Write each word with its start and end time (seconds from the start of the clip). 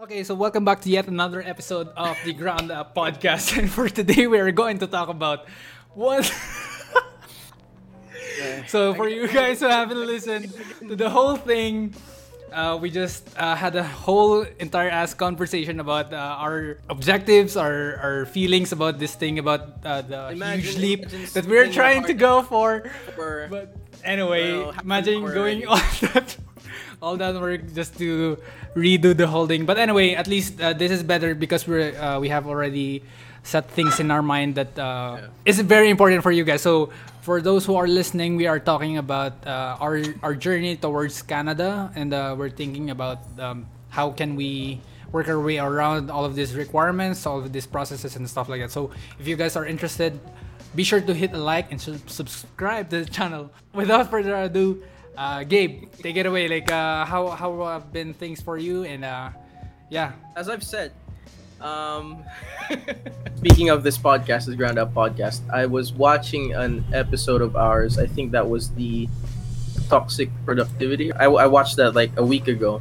Okay, 0.00 0.22
so 0.22 0.34
welcome 0.34 0.64
back 0.64 0.80
to 0.82 0.90
yet 0.90 1.08
another 1.08 1.42
episode 1.42 1.88
of 1.96 2.16
the 2.24 2.32
Ground 2.32 2.70
Up 2.70 2.94
podcast. 2.94 3.50
And 3.58 3.68
for 3.70 3.88
today, 3.88 4.26
we 4.26 4.38
are 4.38 4.52
going 4.52 4.78
to 4.78 4.86
talk 4.86 5.08
about 5.08 5.46
what. 5.94 6.22
so, 8.68 8.94
for 8.94 9.08
you 9.08 9.26
guys 9.26 9.58
who 9.60 9.66
haven't 9.66 9.98
listened 10.06 10.54
to 10.86 10.94
the 10.94 11.10
whole 11.10 11.34
thing, 11.34 11.94
uh, 12.52 12.78
we 12.80 12.90
just 12.90 13.26
uh, 13.36 13.56
had 13.56 13.74
a 13.74 13.82
whole 13.82 14.46
entire 14.62 14.88
ass 14.88 15.14
conversation 15.14 15.80
about 15.80 16.12
uh, 16.14 16.16
our 16.38 16.78
objectives, 16.88 17.56
our, 17.56 17.96
our 17.98 18.26
feelings 18.26 18.70
about 18.70 18.98
this 19.00 19.16
thing, 19.16 19.38
about 19.40 19.82
uh, 19.84 20.02
the 20.02 20.30
Imagine- 20.30 20.60
huge 20.62 20.76
leap 20.78 21.08
that 21.34 21.44
we're 21.46 21.72
trying 21.72 22.04
to 22.04 22.14
go 22.14 22.42
for. 22.42 22.86
for- 23.16 23.48
But 23.50 23.74
anyway, 24.04 24.52
Well, 24.62 24.74
imagine 24.80 25.22
going 25.26 25.66
all 25.66 25.76
that, 26.14 26.36
all 27.00 27.16
that 27.16 27.34
work 27.34 27.62
just 27.74 27.96
to 27.98 28.38
redo 28.74 29.16
the 29.16 29.26
whole 29.26 29.46
thing. 29.46 29.64
But 29.66 29.78
anyway, 29.78 30.14
at 30.14 30.26
least 30.26 30.60
uh, 30.60 30.72
this 30.72 30.90
is 30.90 31.02
better 31.02 31.34
because 31.34 31.66
we're 31.66 31.94
uh, 31.96 32.18
we 32.20 32.28
have 32.28 32.46
already 32.46 33.02
set 33.42 33.70
things 33.70 34.00
in 34.00 34.10
our 34.10 34.22
mind 34.22 34.56
that 34.56 34.78
uh, 34.78 35.28
is 35.44 35.60
very 35.60 35.90
important 35.90 36.22
for 36.22 36.32
you 36.32 36.44
guys. 36.44 36.62
So 36.62 36.90
for 37.22 37.40
those 37.40 37.64
who 37.64 37.76
are 37.76 37.86
listening, 37.86 38.36
we 38.36 38.46
are 38.46 38.58
talking 38.58 38.98
about 38.98 39.32
uh, 39.46 39.76
our 39.80 40.02
our 40.22 40.34
journey 40.34 40.76
towards 40.76 41.22
Canada, 41.22 41.90
and 41.94 42.12
uh, 42.12 42.34
we're 42.36 42.50
thinking 42.50 42.90
about 42.90 43.22
um, 43.38 43.66
how 43.90 44.10
can 44.10 44.36
we 44.36 44.80
work 45.12 45.28
our 45.28 45.40
way 45.40 45.56
around 45.56 46.10
all 46.10 46.24
of 46.24 46.34
these 46.34 46.54
requirements, 46.54 47.24
all 47.24 47.38
of 47.38 47.52
these 47.52 47.66
processes 47.66 48.16
and 48.16 48.28
stuff 48.28 48.48
like 48.48 48.60
that. 48.60 48.70
So 48.70 48.90
if 49.18 49.26
you 49.26 49.36
guys 49.36 49.56
are 49.56 49.64
interested, 49.64 50.20
be 50.76 50.84
sure 50.84 51.00
to 51.00 51.14
hit 51.14 51.32
a 51.32 51.38
like 51.40 51.72
and 51.72 51.80
sub- 51.80 52.10
subscribe 52.10 52.90
to 52.90 53.04
the 53.04 53.10
channel. 53.10 53.50
Without 53.72 54.10
further 54.10 54.36
ado, 54.36 54.82
uh, 55.18 55.42
Gabe, 55.42 55.90
take 55.98 56.14
it 56.16 56.26
away. 56.26 56.46
Like, 56.46 56.70
uh, 56.70 57.04
how 57.04 57.28
how 57.34 57.50
have 57.66 57.90
been 57.92 58.14
things 58.14 58.40
for 58.40 58.56
you? 58.56 58.84
And 58.86 59.04
uh, 59.04 59.30
yeah, 59.90 60.12
As 60.38 60.48
I've 60.48 60.62
said, 60.62 60.92
um, 61.60 62.22
speaking 63.36 63.68
of 63.68 63.82
this 63.82 63.98
podcast, 63.98 64.46
this 64.46 64.54
Ground 64.54 64.78
Up 64.78 64.94
podcast, 64.94 65.42
I 65.50 65.66
was 65.66 65.92
watching 65.92 66.54
an 66.54 66.84
episode 66.94 67.42
of 67.42 67.56
ours. 67.58 67.98
I 67.98 68.06
think 68.06 68.30
that 68.32 68.48
was 68.48 68.70
the 68.78 69.08
toxic 69.90 70.30
productivity. 70.46 71.12
I, 71.12 71.26
I 71.26 71.46
watched 71.46 71.76
that 71.76 71.92
like 71.98 72.12
a 72.16 72.24
week 72.24 72.46
ago, 72.46 72.80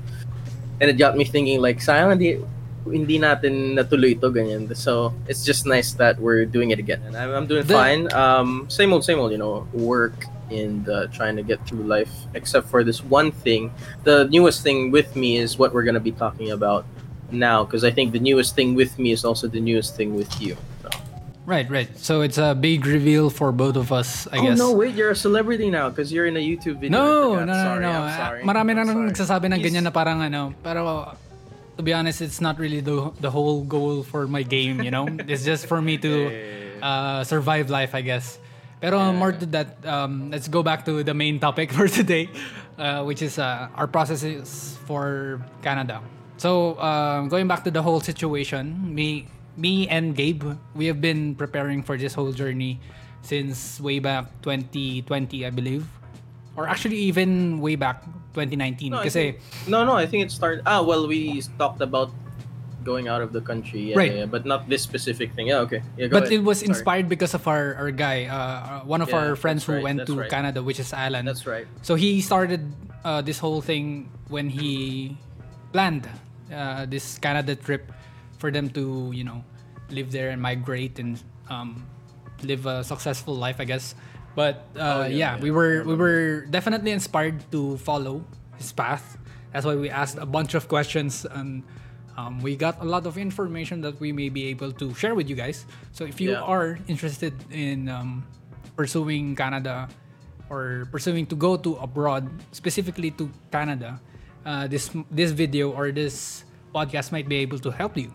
and 0.80 0.90
it 0.90 0.98
got 1.02 1.18
me 1.18 1.26
thinking 1.26 1.60
like, 1.62 1.80
sayang 1.80 2.14
hindi 2.14 2.38
hindi 2.88 3.20
natin 3.20 3.76
natuloy 3.76 4.16
ito 4.16 4.32
ganyan. 4.32 4.72
So 4.78 5.12
it's 5.28 5.44
just 5.44 5.66
nice 5.66 5.92
that 6.00 6.20
we're 6.22 6.46
doing 6.46 6.72
it 6.72 6.80
again, 6.80 7.02
and 7.04 7.18
I'm, 7.18 7.34
I'm 7.34 7.48
doing 7.48 7.66
The- 7.66 7.74
fine. 7.74 8.14
Um, 8.14 8.70
same 8.70 8.94
old, 8.94 9.04
same 9.04 9.20
old. 9.20 9.32
You 9.34 9.40
know, 9.42 9.68
work 9.74 10.14
and 10.50 10.88
uh, 10.90 11.08
trying 11.08 11.36
to 11.36 11.44
get 11.44 11.66
through 11.68 11.84
life. 11.84 12.12
Except 12.34 12.68
for 12.68 12.84
this 12.84 13.04
one 13.04 13.32
thing, 13.32 13.72
the 14.04 14.26
newest 14.30 14.64
thing 14.64 14.92
with 14.92 15.16
me 15.16 15.38
is 15.38 15.58
what 15.58 15.74
we're 15.74 15.84
gonna 15.84 16.00
be 16.00 16.12
talking 16.12 16.52
about 16.52 16.86
now, 17.32 17.64
because 17.64 17.84
I 17.84 17.92
think 17.92 18.14
the 18.14 18.20
newest 18.20 18.56
thing 18.56 18.76
with 18.76 18.98
me 19.00 19.12
is 19.12 19.26
also 19.26 19.48
the 19.48 19.60
newest 19.60 19.96
thing 19.96 20.16
with 20.16 20.32
you. 20.42 20.56
So. 20.84 20.90
right, 21.46 21.70
right. 21.70 21.90
So 21.98 22.22
it's 22.22 22.38
a 22.38 22.56
big 22.56 22.86
reveal 22.86 23.30
for 23.30 23.52
both 23.52 23.76
of 23.76 23.92
us, 23.92 24.28
I 24.32 24.38
oh 24.40 24.42
guess. 24.44 24.60
Oh, 24.60 24.72
no, 24.72 24.78
wait, 24.78 24.96
you're 24.96 25.12
a 25.12 25.16
celebrity 25.16 25.70
now 25.70 25.90
because 25.90 26.12
you're 26.12 26.26
in 26.28 26.38
a 26.38 26.44
YouTube 26.44 26.80
video. 26.80 26.98
I 26.98 27.04
No, 27.04 27.36
no, 27.36 27.46
no, 27.46 27.54
sorry, 27.54 27.82
no. 27.82 27.92
I'm 27.92 28.18
sorry. 28.18 28.44
Marami 28.44 28.76
na 28.76 28.82
I'm 28.82 28.88
nang 28.88 28.96
sorry. 28.96 29.12
nagsasabi 29.12 29.46
ng 29.52 29.60
He's- 29.60 29.72
ganyan 29.72 29.84
na 29.84 29.92
parang 29.92 30.22
ano. 30.22 30.54
Pero 30.64 31.18
to 31.78 31.84
be 31.84 31.94
honest, 31.94 32.22
it's 32.22 32.42
not 32.42 32.58
really 32.60 32.82
the 32.82 33.12
the 33.22 33.30
whole 33.30 33.62
goal 33.64 34.04
for 34.04 34.28
my 34.28 34.42
game, 34.44 34.82
you 34.82 34.92
know? 34.92 35.08
it's 35.28 35.46
just 35.46 35.68
for 35.68 35.82
me 35.82 35.98
to 36.00 36.32
uh, 36.82 37.24
survive 37.24 37.70
life, 37.70 37.94
I 37.94 38.02
guess. 38.02 38.40
Pero 38.80 39.12
more 39.12 39.32
to 39.34 39.46
that, 39.48 39.82
um, 39.86 40.30
let's 40.30 40.48
go 40.48 40.62
back 40.62 40.86
to 40.86 41.04
the 41.04 41.14
main 41.14 41.40
topic 41.40 41.72
for 41.76 41.88
today, 41.88 42.30
uh, 42.78 43.04
which 43.04 43.22
is 43.22 43.40
uh, 43.40 43.70
our 43.76 43.88
processes 43.88 44.78
for 44.86 45.42
Canada. 45.62 46.02
So, 46.38 46.74
uh, 46.78 47.26
going 47.26 47.48
back 47.48 47.64
to 47.66 47.72
the 47.72 47.82
whole 47.82 48.00
situation, 48.00 48.94
me, 48.94 49.28
me 49.58 49.88
and 49.90 50.16
Gabe, 50.16 50.44
we 50.76 50.86
have 50.86 51.02
been 51.02 51.34
preparing 51.34 51.82
for 51.82 51.98
this 51.98 52.14
whole 52.14 52.32
journey 52.32 52.80
since 53.22 53.82
way 53.82 53.98
back 53.98 54.30
2020, 54.44 55.46
I 55.46 55.50
believe. 55.50 55.88
Or 56.56 56.68
actually, 56.68 56.98
even 57.10 57.60
way 57.60 57.76
back 57.76 58.06
2019. 58.34 58.92
No, 58.92 59.02
kasi, 59.02 59.34
think- 59.34 59.42
no, 59.68 59.86
no, 59.86 59.94
I 59.94 60.06
think 60.06 60.26
it 60.26 60.32
started. 60.32 60.62
Ah, 60.66 60.82
well, 60.84 61.08
we 61.08 61.42
talked 61.58 61.82
about 61.82 62.12
going 62.88 63.12
out 63.12 63.20
of 63.20 63.36
the 63.36 63.44
country, 63.44 63.92
yeah, 63.92 64.00
Right. 64.00 64.14
yeah, 64.24 64.26
but 64.26 64.48
not 64.48 64.72
this 64.72 64.80
specific 64.82 65.36
thing. 65.36 65.52
Yeah, 65.52 65.68
okay. 65.68 65.84
Yeah, 66.00 66.08
but 66.08 66.32
ahead. 66.32 66.40
it 66.40 66.44
was 66.48 66.64
Sorry. 66.64 66.72
inspired 66.72 67.08
because 67.12 67.36
of 67.36 67.44
our, 67.52 67.76
our 67.76 67.92
guy, 67.92 68.32
uh, 68.32 68.88
one 68.88 69.04
of 69.04 69.12
Yeah, 69.12 69.20
our 69.20 69.36
friends 69.36 69.68
who 69.68 69.76
right, 69.76 69.84
went 69.84 70.08
to 70.08 70.16
right. 70.24 70.32
Canada, 70.32 70.64
which 70.64 70.80
is 70.80 70.96
Alan. 70.96 71.28
That's 71.28 71.44
right. 71.44 71.68
So 71.84 72.00
he 72.00 72.24
started 72.24 72.64
uh, 73.04 73.20
this 73.20 73.38
whole 73.44 73.60
thing 73.60 74.08
when 74.32 74.48
he 74.48 75.18
planned 75.76 76.08
uh, 76.48 76.88
this 76.88 77.20
Canada 77.20 77.60
trip 77.60 77.92
for 78.40 78.50
them 78.56 78.72
to, 78.72 79.12
you 79.14 79.28
know, 79.28 79.44
live 79.92 80.16
there 80.16 80.32
and 80.32 80.40
migrate 80.42 80.96
and 81.04 81.20
um, 81.52 81.84
live 82.48 82.66
a 82.66 82.84
successful 82.88 83.36
life, 83.36 83.60
I 83.60 83.66
guess. 83.68 83.96
But 84.36 84.64
uh, 84.78 84.80
Oh, 84.80 85.02
yeah, 85.10 85.36
yeah, 85.36 85.42
we 85.44 85.50
were 85.52 85.82
we 85.84 85.96
were 85.98 86.46
definitely 86.48 86.94
inspired 86.94 87.42
to 87.52 87.76
follow 87.82 88.24
his 88.62 88.72
path. 88.72 89.18
That's 89.52 89.66
why 89.66 89.74
we 89.74 89.90
asked 89.90 90.22
a 90.22 90.30
bunch 90.30 90.54
of 90.54 90.70
questions 90.70 91.26
and 91.26 91.66
um, 92.18 92.42
we 92.42 92.58
got 92.58 92.82
a 92.82 92.86
lot 92.86 93.06
of 93.06 93.18
information 93.18 93.80
that 93.82 94.00
we 94.02 94.12
may 94.12 94.28
be 94.30 94.50
able 94.50 94.72
to 94.74 94.94
share 94.94 95.14
with 95.16 95.30
you 95.30 95.36
guys. 95.38 95.66
So 95.94 96.04
if 96.04 96.20
you 96.20 96.34
Yeah. 96.34 96.42
are 96.44 96.78
interested 96.90 97.34
in 97.54 97.88
um, 97.88 98.26
pursuing 98.76 99.36
Canada 99.38 99.88
or 100.50 100.88
pursuing 100.92 101.26
to 101.30 101.36
go 101.36 101.56
to 101.58 101.78
abroad, 101.78 102.28
specifically 102.52 103.12
to 103.22 103.30
Canada, 103.52 104.02
uh, 104.46 104.66
this 104.68 104.90
this 105.12 105.32
video 105.32 105.72
or 105.72 105.92
this 105.92 106.44
podcast 106.74 107.12
might 107.12 107.30
be 107.30 107.38
able 107.46 107.60
to 107.62 107.70
help 107.72 107.96
you. 107.96 108.10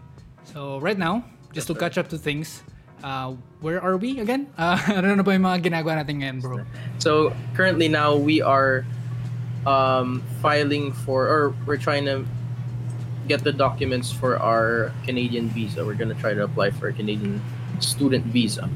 So 0.51 0.83
right 0.83 0.99
now, 0.99 1.23
just 1.55 1.69
to 1.71 1.75
catch 1.75 1.97
up 1.97 2.09
to 2.11 2.19
things, 2.19 2.63
uh, 3.05 3.35
where 3.63 3.79
are 3.81 3.97
we 3.97 4.19
again? 4.19 4.51
Uh, 4.59 4.77
ano 4.99 5.15
na 5.15 5.23
ba 5.23 5.33
yung 5.37 5.47
mga 5.47 5.63
ginagawa 5.71 6.03
natin 6.03 6.21
ngayon, 6.25 6.39
bro? 6.43 6.65
So 6.99 7.31
currently 7.55 7.87
now 7.87 8.17
we 8.19 8.43
are 8.43 8.83
um, 9.67 10.23
filing 10.43 10.91
for, 11.07 11.29
or 11.29 11.55
we're 11.67 11.79
trying 11.79 12.05
to 12.11 12.27
get 13.29 13.45
the 13.45 13.53
documents 13.53 14.13
for 14.13 14.39
our 14.39 14.93
Canadian 15.05 15.49
visa. 15.49 15.85
We're 15.85 15.95
gonna 15.95 16.15
try 16.15 16.35
to 16.35 16.45
apply 16.45 16.71
for 16.71 16.89
a 16.89 16.93
Canadian 16.93 17.41
student 17.81 18.27
visa. 18.27 18.69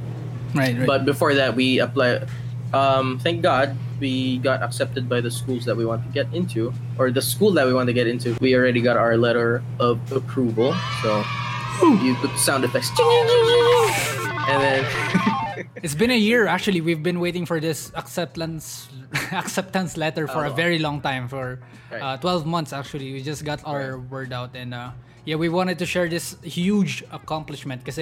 Right, 0.54 0.76
right. 0.76 0.86
But 0.86 1.04
before 1.04 1.34
that, 1.34 1.54
we 1.54 1.80
apply. 1.80 2.26
Um, 2.72 3.18
thank 3.18 3.42
God 3.42 3.76
we 4.00 4.38
got 4.38 4.62
accepted 4.62 5.08
by 5.08 5.20
the 5.20 5.30
schools 5.30 5.64
that 5.64 5.76
we 5.76 5.86
want 5.86 6.02
to 6.04 6.10
get 6.12 6.32
into, 6.34 6.72
or 6.98 7.10
the 7.10 7.22
school 7.22 7.52
that 7.52 7.66
we 7.66 7.72
want 7.72 7.86
to 7.86 7.92
get 7.92 8.06
into. 8.06 8.36
We 8.40 8.54
already 8.54 8.80
got 8.80 8.96
our 8.96 9.16
letter 9.16 9.62
of 9.78 10.00
approval. 10.12 10.74
So 11.02 11.24
you 12.02 12.14
put 12.16 12.32
the 12.32 12.38
sound 12.38 12.64
effects, 12.64 12.90
and 14.48 14.62
then 14.62 14.84
It's 15.82 15.94
been 15.94 16.10
a 16.10 16.18
year 16.18 16.46
actually. 16.46 16.80
We've 16.82 17.02
been 17.02 17.18
waiting 17.20 17.46
for 17.46 17.60
this 17.60 17.90
acceptance 17.94 18.88
acceptance 19.32 19.96
letter 19.96 20.26
for 20.28 20.44
a 20.44 20.50
Oh. 20.50 20.54
very 20.54 20.78
long 20.78 21.00
time 21.00 21.28
for 21.28 21.60
uh, 21.92 22.16
12 22.18 22.44
months 22.46 22.72
actually. 22.72 23.12
We 23.12 23.22
just 23.22 23.44
got 23.44 23.64
our 23.64 23.98
word 23.98 24.32
out 24.32 24.54
and 24.54 24.74
uh, 24.74 24.90
yeah, 25.24 25.36
we 25.36 25.48
wanted 25.48 25.78
to 25.80 25.86
share 25.86 26.08
this 26.08 26.36
huge 26.42 27.02
accomplishment 27.10 27.82
because 27.84 27.98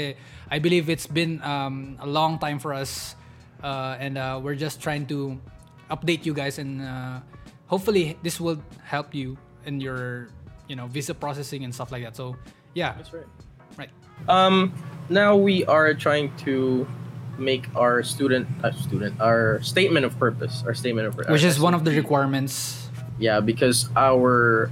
I 0.50 0.59
believe 0.59 0.91
it's 0.91 1.06
been 1.06 1.41
um, 1.43 1.97
a 2.00 2.06
long 2.06 2.38
time 2.38 2.59
for 2.59 2.75
us 2.75 3.15
uh, 3.62 3.97
and 4.00 4.19
uh, 4.19 4.41
we're 4.43 4.56
just 4.59 4.81
trying 4.82 5.06
to 5.15 5.38
update 5.91 6.26
you 6.26 6.34
guys 6.34 6.59
and 6.59 6.82
uh, 6.82 7.21
hopefully 7.66 8.19
this 8.22 8.41
will 8.41 8.59
help 8.82 9.15
you 9.15 9.38
in 9.66 9.81
your 9.81 10.28
you 10.69 10.75
know 10.76 10.87
visa 10.88 11.15
processing 11.15 11.62
and 11.65 11.75
stuff 11.75 11.93
like 11.93 12.03
that. 12.03 12.16
So 12.16 12.34
yeah, 12.75 12.94
that's 12.97 13.12
right. 13.12 13.26
right. 13.78 13.91
Um, 14.28 14.72
now 15.09 15.37
we 15.37 15.65
are 15.66 15.94
trying 15.94 16.34
to 16.38 16.87
make 17.38 17.66
our 17.76 18.03
student, 18.03 18.47
uh, 18.62 18.72
student, 18.72 19.20
our 19.20 19.60
statement 19.62 20.06
of 20.06 20.19
purpose, 20.19 20.62
our 20.66 20.75
statement 20.75 21.09
of 21.09 21.16
purpose 21.16 21.32
Which 21.32 21.44
is 21.44 21.59
one 21.59 21.75
of 21.75 21.84
the 21.84 21.91
requirements. 21.91 22.88
Yeah, 23.19 23.41
because 23.41 23.88
our 23.97 24.70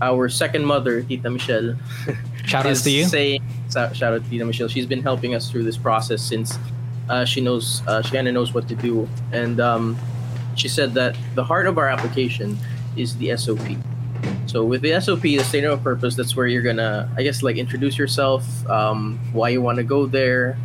our 0.00 0.28
second 0.28 0.64
mother, 0.64 1.02
Tita 1.02 1.30
Michelle, 1.30 1.76
Shout 2.44 2.66
outs 2.66 2.78
is 2.78 2.84
to 2.84 2.90
you. 2.90 3.04
saying 3.04 3.42
shout 3.70 4.02
out 4.02 4.24
to 4.24 4.30
Tita 4.30 4.44
Michelle. 4.44 4.68
She's 4.68 4.86
been 4.86 5.02
helping 5.02 5.34
us 5.34 5.50
through 5.50 5.62
this 5.62 5.76
process 5.76 6.20
since 6.22 6.58
uh, 7.08 7.24
she 7.24 7.40
knows 7.40 7.82
uh, 7.86 8.02
she 8.02 8.12
kind 8.12 8.26
of 8.28 8.34
knows 8.34 8.52
what 8.52 8.68
to 8.68 8.74
do, 8.74 9.08
and 9.32 9.60
um, 9.60 9.96
she 10.56 10.68
said 10.68 10.94
that 10.94 11.16
the 11.34 11.44
heart 11.44 11.66
of 11.66 11.78
our 11.78 11.88
application 11.88 12.58
is 12.96 13.16
the 13.16 13.36
SOP. 13.36 13.58
So 14.52 14.62
with 14.64 14.82
the 14.82 15.00
SOP, 15.00 15.22
the 15.22 15.38
statement 15.44 15.72
of 15.72 15.82
purpose, 15.82 16.14
that's 16.14 16.36
where 16.36 16.46
you're 16.46 16.60
gonna, 16.60 17.08
I 17.16 17.22
guess, 17.22 17.42
like 17.42 17.56
introduce 17.56 17.96
yourself, 17.96 18.44
um, 18.68 19.18
why 19.32 19.48
you 19.48 19.62
want 19.62 19.76
to 19.78 19.82
go 19.82 20.04
there, 20.04 20.58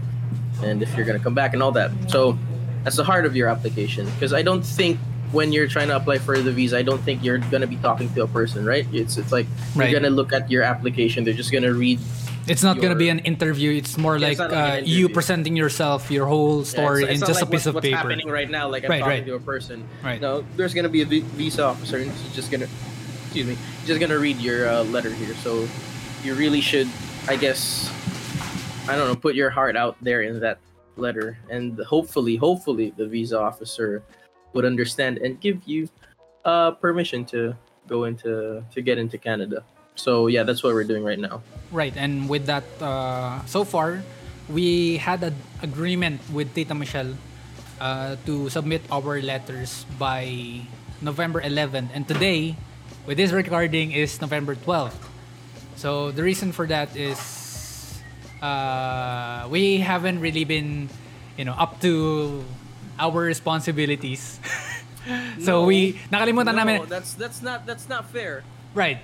and 0.62 0.84
if 0.84 0.94
you're 0.98 1.06
gonna 1.06 1.20
come 1.24 1.34
back 1.34 1.54
and 1.54 1.64
all 1.64 1.72
that. 1.72 1.92
So 2.12 2.38
that's 2.84 2.98
the 2.98 3.06
heart 3.06 3.26
of 3.26 3.34
your 3.34 3.48
application. 3.48 4.06
Because 4.12 4.34
I 4.34 4.42
don't 4.42 4.62
think 4.66 5.00
when 5.32 5.54
you're 5.54 5.68
trying 5.70 5.88
to 5.88 5.96
apply 5.96 6.18
for 6.18 6.38
the 6.38 6.52
visa, 6.52 6.78
I 6.78 6.82
don't 6.84 7.00
think 7.02 7.24
you're 7.24 7.38
gonna 7.38 7.66
be 7.66 7.78
talking 7.78 8.14
to 8.16 8.24
a 8.24 8.28
person, 8.28 8.66
right? 8.66 8.86
It's 8.92 9.16
it's 9.16 9.32
like 9.32 9.48
Right. 9.74 9.90
you're 9.90 9.98
gonna 10.02 10.14
look 10.14 10.34
at 10.34 10.52
your 10.52 10.64
application. 10.64 11.24
They're 11.24 11.34
just 11.34 11.54
gonna 11.54 11.72
read. 11.74 12.00
It's 12.46 12.64
not 12.64 12.82
gonna 12.82 12.96
be 12.96 13.08
an 13.08 13.20
interview. 13.20 13.72
It's 13.72 13.98
more 13.98 14.18
Yeah, 14.18 14.28
like, 14.28 14.32
it's 14.34 14.40
like 14.52 14.52
uh, 14.52 14.82
you 14.84 15.08
presenting 15.08 15.56
yourself, 15.56 16.12
your 16.12 16.26
whole 16.26 16.60
Yeah, 16.60 16.64
story, 16.76 17.04
it's- 17.04 17.22
in 17.22 17.26
just 17.26 17.40
like 17.40 17.44
a 17.44 17.52
piece 17.52 17.52
what's, 17.52 17.66
of 17.68 17.76
what's 17.76 17.86
paper. 17.88 17.96
happening 17.98 18.28
right 18.28 18.50
now. 18.52 18.68
Like 18.68 18.84
I'm 18.84 18.90
Right, 18.92 19.00
talking 19.00 19.14
right. 19.24 19.26
to 19.28 19.36
a 19.36 19.40
person. 19.40 19.86
Right. 20.04 20.20
No, 20.20 20.44
there's 20.58 20.74
gonna 20.74 20.90
be 20.92 21.04
a 21.04 21.06
vi- 21.06 21.24
visa 21.40 21.64
officer, 21.64 21.98
and 22.00 22.12
he's 22.12 22.36
just 22.36 22.52
gonna, 22.52 22.68
excuse 23.26 23.48
me, 23.48 23.58
just 23.88 24.04
gonna 24.04 24.20
read 24.20 24.38
your 24.44 24.68
uh, 24.68 24.84
letter 24.92 25.10
here. 25.10 25.34
So 25.40 25.64
you 26.22 26.36
really 26.36 26.60
should, 26.60 26.92
I 27.32 27.40
guess, 27.40 27.88
I 28.92 29.00
don't 29.00 29.08
know, 29.08 29.16
put 29.16 29.34
your 29.34 29.50
heart 29.50 29.80
out 29.80 29.96
there 30.04 30.22
in 30.28 30.44
that 30.44 30.60
letter, 31.00 31.40
and 31.50 31.80
hopefully, 31.88 32.36
hopefully, 32.36 32.92
the 33.00 33.08
visa 33.08 33.40
officer 33.40 34.04
would 34.52 34.66
understand 34.66 35.24
and 35.24 35.40
give 35.40 35.64
you 35.64 35.88
uh, 36.44 36.72
permission 36.72 37.24
to 37.32 37.56
go 37.88 38.04
into 38.04 38.60
to 38.76 38.82
get 38.84 39.00
into 39.00 39.18
Canada. 39.18 39.64
So 39.96 40.28
yeah, 40.28 40.44
that's 40.44 40.62
what 40.62 40.76
we're 40.76 40.86
doing 40.86 41.08
right 41.08 41.18
now. 41.18 41.42
Right, 41.72 41.96
and 41.96 42.28
with 42.28 42.46
that, 42.52 42.68
uh, 42.84 43.40
so 43.48 43.64
far, 43.64 44.04
we 44.52 44.98
had 45.00 45.24
an 45.24 45.36
agreement 45.64 46.20
with 46.36 46.54
Tita 46.54 46.76
Michelle 46.76 47.16
uh, 47.80 48.20
to 48.28 48.50
submit 48.52 48.84
our 48.92 49.24
letters 49.24 49.88
by 49.98 50.62
November 51.02 51.40
11th, 51.42 51.90
and 51.96 52.08
today, 52.08 52.58
with 53.08 53.18
this 53.18 53.32
recording, 53.32 53.92
is 53.92 54.20
November 54.22 54.56
12th. 54.56 55.00
So 55.76 56.12
the 56.12 56.24
reason 56.24 56.52
for 56.52 56.68
that 56.68 56.96
is 56.96 58.00
uh, 58.42 59.48
we 59.50 59.78
haven't 59.78 60.20
really 60.20 60.44
been, 60.44 60.90
you 61.38 61.46
know, 61.46 61.54
up 61.54 61.80
to 61.82 62.44
our 63.00 63.22
responsibilities. 63.22 64.40
so 65.40 65.64
No. 65.64 65.66
we 65.66 65.94
nakalimutan 66.12 66.52
no, 66.52 66.64
namin. 66.64 66.90
that's 66.90 67.14
that's 67.14 67.42
not 67.42 67.66
that's 67.66 67.88
not 67.88 68.10
fair. 68.12 68.44
Right. 68.76 69.00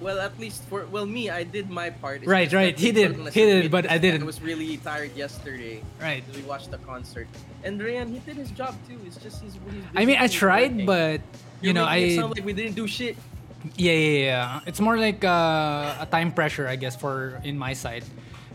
Well, 0.00 0.18
at 0.18 0.34
least 0.40 0.64
for 0.66 0.86
well, 0.90 1.06
me, 1.06 1.30
I 1.30 1.44
did 1.44 1.70
my 1.70 1.90
part. 1.90 2.26
Right, 2.26 2.50
right. 2.52 2.74
He 2.74 2.90
did. 2.90 3.14
He 3.30 3.42
did, 3.46 3.70
but 3.70 3.86
I 3.86 3.98
didn't. 3.98 4.22
I 4.22 4.26
was 4.26 4.42
really 4.42 4.76
tired 4.78 5.14
yesterday. 5.14 5.78
Right. 6.00 6.24
We 6.34 6.42
watched 6.42 6.72
the 6.74 6.78
concert, 6.82 7.28
and 7.62 7.78
Ryan, 7.78 8.10
he 8.10 8.18
did 8.18 8.34
his 8.34 8.50
job 8.50 8.74
too. 8.88 8.98
It's 9.06 9.14
just 9.22 9.42
he's. 9.42 9.54
he's 9.54 9.84
I 9.94 10.02
mean, 10.04 10.18
I 10.18 10.26
tried, 10.26 10.72
working. 10.72 10.86
but 10.86 11.20
you 11.62 11.70
You're 11.70 11.74
know, 11.74 11.86
making 11.86 12.02
it 12.02 12.12
I 12.14 12.16
sound 12.18 12.34
like 12.34 12.44
we 12.44 12.52
didn't 12.52 12.74
do 12.74 12.88
shit. 12.90 13.14
Yeah, 13.76 13.92
yeah, 13.92 14.24
yeah. 14.26 14.60
It's 14.66 14.80
more 14.80 14.98
like 14.98 15.24
uh, 15.24 16.02
a 16.02 16.06
time 16.10 16.32
pressure, 16.32 16.66
I 16.66 16.76
guess, 16.76 16.96
for 16.96 17.40
in 17.44 17.56
my 17.56 17.72
side. 17.72 18.04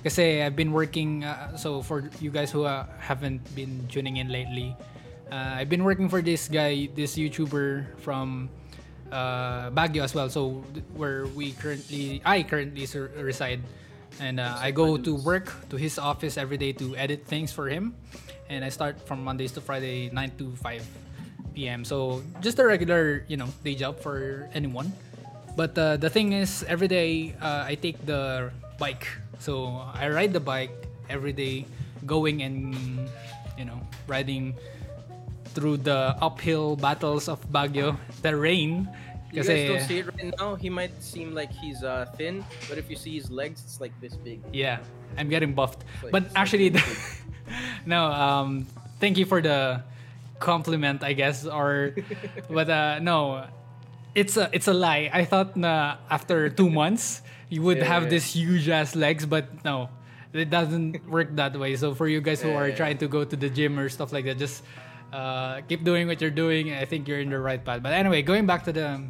Kasi 0.03 0.41
I've 0.43 0.55
been 0.55 0.71
working, 0.71 1.23
uh, 1.23 1.55
so 1.57 1.81
for 1.81 2.09
you 2.19 2.29
guys 2.29 2.51
who 2.51 2.63
uh, 2.63 2.85
haven't 2.99 3.43
been 3.55 3.87
tuning 3.87 4.17
in 4.17 4.29
lately, 4.29 4.75
uh, 5.31 5.59
I've 5.63 5.69
been 5.69 5.83
working 5.83 6.07
for 6.07 6.21
this 6.21 6.47
guy, 6.47 6.89
this 6.95 7.15
YouTuber 7.15 7.99
from 7.99 8.49
uh, 9.11 9.71
Baguio 9.71 10.03
as 10.03 10.13
well. 10.13 10.29
So 10.29 10.63
where 10.93 11.25
we 11.27 11.51
currently, 11.53 12.21
I 12.25 12.43
currently 12.43 12.85
sur- 12.85 13.11
reside, 13.17 13.61
and 14.19 14.39
uh, 14.39 14.55
I 14.59 14.71
go 14.71 14.97
to 14.97 15.15
work 15.15 15.51
to 15.69 15.77
his 15.77 15.97
office 15.97 16.37
every 16.37 16.57
day 16.57 16.73
to 16.73 16.95
edit 16.95 17.25
things 17.25 17.51
for 17.51 17.67
him, 17.67 17.95
and 18.49 18.63
I 18.63 18.69
start 18.69 18.99
from 19.07 19.23
Mondays 19.23 19.51
to 19.53 19.61
Friday, 19.61 20.09
nine 20.11 20.31
to 20.37 20.55
five 20.55 20.83
p.m. 21.57 21.81
So 21.81 22.21
just 22.39 22.61
a 22.61 22.65
regular, 22.65 23.25
you 23.27 23.33
know, 23.35 23.49
day 23.65 23.73
job 23.73 23.97
for 23.99 24.45
anyone. 24.53 24.93
But 25.57 25.73
uh, 25.73 25.97
the 25.97 26.09
thing 26.09 26.37
is, 26.37 26.61
every 26.69 26.85
day 26.87 27.33
uh, 27.41 27.65
I 27.65 27.73
take 27.73 27.97
the 28.05 28.53
bike. 28.77 29.09
So 29.41 29.81
I 29.97 30.05
ride 30.13 30.33
the 30.37 30.39
bike 30.39 30.69
every 31.09 31.33
day, 31.33 31.65
going 32.05 32.45
and 32.45 32.77
you 33.57 33.65
know 33.65 33.81
riding 34.05 34.53
through 35.57 35.81
the 35.81 36.13
uphill 36.21 36.77
battles 36.77 37.25
of 37.27 37.41
Baguio, 37.49 37.97
the 38.21 38.37
rain. 38.37 38.85
You 39.33 39.41
guys 39.41 39.65
don't 39.67 39.81
see 39.89 39.97
it 39.99 40.05
right 40.13 40.29
now. 40.37 40.53
He 40.55 40.69
might 40.69 40.93
seem 41.01 41.33
like 41.33 41.49
he's 41.51 41.81
uh, 41.81 42.05
thin, 42.15 42.45
but 42.69 42.77
if 42.77 42.85
you 42.89 42.95
see 42.95 43.17
his 43.17 43.29
legs, 43.33 43.65
it's 43.65 43.81
like 43.81 43.91
this 43.99 44.13
big. 44.15 44.39
Yeah, 44.53 44.77
I'm 45.17 45.27
getting 45.27 45.57
buffed. 45.57 45.81
like- 46.05 46.13
but 46.13 46.23
like 46.29 46.31
actually, 46.37 46.69
no. 47.85 48.05
Um, 48.13 48.69
thank 49.01 49.17
you 49.17 49.25
for 49.25 49.41
the 49.41 49.81
compliment, 50.39 51.03
I 51.03 51.13
guess. 51.13 51.45
Or, 51.45 51.95
but 52.49 52.69
uh, 52.69 52.99
no, 52.99 53.45
it's 54.15 54.37
a 54.37 54.49
it's 54.53 54.67
a 54.67 54.73
lie. 54.73 55.09
I 55.13 55.25
thought 55.25 55.55
na 55.55 55.97
after 56.09 56.49
two 56.49 56.69
months 56.69 57.21
you 57.49 57.61
would 57.61 57.77
Yeah, 57.77 57.85
have 57.85 58.03
yeah. 58.03 58.09
this 58.19 58.33
huge 58.35 58.67
ass 58.69 58.95
legs, 58.95 59.25
but 59.25 59.47
no, 59.63 59.89
it 60.33 60.49
doesn't 60.49 61.07
work 61.09 61.35
that 61.35 61.57
way. 61.57 61.75
So 61.75 61.93
for 61.93 62.07
you 62.07 62.21
guys 62.21 62.41
who 62.41 62.51
are 62.51 62.71
trying 62.71 62.97
to 62.99 63.07
go 63.07 63.23
to 63.23 63.35
the 63.35 63.49
gym 63.49 63.79
or 63.79 63.89
stuff 63.89 64.11
like 64.11 64.25
that, 64.25 64.37
just 64.37 64.63
uh, 65.13 65.61
keep 65.67 65.83
doing 65.83 66.07
what 66.07 66.19
you're 66.21 66.33
doing. 66.33 66.73
I 66.73 66.85
think 66.85 67.07
you're 67.07 67.19
in 67.21 67.29
the 67.29 67.39
right 67.39 67.63
path. 67.63 67.81
But 67.81 67.93
anyway, 67.93 68.21
going 68.21 68.45
back 68.45 68.63
to 68.65 68.73
the 68.73 69.01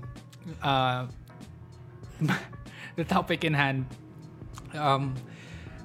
uh, 0.61 1.07
the 2.95 3.03
topic 3.03 3.43
in 3.43 3.53
hand. 3.53 3.85
Um, 4.73 5.15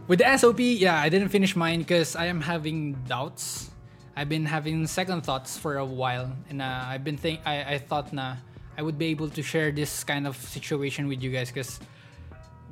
with 0.08 0.18
the 0.18 0.36
SOP, 0.36 0.58
yeah, 0.60 1.00
I 1.00 1.08
didn't 1.08 1.28
finish 1.28 1.54
mine 1.56 1.80
because 1.80 2.16
I 2.16 2.26
am 2.26 2.40
having 2.40 2.94
doubts. 3.06 3.70
I've 4.16 4.28
been 4.28 4.44
having 4.44 4.86
second 4.86 5.22
thoughts 5.22 5.56
for 5.56 5.78
a 5.78 5.84
while, 5.84 6.30
and 6.50 6.60
uh, 6.60 6.84
I've 6.84 7.04
been 7.04 7.16
think 7.16 7.40
I, 7.46 7.74
I 7.74 7.78
thought 7.78 8.12
na 8.12 8.36
I 8.76 8.82
would 8.82 8.98
be 8.98 9.06
able 9.06 9.28
to 9.28 9.42
share 9.42 9.72
this 9.72 10.04
kind 10.04 10.26
of 10.26 10.36
situation 10.36 11.08
with 11.08 11.22
you 11.22 11.30
guys 11.30 11.48
because 11.48 11.80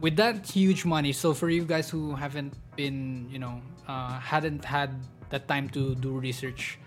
with 0.01 0.17
that 0.17 0.47
huge 0.47 0.85
money. 0.85 1.13
So 1.13 1.33
for 1.33 1.49
you 1.49 1.65
guys 1.65 1.89
who 1.89 2.15
haven't 2.15 2.53
been, 2.77 3.29
you 3.31 3.39
know, 3.39 3.61
uh, 3.89 4.21
hadn't 4.21 4.65
had 4.65 4.91
the 5.31 5.39
time 5.39 5.69
to 5.71 5.95
do 5.95 6.19
research, 6.19 6.79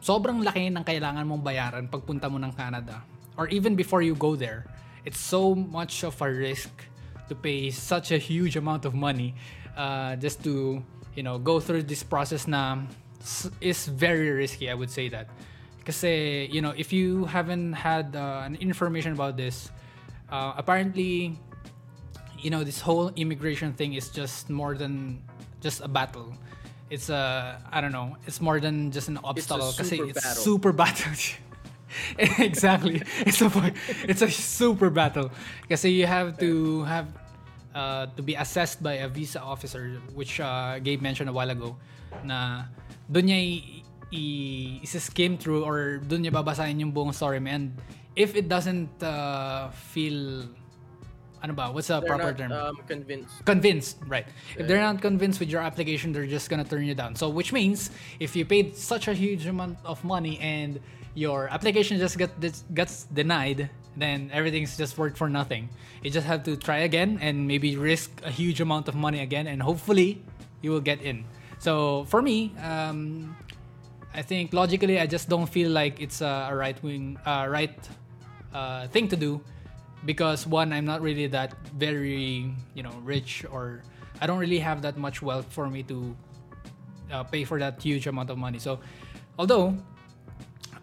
sobrang 0.00 0.44
laki 0.44 0.72
ng 0.72 0.84
kailangan 0.84 1.24
mong 1.24 1.42
bayaran 1.44 1.88
pagpunta 1.88 2.28
mo 2.28 2.36
ng 2.36 2.52
Canada. 2.52 3.02
Or 3.36 3.48
even 3.48 3.76
before 3.76 4.00
you 4.02 4.14
go 4.14 4.36
there. 4.36 4.66
It's 5.06 5.20
so 5.20 5.54
much 5.54 6.02
of 6.02 6.18
a 6.20 6.26
risk 6.26 6.82
to 7.28 7.34
pay 7.38 7.70
such 7.70 8.10
a 8.10 8.18
huge 8.18 8.56
amount 8.56 8.84
of 8.84 8.92
money 8.92 9.38
uh, 9.76 10.16
just 10.16 10.42
to, 10.42 10.82
you 11.14 11.22
know, 11.22 11.38
go 11.38 11.60
through 11.60 11.84
this 11.84 12.02
process 12.02 12.48
na 12.48 12.82
is 13.60 13.86
very 13.86 14.30
risky, 14.30 14.70
I 14.70 14.74
would 14.74 14.90
say 14.90 15.08
that. 15.10 15.28
Kasi, 15.84 16.48
you 16.50 16.60
know, 16.60 16.74
if 16.76 16.92
you 16.92 17.24
haven't 17.26 17.72
had 17.74 18.16
uh, 18.16 18.42
an 18.44 18.56
information 18.56 19.12
about 19.12 19.36
this, 19.36 19.70
uh, 20.30 20.54
apparently 20.56 21.38
you 22.38 22.50
know 22.50 22.64
this 22.64 22.80
whole 22.80 23.10
immigration 23.16 23.72
thing 23.72 23.94
is 23.94 24.08
just 24.08 24.50
more 24.50 24.74
than 24.74 25.22
just 25.60 25.80
a 25.80 25.88
battle. 25.88 26.32
It's 26.88 27.10
a 27.10 27.58
i 27.72 27.80
don't 27.80 27.90
know 27.90 28.14
it's 28.26 28.40
more 28.40 28.60
than 28.60 28.90
just 28.90 29.08
an 29.08 29.18
obstacle. 29.24 29.72
Kasi 29.72 29.98
super 29.98 30.10
it's 30.10 30.22
battle. 30.22 30.42
super 30.42 30.72
battle. 30.72 31.12
Exactly. 32.18 33.00
It's 33.24 33.40
a 33.40 33.48
it's 34.04 34.20
a 34.20 34.30
super 34.30 34.90
battle. 34.90 35.30
Kasi 35.68 35.90
you 35.90 36.04
have 36.06 36.36
to 36.38 36.84
have 36.84 37.08
uh, 37.74 38.06
to 38.14 38.22
be 38.22 38.34
assessed 38.34 38.82
by 38.82 39.00
a 39.00 39.08
visa 39.08 39.40
officer 39.40 39.98
which 40.12 40.38
uh, 40.38 40.78
Gabe 40.78 41.00
mentioned 41.00 41.30
a 41.30 41.32
while 41.32 41.48
ago 41.48 41.76
na 42.22 42.68
doon 43.10 43.24
niya 43.30 43.38
i-skim 44.12 45.36
through 45.38 45.62
or 45.64 45.98
doon 45.98 46.22
niya 46.26 46.32
babasahin 46.32 46.78
yung 46.80 46.92
buong 46.92 47.12
story 47.14 47.38
mo 47.38 47.50
and 47.50 47.74
if 48.14 48.34
it 48.34 48.48
doesn't 48.48 48.90
uh, 49.02 49.68
feel 49.70 50.46
ano 51.42 51.52
ba 51.52 51.68
what's 51.70 51.88
the 51.92 52.00
They're 52.00 52.08
proper 52.08 52.32
not 52.32 52.38
term? 52.38 52.50
um, 52.52 52.76
convinced. 52.88 53.44
convinced 53.44 53.96
right. 54.08 54.26
If 54.56 54.66
they're 54.66 54.80
not 54.82 55.02
convinced 55.02 55.38
with 55.38 55.50
your 55.50 55.60
application 55.62 56.10
they're 56.12 56.26
just 56.26 56.48
gonna 56.50 56.64
turn 56.64 56.84
you 56.84 56.94
down. 56.96 57.14
So 57.14 57.28
which 57.28 57.52
means 57.52 57.90
if 58.18 58.34
you 58.34 58.44
paid 58.44 58.74
such 58.74 59.06
a 59.06 59.14
huge 59.14 59.46
amount 59.46 59.78
of 59.84 60.02
money 60.02 60.40
and 60.40 60.80
your 61.14 61.48
application 61.52 61.98
just 61.98 62.18
got 62.18 62.32
dis- 62.40 62.64
gets 62.74 63.04
denied 63.12 63.68
then 63.96 64.28
everything's 64.32 64.76
just 64.76 64.98
worked 64.98 65.16
for 65.16 65.28
nothing. 65.28 65.68
You 66.04 66.10
just 66.10 66.26
have 66.26 66.42
to 66.44 66.56
try 66.56 66.84
again 66.84 67.16
and 67.20 67.46
maybe 67.48 67.76
risk 67.76 68.10
a 68.24 68.30
huge 68.30 68.60
amount 68.60 68.88
of 68.88 68.94
money 68.94 69.20
again 69.20 69.46
and 69.46 69.62
hopefully 69.62 70.20
you 70.60 70.70
will 70.72 70.84
get 70.84 71.00
in 71.00 71.24
so 71.58 72.04
for 72.04 72.22
me 72.22 72.52
um, 72.62 73.36
I 74.16 74.22
think 74.22 74.54
logically, 74.54 74.98
I 74.98 75.06
just 75.06 75.28
don't 75.28 75.46
feel 75.46 75.70
like 75.70 76.00
it's 76.00 76.22
a, 76.22 76.48
right 76.54 76.82
wing, 76.82 77.18
uh, 77.26 77.46
right 77.50 77.76
uh, 78.54 78.88
thing 78.88 79.08
to 79.08 79.16
do, 79.16 79.42
because 80.06 80.46
one, 80.46 80.72
I'm 80.72 80.86
not 80.86 81.02
really 81.02 81.26
that 81.26 81.52
very, 81.76 82.50
you 82.72 82.82
know, 82.82 82.96
rich, 83.04 83.44
or 83.52 83.82
I 84.22 84.26
don't 84.26 84.38
really 84.38 84.58
have 84.58 84.80
that 84.80 84.96
much 84.96 85.20
wealth 85.20 85.52
for 85.52 85.68
me 85.68 85.82
to 85.82 86.16
uh, 87.12 87.24
pay 87.24 87.44
for 87.44 87.60
that 87.60 87.82
huge 87.82 88.06
amount 88.06 88.30
of 88.30 88.38
money. 88.38 88.58
So, 88.58 88.80
although 89.38 89.76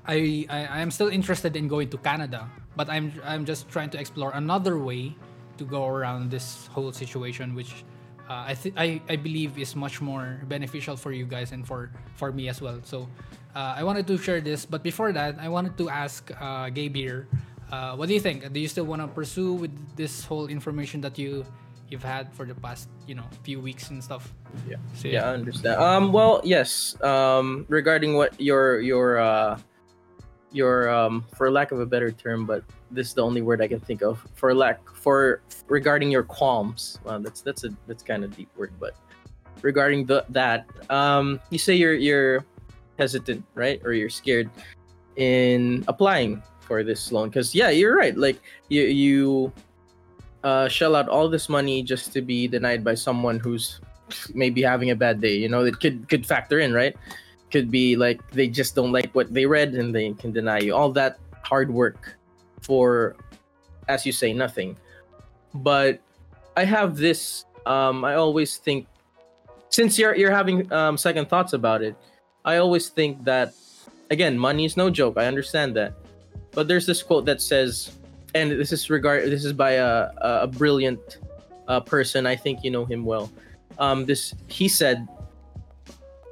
I, 0.06 0.46
I 0.48 0.60
I 0.66 0.80
am 0.86 0.92
still 0.92 1.10
interested 1.10 1.56
in 1.56 1.68
going 1.68 1.90
to 1.90 1.98
Canada, 1.98 2.48
but 2.76 2.88
I'm 2.88 3.18
I'm 3.26 3.46
just 3.46 3.68
trying 3.68 3.90
to 3.92 4.00
explore 4.00 4.30
another 4.38 4.78
way 4.78 5.16
to 5.58 5.66
go 5.66 5.88
around 5.88 6.30
this 6.30 6.68
whole 6.68 6.94
situation, 6.94 7.56
which 7.56 7.84
uh, 8.30 8.52
I, 8.52 8.54
th- 8.54 8.76
I 8.78 9.02
I 9.10 9.16
believe 9.16 9.58
is 9.60 9.76
much 9.76 10.02
more 10.02 10.40
beneficial 10.48 10.96
for 10.96 11.12
you 11.12 11.26
guys 11.26 11.52
and 11.52 11.68
for 11.68 11.92
for 12.16 12.32
me 12.32 12.48
as 12.48 12.62
well. 12.62 12.80
So 12.84 13.08
uh, 13.56 13.76
I 13.78 13.84
wanted 13.84 14.08
to 14.08 14.18
share 14.18 14.42
this, 14.42 14.66
but 14.66 14.84
before 14.84 15.12
that, 15.14 15.38
I 15.40 15.50
wanted 15.50 15.78
to 15.78 15.90
ask 15.90 16.32
uh, 16.40 16.70
Gabe 16.70 16.96
here, 16.96 17.28
uh, 17.72 17.96
what 17.96 18.08
do 18.08 18.14
you 18.14 18.20
think? 18.20 18.52
Do 18.54 18.60
you 18.60 18.68
still 18.68 18.86
want 18.86 19.02
to 19.02 19.08
pursue 19.08 19.54
with 19.54 19.74
this 19.96 20.24
whole 20.26 20.48
information 20.48 21.02
that 21.02 21.18
you 21.20 21.46
you've 21.90 22.04
had 22.04 22.34
for 22.34 22.46
the 22.46 22.56
past 22.56 22.90
you 23.06 23.14
know 23.14 23.26
few 23.44 23.60
weeks 23.60 23.90
and 23.90 24.04
stuff? 24.04 24.34
Yeah. 24.68 24.78
So, 24.96 25.08
Yeah, 25.08 25.30
I 25.30 25.34
understand. 25.34 25.82
Um, 25.82 26.12
well, 26.12 26.42
yes. 26.44 26.96
Um, 27.02 27.66
regarding 27.70 28.16
what 28.16 28.40
your 28.40 28.80
your 28.80 29.20
uh, 29.20 29.60
your 30.52 30.90
um, 30.90 31.26
for 31.36 31.52
lack 31.52 31.72
of 31.72 31.80
a 31.80 31.86
better 31.86 32.12
term, 32.12 32.46
but 32.46 32.64
this 32.94 33.08
is 33.10 33.14
the 33.14 33.24
only 33.24 33.42
word 33.42 33.62
I 33.62 33.68
can 33.68 33.80
think 33.80 34.02
of. 34.02 34.26
For 34.36 34.54
lack 34.54 34.80
for 34.96 35.42
regarding 35.68 36.12
your 36.12 36.24
qualms. 36.24 37.00
Well, 37.04 37.20
that's 37.20 37.42
that's 37.42 37.64
a 37.64 37.70
that's 37.88 38.04
kind 38.04 38.24
of 38.24 38.36
deep 38.36 38.50
word, 38.56 38.74
but 38.80 38.96
regarding 39.62 40.06
the 40.06 40.26
that 40.30 40.66
um, 40.90 41.40
you 41.50 41.58
say 41.58 41.74
you're 41.74 41.96
you're 41.96 42.46
hesitant, 42.98 43.44
right, 43.56 43.82
or 43.84 43.94
you're 43.94 44.10
scared 44.10 44.50
in 45.16 45.84
applying 45.88 46.42
for 46.62 46.84
this 46.84 47.12
loan 47.12 47.30
because 47.30 47.54
yeah, 47.56 47.70
you're 47.70 47.96
right. 47.96 48.16
Like 48.16 48.42
you 48.70 48.84
you 48.84 49.52
uh, 50.44 50.68
shell 50.68 50.96
out 50.96 51.10
all 51.10 51.30
this 51.30 51.50
money 51.50 51.82
just 51.82 52.14
to 52.14 52.22
be 52.22 52.48
denied 52.48 52.84
by 52.84 52.96
someone 52.96 53.40
who's 53.40 53.80
maybe 54.34 54.62
having 54.62 54.92
a 54.92 54.96
bad 54.96 55.22
day. 55.22 55.36
You 55.36 55.50
know, 55.50 55.66
it 55.66 55.80
could 55.80 56.08
could 56.10 56.26
factor 56.26 56.60
in, 56.60 56.74
right? 56.74 56.96
Could 57.52 57.72
be 57.72 57.96
like 57.96 58.20
they 58.32 58.48
just 58.48 58.76
don't 58.76 58.92
like 58.92 59.14
what 59.14 59.34
they 59.34 59.46
read 59.46 59.74
and 59.74 59.94
they 59.94 60.12
can 60.14 60.32
deny 60.32 60.60
you 60.60 60.76
all 60.76 60.92
that 60.94 61.20
hard 61.44 61.72
work 61.72 62.16
for, 62.64 63.16
as 63.88 64.06
you 64.06 64.12
say, 64.12 64.34
nothing. 64.34 64.78
But 65.54 66.00
I 66.58 66.66
have 66.66 66.98
this. 66.98 67.46
Um, 67.66 68.04
I 68.04 68.16
always 68.16 68.58
think, 68.58 68.88
since 69.70 69.98
you're 70.00 70.16
you're 70.16 70.32
having 70.32 70.72
um, 70.74 70.98
second 70.98 71.30
thoughts 71.30 71.54
about 71.54 71.82
it, 71.82 71.96
I 72.44 72.58
always 72.58 72.90
think 72.90 73.24
that, 73.26 73.54
again, 74.10 74.38
money 74.38 74.66
is 74.66 74.76
no 74.76 74.90
joke. 74.90 75.18
I 75.18 75.26
understand 75.26 75.76
that, 75.76 75.94
but 76.52 76.68
there's 76.68 76.86
this 76.86 77.04
quote 77.04 77.26
that 77.26 77.42
says, 77.42 77.92
and 78.36 78.52
this 78.52 78.72
is 78.72 78.90
regard 78.90 79.30
this 79.30 79.46
is 79.46 79.54
by 79.54 79.72
a 79.72 80.10
a 80.22 80.48
brilliant 80.48 81.20
uh, 81.68 81.80
person. 81.80 82.26
I 82.26 82.36
think 82.36 82.64
you 82.64 82.72
know 82.72 82.86
him 82.86 83.06
well. 83.06 83.32
Um, 83.80 84.06
this 84.06 84.34
he 84.48 84.68
said, 84.68 85.08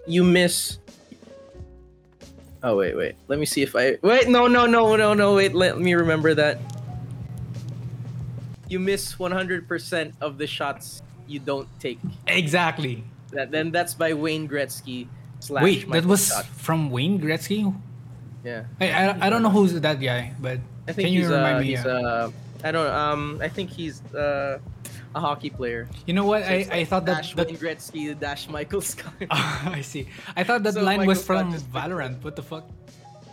"You 0.08 0.24
miss." 0.24 0.81
Oh 2.64 2.76
wait, 2.78 2.96
wait. 2.96 3.16
Let 3.28 3.40
me 3.40 3.46
see 3.46 3.64
if 3.64 3.76
I 3.76 3.98
wait. 4.02 4.30
No, 4.30 4.48
no, 4.48 4.66
no, 4.66 4.96
no, 4.96 5.14
no. 5.14 5.36
Wait. 5.36 5.56
Let 5.56 5.80
me 5.80 5.94
remember 5.94 6.34
that. 6.36 6.60
You 8.70 8.80
miss 8.80 9.16
100% 9.16 10.14
of 10.22 10.38
the 10.38 10.48
shots 10.48 11.02
you 11.28 11.40
don't 11.40 11.68
take. 11.80 12.00
Exactly. 12.28 13.04
That 13.32 13.52
then 13.52 13.72
that's 13.72 13.94
by 13.94 14.14
Wayne 14.14 14.48
Gretzky. 14.48 15.08
Slash 15.40 15.64
Wait, 15.64 15.90
that 15.90 16.06
was 16.06 16.28
Scott. 16.28 16.46
from 16.46 16.92
Wayne 16.92 17.20
Gretzky. 17.20 17.74
yeah. 18.44 18.66
I, 18.80 18.92
I, 18.92 19.28
I 19.28 19.30
don't 19.30 19.42
know 19.42 19.50
who's 19.50 19.74
that 19.74 20.00
guy, 20.00 20.34
but 20.40 20.60
I 20.88 20.94
think 20.94 21.08
can 21.08 21.14
you 21.14 21.22
he's 21.22 21.30
remind 21.30 21.58
uh, 21.58 21.60
me? 21.60 21.66
he's 21.66 21.86
uh, 21.86 21.90
uh 21.90 22.32
I 22.64 22.72
don't 22.72 22.88
um 22.94 23.40
I 23.42 23.48
think 23.50 23.72
he's 23.72 24.04
uh 24.14 24.60
a 25.16 25.20
hockey 25.20 25.50
player. 25.50 25.90
you 26.06 26.14
know 26.14 26.26
what? 26.26 26.44
So 26.44 26.50
I, 26.50 26.54
it's 26.54 26.70
I 26.70 26.84
thought 26.86 27.06
that, 27.06 27.18
dash 27.18 27.34
that 27.36 27.48
Wayne 27.48 27.58
Gretzky 27.58 28.18
dash 28.20 28.48
Michael 28.50 28.82
Scott. 28.82 29.14
I 29.32 29.82
see. 29.82 30.08
I 30.36 30.44
thought 30.44 30.64
that 30.64 30.74
So 30.76 30.82
line 30.82 30.98
Michael 30.98 31.08
was 31.08 31.24
from 31.26 31.54
Valorant. 31.54 32.24
What 32.24 32.36
the 32.36 32.44
fuck? 32.44 32.70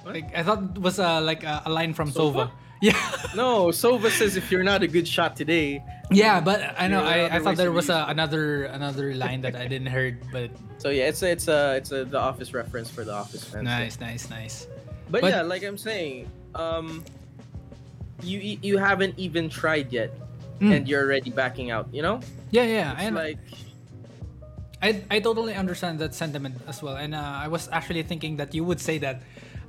Like 0.05 0.35
I 0.35 0.43
thought 0.43 0.63
it 0.77 0.81
was 0.81 0.99
uh, 0.99 1.21
like 1.21 1.45
a, 1.45 1.63
a 1.67 1.71
line 1.71 1.93
from 1.95 2.11
Sova? 2.11 2.35
Sova. 2.35 2.51
Yeah, 2.81 2.95
no, 3.35 3.67
Sova 3.75 4.09
says 4.09 4.37
if 4.37 4.53
you're 4.53 4.63
not 4.63 4.85
a 4.85 4.87
good 4.87 5.09
shot 5.09 5.35
today, 5.35 5.83
yeah, 6.13 6.39
but 6.39 6.77
I 6.79 6.87
know 6.87 7.03
I, 7.03 7.27
I 7.35 7.41
thought 7.41 7.57
there 7.57 7.73
was 7.73 7.91
a, 7.91 8.05
another 8.07 8.71
another 8.71 9.15
line 9.15 9.41
that 9.41 9.57
I 9.57 9.67
didn't 9.73 9.89
heard, 9.89 10.23
but 10.31 10.53
so 10.79 10.91
yeah, 10.91 11.09
it's 11.09 11.21
a, 11.25 11.31
it's 11.33 11.49
a 11.49 11.75
it's 11.75 11.91
a 11.91 12.05
the 12.05 12.21
Office 12.21 12.55
reference 12.55 12.89
for 12.89 13.03
the 13.03 13.13
Office 13.13 13.43
fans. 13.43 13.65
nice, 13.65 13.99
nice, 13.99 14.31
nice. 14.31 14.69
But, 15.11 15.23
But- 15.23 15.31
yeah, 15.33 15.43
like 15.43 15.65
I'm 15.65 15.77
saying, 15.77 16.31
um, 16.55 17.03
you 18.23 18.39
you 18.63 18.79
haven't 18.79 19.19
even 19.19 19.49
tried 19.49 19.93
yet, 19.93 20.15
Mm. 20.61 20.75
and 20.75 20.89
you're 20.89 21.03
already 21.03 21.31
backing 21.31 21.71
out. 21.71 21.87
You 21.93 22.03
know, 22.03 22.21
Yeah, 22.51 22.65
yeah, 22.65 22.93
it's 22.93 23.03
and 23.03 23.15
like 23.15 23.39
I, 24.83 25.03
I 25.11 25.19
totally 25.21 25.55
understand 25.55 25.99
that 25.99 26.15
sentiment 26.15 26.55
as 26.67 26.83
well. 26.83 26.97
And 26.97 27.15
uh, 27.15 27.19
I 27.19 27.49
was 27.49 27.69
actually 27.73 28.03
thinking 28.03 28.37
that 28.37 28.55
you 28.55 28.65
would 28.65 28.81
say 28.81 28.99
that. 28.99 29.23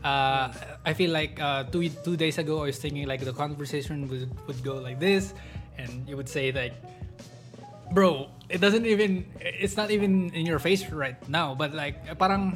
Uh, 0.03 0.47
I 0.85 0.93
feel 0.93 1.11
like 1.11 1.41
uh, 1.41 1.63
two 1.67 1.89
two 2.07 2.15
days 2.15 2.37
ago 2.37 2.63
I 2.63 2.71
was 2.71 2.79
thinking 2.79 3.03
like 3.05 3.19
the 3.19 3.33
conversation 3.33 4.07
would 4.07 4.31
would 4.47 4.63
go 4.63 4.79
like 4.79 4.99
this, 4.99 5.33
and 5.77 6.07
you 6.07 6.15
would 6.15 6.29
say 6.29 6.53
like, 6.55 6.71
bro, 7.91 8.31
it 8.47 8.61
doesn't 8.61 8.85
even 8.85 9.25
it's 9.41 9.75
not 9.75 9.91
even 9.91 10.31
in 10.31 10.45
your 10.45 10.59
face 10.59 10.87
right 10.87 11.19
now, 11.27 11.51
but 11.53 11.73
like 11.75 11.99
parang 12.17 12.55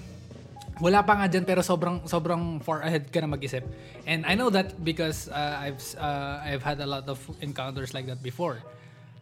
wala 0.82 1.06
pa 1.06 1.13
nga 1.22 1.27
dyan 1.30 1.46
pero 1.46 1.62
sobrang 1.62 2.01
sobrang 2.10 2.58
far 2.63 2.82
ahead 2.82 3.12
ka 3.13 3.22
na 3.22 3.30
mag-isip. 3.30 3.62
And 4.10 4.25
I 4.25 4.34
know 4.34 4.50
that 4.50 4.82
because 4.82 5.30
uh, 5.30 5.58
I've 5.62 5.82
uh, 6.00 6.42
I've 6.42 6.63
had 6.63 6.82
a 6.82 6.88
lot 6.89 7.06
of 7.06 7.20
encounters 7.42 7.94
like 7.94 8.10
that 8.10 8.24
before. 8.24 8.63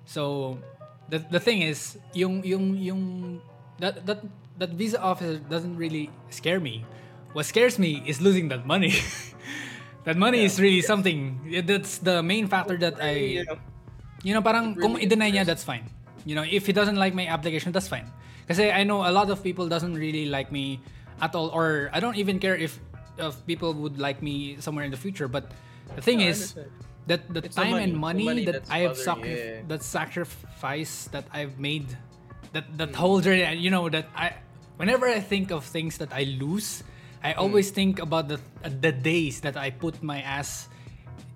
So 0.08 0.56
the 1.12 1.20
the 1.20 1.42
thing 1.42 1.62
is, 1.66 2.00
yung 2.16 2.44
yung 2.48 2.80
yung 2.80 3.02
that 3.84 4.06
that 4.08 4.24
that 4.60 4.72
visa 4.78 5.02
officer 5.02 5.42
doesn't 5.50 5.76
really 5.76 6.08
scare 6.32 6.60
me. 6.60 6.86
What 7.34 7.48
scares 7.48 7.80
me 7.80 8.04
is 8.06 8.20
losing 8.20 8.48
that 8.52 8.68
money. 8.68 8.92
that 10.08 10.16
money 10.20 10.44
is 10.44 10.60
really 10.60 10.84
something. 10.84 11.40
Yeah, 11.48 11.64
That's 11.64 12.00
the 12.00 12.24
main 12.24 12.48
factor 12.48 12.76
that 12.80 13.00
I 13.00 13.44
you 13.44 13.46
know, 13.48 13.58
you 14.24 14.34
know, 14.36 14.44
parang 14.44 14.76
It 14.76 14.84
kung 14.84 14.94
really 14.96 15.08
i-deny 15.08 15.32
niya, 15.32 15.46
that's 15.48 15.64
fine. 15.64 15.88
You 16.28 16.36
know, 16.36 16.46
if 16.46 16.68
he 16.68 16.74
doesn't 16.76 17.00
like 17.00 17.16
my 17.16 17.26
application, 17.26 17.72
that's 17.72 17.88
fine. 17.88 18.06
Kasi 18.46 18.70
I 18.70 18.84
know 18.84 19.08
a 19.08 19.14
lot 19.14 19.32
of 19.32 19.40
people 19.42 19.72
doesn't 19.72 19.96
really 19.96 20.28
like 20.28 20.52
me 20.52 20.84
at 21.22 21.36
all, 21.36 21.50
or 21.54 21.90
I 21.94 22.00
don't 22.00 22.18
even 22.18 22.40
care 22.40 22.56
if 22.58 22.80
if 23.18 23.38
people 23.46 23.74
would 23.74 24.00
like 24.00 24.22
me 24.22 24.58
somewhere 24.60 24.84
in 24.86 24.92
the 24.92 24.98
future. 24.98 25.28
But 25.28 25.52
the 25.96 26.02
thing 26.02 26.20
No, 26.20 26.32
is 26.34 26.56
that 27.08 27.28
the 27.34 27.46
It's 27.46 27.56
the 27.56 27.62
time 27.62 27.76
and 27.78 27.94
money. 27.98 28.26
money, 28.26 28.46
that 28.46 28.66
I 28.70 28.86
have 28.90 28.98
bothering 28.98 29.30
you, 29.30 29.38
sacri- 29.38 29.62
yeah. 29.62 29.68
that 29.70 29.82
sacrifice 29.84 31.10
that 31.12 31.26
I've 31.34 31.60
made, 31.60 31.86
that 32.54 32.66
that 32.78 32.92
Mm. 32.94 33.00
whole 33.02 33.20
journey, 33.22 33.44
and 33.46 33.60
you 33.62 33.70
know 33.70 33.90
that 33.90 34.08
I, 34.16 34.34
whenever 34.78 35.06
I 35.06 35.20
think 35.22 35.52
of 35.52 35.66
things 35.66 35.98
that 36.02 36.10
I 36.14 36.24
lose, 36.42 36.84
I 37.22 37.34
Mm. 37.34 37.42
always 37.46 37.70
think 37.70 38.00
about 38.02 38.28
the 38.30 38.40
the 38.66 38.92
days 38.92 39.42
that 39.46 39.58
I 39.58 39.70
put 39.70 40.02
my 40.02 40.22
ass 40.26 40.70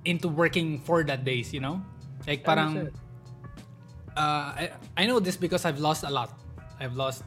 into 0.05 0.29
working 0.29 0.79
for 0.81 1.03
that 1.05 1.25
days. 1.25 1.53
You 1.53 1.61
know, 1.61 1.81
like 2.25 2.41
parang 2.45 2.89
uh, 4.17 4.47
I, 4.55 4.71
I 4.97 5.05
know 5.05 5.19
this 5.19 5.35
because 5.37 5.65
I've 5.65 5.79
lost 5.79 6.03
a 6.03 6.09
lot. 6.09 6.31
I've 6.79 6.95
lost. 6.95 7.23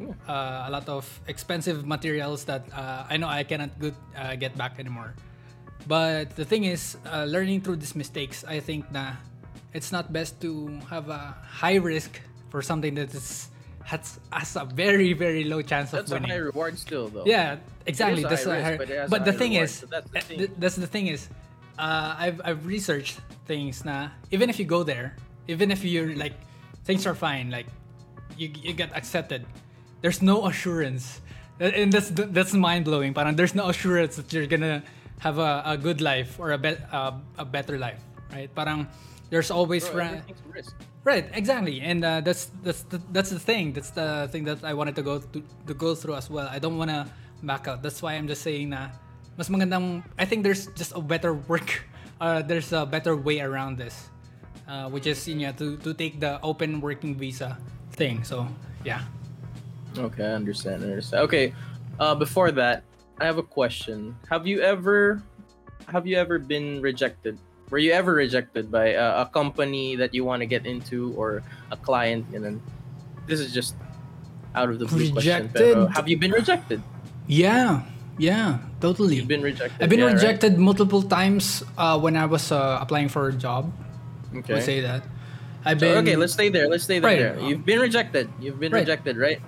Uh, 0.00 0.64
a 0.66 0.70
lot 0.70 0.88
of 0.88 1.04
expensive 1.26 1.86
materials 1.86 2.44
that 2.44 2.66
uh, 2.72 3.06
I 3.08 3.16
know 3.16 3.28
I 3.28 3.44
cannot 3.44 3.78
good, 3.78 3.94
uh, 4.16 4.36
get 4.36 4.56
back 4.56 4.78
anymore. 4.78 5.14
But 5.86 6.36
the 6.36 6.44
thing 6.44 6.64
is, 6.64 6.96
uh, 7.06 7.24
learning 7.24 7.62
through 7.62 7.76
these 7.76 7.94
mistakes, 7.94 8.44
I 8.46 8.60
think 8.60 8.90
na 8.92 9.16
it's 9.72 9.92
not 9.92 10.12
best 10.12 10.40
to 10.40 10.68
have 10.90 11.08
a 11.08 11.34
high 11.42 11.76
risk 11.76 12.20
for 12.50 12.62
something 12.62 12.94
that 12.94 13.14
is 13.14 13.48
has, 13.84 14.20
has 14.30 14.56
a 14.56 14.64
very 14.64 15.14
very 15.14 15.44
low 15.44 15.62
chance 15.62 15.92
of 15.92 16.04
that's 16.04 16.10
a 16.12 16.14
winning. 16.14 16.30
high 16.30 16.44
reward 16.44 16.78
still, 16.78 17.08
though. 17.08 17.24
Yeah, 17.24 17.56
exactly. 17.86 18.22
a 18.22 18.28
high 18.28 18.34
risk, 18.34 18.92
high- 18.92 19.06
but 19.08 19.24
the 19.24 19.32
high 19.32 19.38
thing 19.38 19.52
reward, 19.52 19.64
is, 19.64 19.74
so 19.74 19.86
that's 19.86 20.10
the 20.10 20.18
uh, 20.18 20.22
thing. 20.22 20.38
th- 20.38 20.50
that's 20.58 20.76
the 20.76 20.86
thing 20.86 21.06
is, 21.08 21.28
uh, 21.78 22.14
I've 22.18 22.40
I've 22.44 22.66
researched 22.66 23.20
things 23.46 23.84
na 23.84 24.10
even 24.30 24.50
if 24.50 24.58
you 24.58 24.66
go 24.66 24.82
there, 24.82 25.16
even 25.48 25.70
if 25.70 25.84
you're 25.84 26.14
like 26.16 26.34
things 26.84 27.06
are 27.06 27.14
fine, 27.14 27.50
like 27.50 27.66
you 28.36 28.52
you 28.52 28.72
get 28.74 28.92
accepted, 28.94 29.46
there's 30.00 30.22
no 30.22 30.46
assurance, 30.46 31.20
and 31.60 31.92
that's 31.92 32.10
that's 32.10 32.54
mind 32.54 32.84
blowing. 32.84 33.14
Parang 33.14 33.36
there's 33.36 33.54
no 33.54 33.68
assurance 33.68 34.16
that 34.16 34.32
you're 34.32 34.46
gonna 34.46 34.82
have 35.18 35.38
a, 35.38 35.62
a 35.66 35.76
good 35.76 36.00
life 36.00 36.38
or 36.38 36.52
a 36.52 36.58
bet 36.58 36.86
uh, 36.92 37.12
a 37.38 37.44
better 37.44 37.78
life, 37.78 38.02
right? 38.32 38.52
Parang 38.54 38.86
there's 39.30 39.50
always 39.50 39.88
Bro, 39.88 39.98
ra- 39.98 40.20
risk. 40.54 40.74
Right, 41.04 41.26
exactly, 41.32 41.80
and 41.80 42.04
uh, 42.04 42.20
that's 42.20 42.50
that's 42.62 42.82
the, 42.84 43.00
that's 43.12 43.30
the 43.30 43.38
thing. 43.38 43.72
That's 43.72 43.90
the 43.90 44.28
thing 44.30 44.44
that 44.44 44.62
I 44.64 44.74
wanted 44.74 44.94
to 44.96 45.02
go 45.02 45.18
to, 45.18 45.42
to 45.66 45.74
go 45.74 45.94
through 45.94 46.14
as 46.14 46.30
well. 46.30 46.48
I 46.50 46.58
don't 46.58 46.78
wanna 46.78 47.10
back 47.42 47.68
out. 47.68 47.82
That's 47.82 48.02
why 48.02 48.14
I'm 48.14 48.28
just 48.28 48.42
saying 48.42 48.70
na 48.70 48.90
mas 49.36 49.48
magandang. 49.48 50.04
I 50.18 50.24
think 50.24 50.42
there's 50.42 50.66
just 50.74 50.92
a 50.94 51.00
better 51.00 51.34
work. 51.34 51.84
Uh, 52.18 52.42
there's 52.42 52.74
a 52.74 52.82
better 52.82 53.14
way 53.14 53.38
around 53.38 53.78
this, 53.78 54.10
uh, 54.66 54.90
which 54.90 55.06
is 55.06 55.22
you 55.30 55.38
know, 55.38 55.54
to 55.54 55.78
to 55.86 55.94
take 55.94 56.18
the 56.18 56.42
open 56.42 56.82
working 56.82 57.14
visa 57.14 57.54
thing. 57.94 58.26
So 58.26 58.50
yeah. 58.82 59.06
Okay, 59.96 60.24
I 60.24 60.32
understand. 60.34 60.82
I 60.82 60.86
understand. 60.92 61.22
Okay, 61.24 61.54
uh, 61.98 62.14
before 62.14 62.50
that, 62.52 62.84
I 63.20 63.24
have 63.24 63.38
a 63.38 63.42
question. 63.42 64.14
Have 64.30 64.46
you 64.46 64.60
ever, 64.60 65.22
have 65.88 66.06
you 66.06 66.16
ever 66.16 66.38
been 66.38 66.80
rejected? 66.82 67.38
Were 67.70 67.78
you 67.78 67.92
ever 67.92 68.14
rejected 68.14 68.70
by 68.70 68.92
a, 68.96 69.22
a 69.22 69.26
company 69.26 69.96
that 69.96 70.14
you 70.14 70.24
want 70.24 70.40
to 70.40 70.46
get 70.46 70.66
into 70.66 71.12
or 71.16 71.42
a 71.70 71.76
client? 71.76 72.26
And 72.34 72.44
then, 72.44 72.62
this 73.26 73.40
is 73.40 73.52
just 73.52 73.74
out 74.54 74.70
of 74.70 74.78
the 74.78 74.86
blue 74.86 75.12
question. 75.12 75.48
Have 75.92 76.08
you 76.08 76.16
been 76.16 76.32
rejected? 76.32 76.82
Yeah, 77.26 77.82
yeah, 78.16 78.58
totally. 78.80 79.16
You've 79.16 79.28
been 79.28 79.42
rejected. 79.42 79.82
I've 79.82 79.90
been 79.90 80.00
yeah, 80.00 80.06
right? 80.06 80.14
rejected 80.14 80.58
multiple 80.58 81.02
times 81.02 81.62
uh, 81.76 81.98
when 81.98 82.16
I 82.16 82.24
was 82.24 82.50
uh, 82.52 82.78
applying 82.80 83.08
for 83.08 83.28
a 83.28 83.32
job. 83.32 83.72
Okay. 84.34 84.54
Let's 84.54 84.66
say 84.66 84.80
that. 84.80 85.02
I've 85.64 85.80
So, 85.80 85.88
been 85.92 85.98
okay, 86.06 86.16
let's 86.16 86.32
stay 86.32 86.48
there. 86.48 86.68
Let's 86.68 86.84
stay 86.84 87.00
Right. 87.00 87.18
there. 87.18 87.38
You've 87.40 87.66
been 87.66 87.80
rejected. 87.80 88.30
You've 88.40 88.58
been 88.60 88.72
Right. 88.72 88.80
rejected, 88.80 89.16
right? 89.18 89.40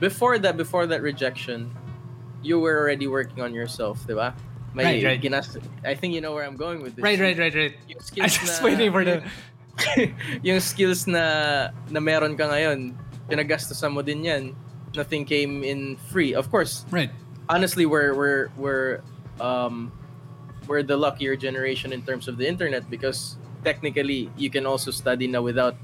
Before 0.00 0.38
that, 0.40 0.56
before 0.56 0.86
that 0.88 1.02
rejection, 1.02 1.70
you 2.42 2.58
were 2.58 2.76
already 2.80 3.06
working 3.06 3.42
on 3.44 3.52
yourself, 3.52 4.00
diba? 4.08 4.32
May 4.72 5.04
Right, 5.04 5.04
right. 5.04 5.20
ginas- 5.20 5.60
I 5.84 5.94
think 5.94 6.14
you 6.14 6.20
know 6.20 6.32
where 6.32 6.44
I'm 6.46 6.56
going 6.56 6.80
with 6.82 6.96
this. 6.96 7.02
right, 7.02 7.18
right, 7.20 7.36
right, 7.36 7.54
right. 7.54 7.74
Yung 7.86 7.98
I 8.00 8.02
skills 8.02 8.34
just 8.38 8.62
na, 8.62 8.66
waiting 8.66 8.90
for 8.92 9.04
the. 9.04 9.22
yung 10.46 10.60
skills 10.60 11.06
na 11.06 11.70
na 11.90 12.00
meron 12.00 12.36
ka 12.36 12.48
ngayon, 12.48 12.94
pinagastusan 13.28 13.92
mo 13.92 14.00
din 14.02 14.24
yan. 14.24 14.42
Nothing 14.94 15.24
came 15.24 15.62
in 15.62 15.96
free. 16.10 16.34
Of 16.34 16.50
course, 16.50 16.86
Right. 16.90 17.10
honestly, 17.50 17.84
we're 17.86 18.14
we're 18.14 18.48
we're 18.56 19.02
um 19.42 19.90
we're 20.66 20.82
the 20.86 20.96
luckier 20.96 21.34
generation 21.36 21.92
in 21.92 22.02
terms 22.06 22.26
of 22.30 22.38
the 22.38 22.46
internet 22.46 22.86
because 22.88 23.36
technically 23.66 24.30
you 24.38 24.50
can 24.50 24.64
also 24.66 24.90
study 24.94 25.26
now 25.26 25.42
without 25.42 25.74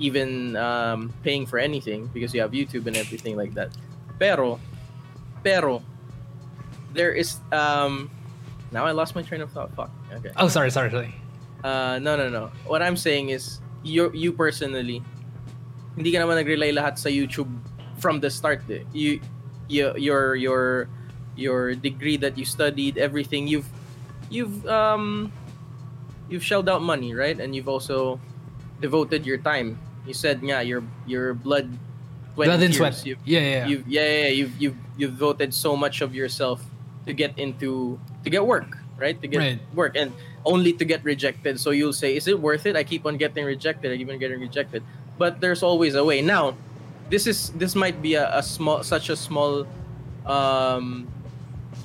even 0.00 0.56
um, 0.56 1.12
paying 1.22 1.46
for 1.46 1.60
anything 1.60 2.10
because 2.10 2.34
you 2.34 2.40
have 2.40 2.50
YouTube 2.50 2.88
and 2.88 2.96
everything 2.96 3.36
like 3.36 3.54
that. 3.54 3.70
Pero, 4.18 4.58
pero, 5.44 5.84
there 6.92 7.12
is 7.12 7.38
um. 7.52 8.10
Now 8.72 8.86
I 8.86 8.92
lost 8.92 9.14
my 9.14 9.22
train 9.22 9.40
of 9.40 9.52
thought. 9.52 9.70
Fuck. 9.76 9.90
Okay. 10.12 10.30
Oh, 10.36 10.48
sorry, 10.48 10.70
sorry, 10.70 10.90
sorry. 10.90 11.14
Uh, 11.62 11.98
no, 12.00 12.16
no, 12.16 12.28
no. 12.28 12.50
What 12.66 12.82
I'm 12.82 12.96
saying 12.96 13.30
is, 13.30 13.60
you 13.82 14.10
you 14.14 14.32
personally, 14.32 15.02
hindi 15.96 16.12
ka 16.12 16.18
naman 16.22 16.38
nag-rely 16.38 16.72
lahat 16.72 16.98
sa 16.98 17.08
YouTube 17.10 17.50
from 17.98 18.20
the 18.20 18.30
start. 18.30 18.62
Eh. 18.70 18.86
You, 18.92 19.20
you, 19.68 19.92
your, 19.96 20.34
your, 20.34 20.88
your 21.36 21.74
degree 21.74 22.16
that 22.16 22.38
you 22.38 22.44
studied, 22.44 22.96
everything 22.96 23.46
you've, 23.46 23.68
you've, 24.30 24.66
um, 24.66 25.32
you've 26.30 26.42
shelled 26.42 26.68
out 26.68 26.80
money, 26.80 27.12
right? 27.14 27.38
And 27.38 27.54
you've 27.54 27.68
also 27.68 28.18
devoted 28.80 29.26
your 29.26 29.38
time. 29.38 29.78
You 30.10 30.14
said, 30.18 30.42
yeah, 30.42 30.58
your, 30.60 30.82
your 31.06 31.34
blood, 31.38 31.70
sweat 32.34 32.50
Blood 32.50 32.62
and 32.66 32.74
tears. 32.74 32.98
sweat. 32.98 33.06
You've, 33.06 33.22
Yeah, 33.22 33.38
yeah, 33.38 33.46
yeah. 33.46 33.66
you've 33.70 33.86
yeah, 33.86 34.06
yeah, 34.26 34.32
you've 34.34 34.54
you've 34.58 34.78
you've 34.98 35.14
devoted 35.14 35.54
so 35.54 35.76
much 35.78 36.02
of 36.02 36.18
yourself 36.18 36.58
to 37.06 37.14
get 37.14 37.38
into 37.38 37.94
to 38.26 38.28
get 38.28 38.42
work, 38.42 38.74
right? 38.98 39.14
To 39.22 39.28
get 39.30 39.38
Right. 39.38 39.60
work 39.70 39.94
and 39.94 40.10
only 40.42 40.72
to 40.74 40.84
get 40.84 41.04
rejected. 41.06 41.62
So 41.62 41.70
you'll 41.70 41.94
say, 41.94 42.16
is 42.18 42.26
it 42.26 42.42
worth 42.42 42.66
it? 42.66 42.74
I 42.74 42.82
keep 42.82 43.06
on 43.06 43.22
getting 43.22 43.46
rejected. 43.46 43.94
I 43.94 43.96
keep 44.02 44.10
on 44.10 44.18
getting 44.18 44.40
rejected. 44.42 44.82
But 45.14 45.38
there's 45.38 45.62
always 45.62 45.94
a 45.94 46.02
way. 46.02 46.26
Now, 46.26 46.58
this 47.06 47.30
is 47.30 47.54
this 47.54 47.78
might 47.78 48.02
be 48.02 48.18
a, 48.18 48.26
a 48.34 48.42
small 48.42 48.82
such 48.82 49.14
a 49.14 49.16
small 49.16 49.62
um 50.26 51.06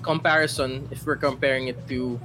comparison 0.01 0.89
if 0.89 1.05
we're 1.05 1.15
comparing 1.22 1.67
it 1.70 1.77
to 1.94 2.17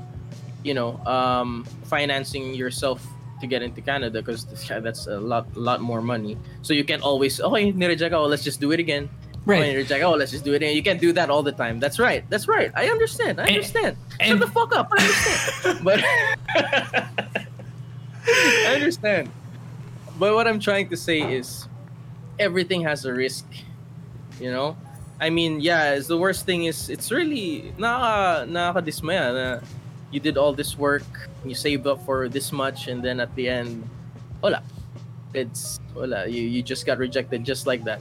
you 0.64 0.72
know 0.72 0.96
um 1.04 1.64
financing 1.84 2.54
yourself 2.56 3.04
to 3.40 3.46
get 3.46 3.62
into 3.62 3.80
Canada 3.80 4.20
because 4.22 4.44
that's 4.44 5.06
a 5.06 5.18
lot 5.18 5.48
lot 5.56 5.80
more 5.80 6.00
money. 6.00 6.36
So 6.62 6.72
you 6.72 6.84
can't 6.84 7.02
always 7.02 7.40
okay, 7.40 7.72
nireject 7.72 8.12
oh 8.12 8.26
let's 8.26 8.44
just 8.44 8.60
do 8.60 8.72
it 8.72 8.80
again. 8.80 9.08
Right. 9.46 9.60
Okay, 9.62 9.74
nireject 9.74 10.00
ako, 10.04 10.16
let's 10.16 10.30
just 10.30 10.44
do 10.44 10.52
it 10.52 10.60
again. 10.62 10.76
You 10.76 10.82
can't 10.82 11.00
do 11.00 11.12
that 11.16 11.30
all 11.30 11.42
the 11.42 11.52
time. 11.52 11.80
That's 11.80 11.98
right. 11.98 12.24
That's 12.28 12.46
right. 12.46 12.70
I 12.76 12.88
understand. 12.88 13.40
I 13.40 13.48
understand. 13.48 13.96
and- 14.20 14.36
Shut 14.36 14.40
the 14.40 14.52
fuck 14.52 14.74
up. 14.76 14.92
I 14.92 15.00
understand. 15.00 15.80
but 15.84 16.00
I 18.28 18.74
understand. 18.74 19.30
But 20.18 20.34
what 20.34 20.46
I'm 20.46 20.60
trying 20.60 20.88
to 20.90 20.96
say 20.96 21.20
is 21.24 21.66
everything 22.38 22.82
has 22.82 23.04
a 23.04 23.12
risk. 23.12 23.46
You 24.38 24.52
know? 24.52 24.76
I 25.20 25.28
mean, 25.28 25.60
yeah, 25.60 25.94
it's 25.94 26.08
the 26.08 26.16
worst 26.16 26.46
thing 26.46 26.64
is 26.64 26.88
it's 26.88 27.12
really 27.12 27.72
naka 27.76 28.48
nakakadismaya 28.48 29.32
na 29.36 29.46
you 30.10 30.20
did 30.20 30.36
all 30.36 30.52
this 30.52 30.76
work, 30.78 31.06
you 31.44 31.54
saved 31.54 31.86
up 31.86 32.04
for 32.04 32.28
this 32.28 32.52
much, 32.52 32.88
and 32.88 33.02
then 33.02 33.20
at 33.20 33.34
the 33.36 33.48
end, 33.48 33.88
wala. 34.42 34.62
It's 35.34 35.78
wala. 35.94 36.26
You 36.26 36.42
you 36.42 36.62
just 36.62 36.86
got 36.86 36.98
rejected 36.98 37.44
just 37.44 37.66
like 37.66 37.84
that. 37.84 38.00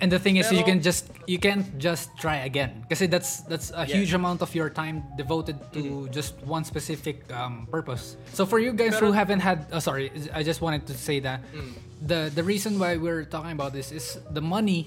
And 0.00 0.12
the 0.12 0.18
thing 0.18 0.36
is, 0.38 0.50
you 0.52 0.62
can 0.62 0.78
just 0.80 1.10
you 1.26 1.38
can't 1.42 1.66
just 1.78 2.10
try 2.22 2.46
again 2.46 2.86
because 2.86 3.02
that's 3.10 3.42
that's 3.50 3.70
a 3.74 3.82
Yeah. 3.86 3.98
huge 3.98 4.14
amount 4.14 4.42
of 4.42 4.54
your 4.54 4.70
time 4.70 5.02
devoted 5.18 5.58
to 5.74 6.06
just 6.14 6.38
one 6.46 6.62
specific 6.62 7.26
um, 7.34 7.66
purpose. 7.70 8.14
So 8.32 8.46
for 8.46 8.58
you 8.62 8.70
guys 8.72 8.98
who 8.98 9.10
haven't 9.10 9.40
had, 9.42 9.66
oh, 9.74 9.80
sorry, 9.82 10.10
I 10.32 10.42
just 10.46 10.62
wanted 10.62 10.86
to 10.86 10.94
say 10.94 11.18
that 11.26 11.42
Mm. 11.50 11.74
the 12.06 12.20
the 12.34 12.42
reason 12.46 12.78
why 12.78 12.94
we're 12.96 13.26
talking 13.26 13.50
about 13.58 13.72
this 13.74 13.90
is 13.90 14.18
the 14.30 14.40
money 14.42 14.86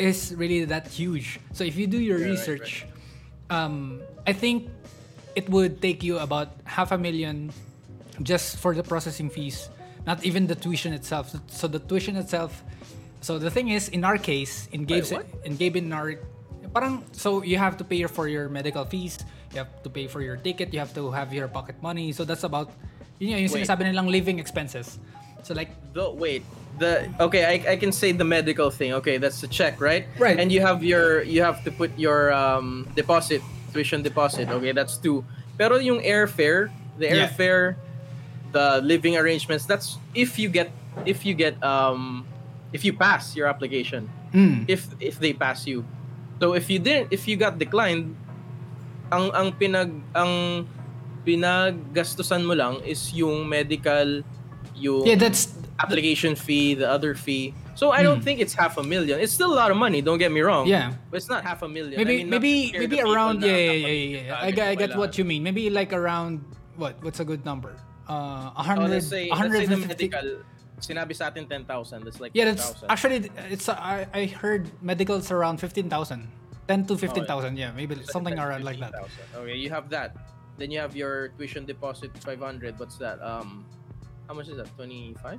is 0.00 0.32
really 0.36 0.64
that 0.64 0.88
huge. 0.88 1.36
So 1.52 1.64
if 1.64 1.76
you 1.76 1.86
do 1.86 2.00
your 2.00 2.16
right, 2.16 2.32
research, 2.32 2.88
um, 3.52 4.00
I 4.26 4.32
think 4.32 4.68
it 5.36 5.48
would 5.48 5.80
take 5.84 6.02
you 6.02 6.18
about 6.18 6.56
half 6.64 6.90
a 6.90 6.98
million 6.98 7.52
just 8.22 8.56
for 8.56 8.74
the 8.74 8.82
processing 8.82 9.28
fees, 9.28 9.68
not 10.08 10.24
even 10.24 10.48
the 10.48 10.56
tuition 10.56 10.96
itself. 10.96 11.36
So, 11.46 11.68
the 11.68 11.78
tuition 11.78 12.16
itself. 12.16 12.64
So 13.20 13.38
the 13.38 13.50
thing 13.50 13.68
is, 13.68 13.88
in 13.88 14.04
our 14.04 14.18
case, 14.18 14.68
in 14.72 14.84
Gabe's, 14.84 15.10
what? 15.10 15.26
in 15.44 15.56
Gabe 15.56 15.76
in 15.76 15.92
our, 15.92 16.14
parang 16.72 17.02
so 17.10 17.42
you 17.42 17.58
have 17.58 17.76
to 17.78 17.84
pay 17.84 18.04
for 18.06 18.28
your 18.28 18.48
medical 18.48 18.84
fees, 18.84 19.18
you 19.50 19.58
have 19.58 19.82
to 19.82 19.90
pay 19.90 20.06
for 20.06 20.22
your 20.22 20.36
ticket, 20.36 20.72
you 20.72 20.78
have 20.78 20.94
to 20.94 21.10
have 21.10 21.32
your 21.32 21.48
pocket 21.48 21.74
money. 21.82 22.12
So 22.12 22.24
that's 22.24 22.44
about, 22.44 22.70
yun 23.18 23.32
yung, 23.32 23.40
yung 23.42 23.52
Wait. 23.52 23.66
sinasabi 23.66 23.90
nilang 23.90 24.08
living 24.10 24.38
expenses. 24.38 24.98
So 25.42 25.54
like, 25.54 25.74
The 25.96 26.12
wait, 26.12 26.44
the 26.78 27.08
okay, 27.18 27.48
I, 27.48 27.72
I 27.72 27.76
can 27.76 27.90
say 27.90 28.12
the 28.12 28.24
medical 28.24 28.70
thing. 28.70 28.92
Okay, 29.00 29.16
that's 29.16 29.40
the 29.40 29.48
check, 29.48 29.80
right? 29.80 30.04
Right. 30.20 30.38
And 30.38 30.52
you 30.52 30.60
have 30.60 30.84
your 30.84 31.24
you 31.24 31.40
have 31.40 31.64
to 31.64 31.72
put 31.72 31.88
your 31.96 32.36
um 32.36 32.84
deposit, 32.94 33.40
tuition 33.76 34.00
deposit. 34.00 34.48
Okay, 34.48 34.72
that's 34.72 34.96
two. 34.96 35.20
Pero 35.60 35.76
yung 35.76 36.00
airfare, 36.00 36.72
the 36.96 37.06
Yeah. 37.12 37.28
airfare, 37.28 37.76
the 38.50 38.80
living 38.80 39.16
arrangements, 39.20 39.68
that's 39.68 40.00
if 40.16 40.40
you 40.40 40.48
get 40.48 40.72
if 41.04 41.28
you 41.28 41.36
get 41.36 41.60
um 41.60 42.24
if 42.72 42.84
you 42.84 42.96
pass 42.96 43.36
your 43.36 43.46
application. 43.46 44.08
mm, 44.32 44.64
If 44.66 44.88
if 44.98 45.20
they 45.20 45.36
pass 45.36 45.68
you. 45.68 45.84
So 46.40 46.56
if 46.56 46.68
you 46.72 46.80
didn't 46.80 47.12
if 47.12 47.28
you 47.28 47.36
got 47.36 47.60
declined, 47.60 48.16
ang 49.12 49.28
ang 49.36 49.48
pinag 49.52 49.92
ang 50.16 50.64
pinaggastusan 51.26 52.46
mo 52.46 52.54
lang 52.54 52.80
is 52.86 53.12
yung 53.12 53.44
medical 53.48 54.22
yung 54.76 55.04
yeah, 55.06 55.18
that's 55.18 55.52
application 55.80 56.34
fee, 56.34 56.74
the 56.74 56.88
other 56.88 57.14
fee. 57.14 57.52
So 57.76 57.92
I 57.92 58.02
don't 58.02 58.24
think 58.24 58.40
it's 58.40 58.54
half 58.56 58.78
a 58.78 58.82
million. 58.82 59.20
It's 59.20 59.32
still 59.32 59.52
a 59.52 59.58
lot 59.62 59.70
of 59.70 59.76
money. 59.76 60.00
Don't 60.00 60.16
get 60.18 60.32
me 60.32 60.40
wrong. 60.40 60.66
Yeah. 60.66 60.96
but 61.10 61.18
it's 61.20 61.28
not 61.28 61.44
half 61.44 61.60
a 61.62 61.68
million. 61.68 61.96
maybe 62.00 62.14
I 62.14 62.24
mean, 62.24 62.30
maybe 62.30 62.72
maybe 62.72 62.98
around 63.04 63.42
yeah 63.44 63.52
yeah 63.52 63.72
yeah, 63.72 63.86
yeah, 63.86 64.20
yeah. 64.32 64.46
I 64.48 64.50
get 64.50 64.66
I 64.68 64.74
get 64.74 64.96
what 64.96 65.18
you 65.18 65.24
mean. 65.28 65.42
Maybe 65.44 65.68
like 65.68 65.92
around 65.92 66.40
what 66.80 66.96
what's 67.04 67.20
a 67.20 67.26
good 67.28 67.44
number? 67.44 67.76
Uh, 68.08 68.50
Oh, 68.56 68.64
100 68.64 68.80
let's 68.88 68.92
let's 68.92 69.08
say 69.12 69.24
the 69.28 69.36
150 69.36 70.08
medical, 70.08 70.26
sinabi 70.80 71.12
sa 71.12 71.28
atin 71.28 71.44
10,000. 71.46 72.04
That's 72.04 72.20
like 72.20 72.32
Yeah, 72.32 72.46
that's 72.48 72.80
10,000. 72.80 72.88
actually 72.88 73.18
it's 73.52 73.68
uh, 73.68 73.76
I 73.76 74.08
I 74.14 74.22
heard 74.26 74.72
medicals 74.80 75.28
around 75.30 75.60
15,000. 75.60 75.92
10 76.66 76.86
to 76.90 76.98
15,000, 76.98 77.54
yeah, 77.56 77.70
maybe 77.76 77.94
something 78.10 78.34
around 78.40 78.64
like 78.64 78.80
that. 78.80 78.90
15,000. 79.36 79.38
Okay, 79.44 79.54
you 79.54 79.70
have 79.70 79.86
that. 79.94 80.16
Then 80.58 80.72
you 80.74 80.80
have 80.80 80.96
your 80.96 81.28
tuition 81.38 81.62
deposit 81.62 82.10
500. 82.24 82.74
What's 82.80 82.96
that? 82.98 83.22
Um, 83.22 83.62
how 84.26 84.34
much 84.34 84.48
is 84.48 84.56
that? 84.56 84.66
25? 84.74 85.38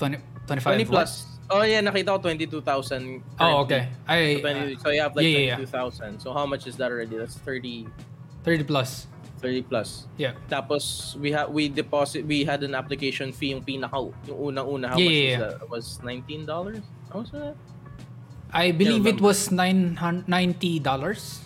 20 0.00 0.16
25 0.48 0.64
20 0.64 0.84
what? 0.84 0.90
plus. 0.90 1.26
Oh 1.50 1.62
yeah, 1.66 1.82
nakita 1.82 2.14
ko 2.14 2.18
22,000. 2.30 3.20
Oh, 3.42 3.66
okay. 3.66 3.90
I 4.06 4.38
So, 4.38 4.48
20 4.48 4.54
uh, 4.74 4.78
so 4.78 4.86
you 4.94 5.02
have 5.02 5.14
like 5.18 5.26
yeah, 5.26 5.58
yeah, 5.58 5.58
yeah. 5.60 5.66
22,000. 5.66 6.22
So 6.22 6.32
how 6.32 6.46
much 6.46 6.66
is 6.66 6.78
that 6.78 6.90
already? 6.94 7.18
That's 7.18 7.36
30, 7.42 7.86
30 8.46 8.64
plus. 8.64 9.06
30 9.42 9.62
plus. 9.66 10.06
Yeah. 10.16 10.38
Tapos 10.48 11.16
we 11.18 11.32
have 11.32 11.50
we 11.50 11.66
deposit 11.68 12.22
we 12.28 12.44
had 12.44 12.62
an 12.62 12.74
application 12.78 13.32
fee 13.34 13.50
yung 13.50 13.64
pinaka 13.66 13.98
yung 14.30 14.38
unang-una 14.54 14.94
how 14.94 14.98
Yeah, 15.00 15.10
much 15.10 15.58
yeah, 15.60 15.64
was 15.66 15.98
yeah. 15.98 16.06
Was 16.06 16.46
$19? 16.46 16.82
How 17.12 17.18
was 17.18 17.30
that? 17.34 17.56
I 18.52 18.70
believe 18.70 19.06
it 19.06 19.18
was 19.20 19.50
990 19.50 20.78
dollars. 20.80 21.40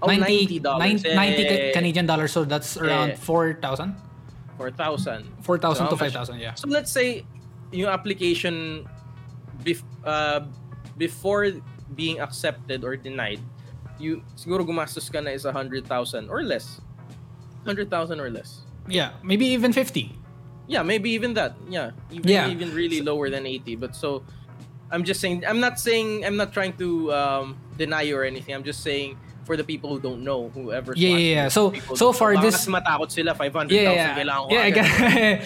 Oh, 0.00 0.08
$90. 0.08 0.60
90 0.60 1.08
Yeah, 1.08 1.24
yeah, 1.24 1.40
yeah. 1.40 1.72
Canadian 1.72 2.04
dollars, 2.06 2.30
so 2.32 2.44
that's 2.44 2.76
around 2.76 3.16
Yeah. 3.16 3.24
4,000. 3.24 3.96
4,000. 4.56 5.24
4,000 5.40 5.76
So 5.76 5.90
to 5.92 5.96
how 5.96 6.04
much- 6.04 6.12
5,000, 6.12 6.38
yeah. 6.40 6.54
So 6.54 6.68
let's 6.68 6.92
say 6.92 7.24
yung 7.72 7.90
application 7.90 8.86
bef- 9.62 9.86
uh, 10.04 10.40
before 10.96 11.50
being 11.94 12.20
accepted 12.20 12.84
or 12.84 12.96
denied, 12.96 13.40
you 13.98 14.22
siguro 14.36 14.66
gumastos 14.66 15.10
ka 15.10 15.20
na 15.20 15.30
is 15.30 15.44
100,000 15.44 15.86
or 16.28 16.42
less. 16.42 16.80
100,000 17.64 18.20
or 18.20 18.30
less. 18.30 18.62
Yeah, 18.86 19.12
maybe 19.22 19.46
even 19.50 19.72
50. 19.72 20.12
Yeah, 20.68 20.82
maybe 20.82 21.10
even 21.10 21.34
that. 21.34 21.54
Yeah, 21.68 21.90
even 22.10 22.28
Yeah. 22.28 22.48
even 22.50 22.74
really 22.74 23.00
lower 23.00 23.30
than 23.30 23.46
80. 23.46 23.76
But 23.76 23.94
so, 23.94 24.22
I'm 24.90 25.02
just 25.02 25.20
saying. 25.20 25.42
I'm 25.46 25.58
not 25.58 25.78
saying. 25.78 26.22
I'm 26.26 26.36
not 26.36 26.52
trying 26.52 26.74
to 26.78 27.10
um, 27.12 27.56
deny 27.78 28.02
you 28.02 28.14
or 28.18 28.22
anything. 28.22 28.54
I'm 28.54 28.62
just 28.66 28.82
saying 28.82 29.18
for 29.46 29.54
the 29.56 29.62
people 29.62 29.94
who 29.94 30.02
don't 30.02 30.26
know, 30.26 30.50
whoever's 30.50 30.98
Yeah, 30.98 31.14
yeah, 31.14 31.46
yeah. 31.46 31.48
So- 31.48 31.70
so 31.94 32.10
far. 32.10 32.34
This- 32.42 32.66
matakot 32.66 33.14
sila 33.14 33.30
500,000 33.32 33.70
yeah, 33.70 33.94
yeah, 33.94 34.18
kailangan 34.18 34.42
ko 34.42 34.50
yeah. 34.50 34.66
I 34.66 34.70
get, 34.74 34.86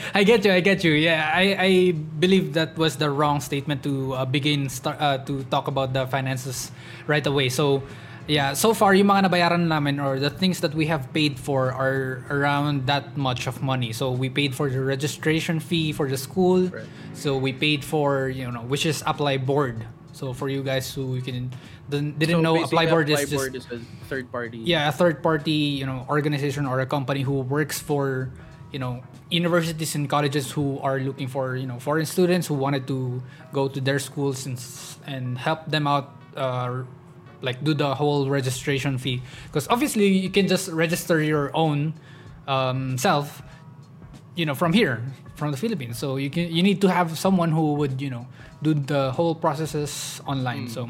I 0.19 0.23
get 0.25 0.41
you. 0.49 0.53
I 0.57 0.61
get 0.65 0.79
you. 0.83 0.93
Yeah, 0.97 1.29
I, 1.29 1.45
I 1.61 1.71
believe 1.93 2.57
that 2.57 2.81
was 2.81 2.97
the 2.97 3.13
wrong 3.13 3.45
statement 3.45 3.85
to 3.85 4.17
uh, 4.17 4.25
begin 4.25 4.73
start 4.73 4.97
uh, 4.99 5.21
to 5.29 5.45
talk 5.53 5.69
about 5.69 5.93
the 5.93 6.09
finances 6.09 6.73
right 7.07 7.25
away. 7.29 7.53
So, 7.53 7.85
yeah. 8.25 8.57
So 8.57 8.73
far, 8.73 8.95
yung 8.97 9.13
mga 9.13 9.29
nabayaran 9.29 9.69
namin 9.69 10.01
or 10.01 10.17
the 10.19 10.31
things 10.33 10.65
that 10.65 10.73
we 10.73 10.87
have 10.89 11.13
paid 11.13 11.37
for 11.37 11.69
are 11.69 12.25
around 12.33 12.87
that 12.89 13.21
much 13.21 13.45
of 13.47 13.61
money. 13.61 13.93
So 13.93 14.11
we 14.11 14.31
paid 14.33 14.55
for 14.57 14.71
the 14.73 14.81
registration 14.81 15.61
fee 15.61 15.93
for 15.93 16.09
the 16.09 16.17
school. 16.17 16.73
Right. 16.73 16.89
So 17.13 17.37
we 17.37 17.53
paid 17.53 17.85
for 17.85 18.33
you 18.33 18.49
know 18.49 18.65
which 18.65 18.87
is 18.89 19.03
ApplyBoard. 19.05 19.85
So 20.21 20.37
for 20.37 20.53
you 20.53 20.61
guys 20.61 20.93
who 20.93 21.17
you 21.17 21.25
can 21.25 21.49
didn't 21.89 22.21
So 22.21 22.45
know 22.45 22.55
basically, 22.61 22.77
ApplyBoard 22.85 23.09
is 23.09 23.25
just 23.33 23.57
is 23.57 23.65
a 23.73 23.81
third 24.05 24.29
party. 24.29 24.61
yeah 24.61 24.93
a 24.93 24.93
third 24.93 25.25
party 25.25 25.81
you 25.81 25.89
know 25.89 26.05
organization 26.13 26.69
or 26.69 26.85
a 26.85 26.87
company 26.87 27.25
who 27.25 27.41
works 27.41 27.81
for 27.81 28.29
you 28.69 28.77
know 28.79 29.01
universities 29.33 29.97
and 29.97 30.05
colleges 30.13 30.53
who 30.53 30.77
are 30.85 31.01
looking 31.01 31.25
for 31.27 31.57
you 31.57 31.65
know 31.65 31.81
foreign 31.81 32.05
students 32.05 32.47
who 32.47 32.55
wanted 32.55 32.85
to 32.85 33.23
go 33.57 33.65
to 33.67 33.81
their 33.81 33.97
schools 33.99 34.45
and 34.45 34.61
and 35.09 35.41
help 35.41 35.65
them 35.73 35.89
out 35.89 36.13
uh, 36.37 36.85
like 37.41 37.65
do 37.65 37.73
the 37.73 37.95
whole 37.97 38.29
registration 38.29 39.01
fee 39.01 39.25
because 39.49 39.65
obviously 39.73 40.07
you 40.13 40.29
can 40.29 40.45
just 40.47 40.69
register 40.69 41.25
your 41.25 41.49
own 41.57 41.97
um, 42.45 42.99
self 43.01 43.41
you 44.37 44.45
know 44.45 44.55
from 44.55 44.77
here 44.77 45.01
from 45.41 45.51
the 45.51 45.57
Philippines 45.57 45.97
so 45.97 46.21
you 46.21 46.29
can 46.29 46.53
you 46.53 46.61
need 46.63 46.79
to 46.85 46.89
have 46.93 47.17
someone 47.17 47.49
who 47.51 47.73
would 47.81 47.97
you 47.97 48.13
know 48.13 48.29
do 48.61 48.77
the 48.77 49.09
whole 49.17 49.33
processes 49.35 50.21
online 50.29 50.69
so 50.69 50.85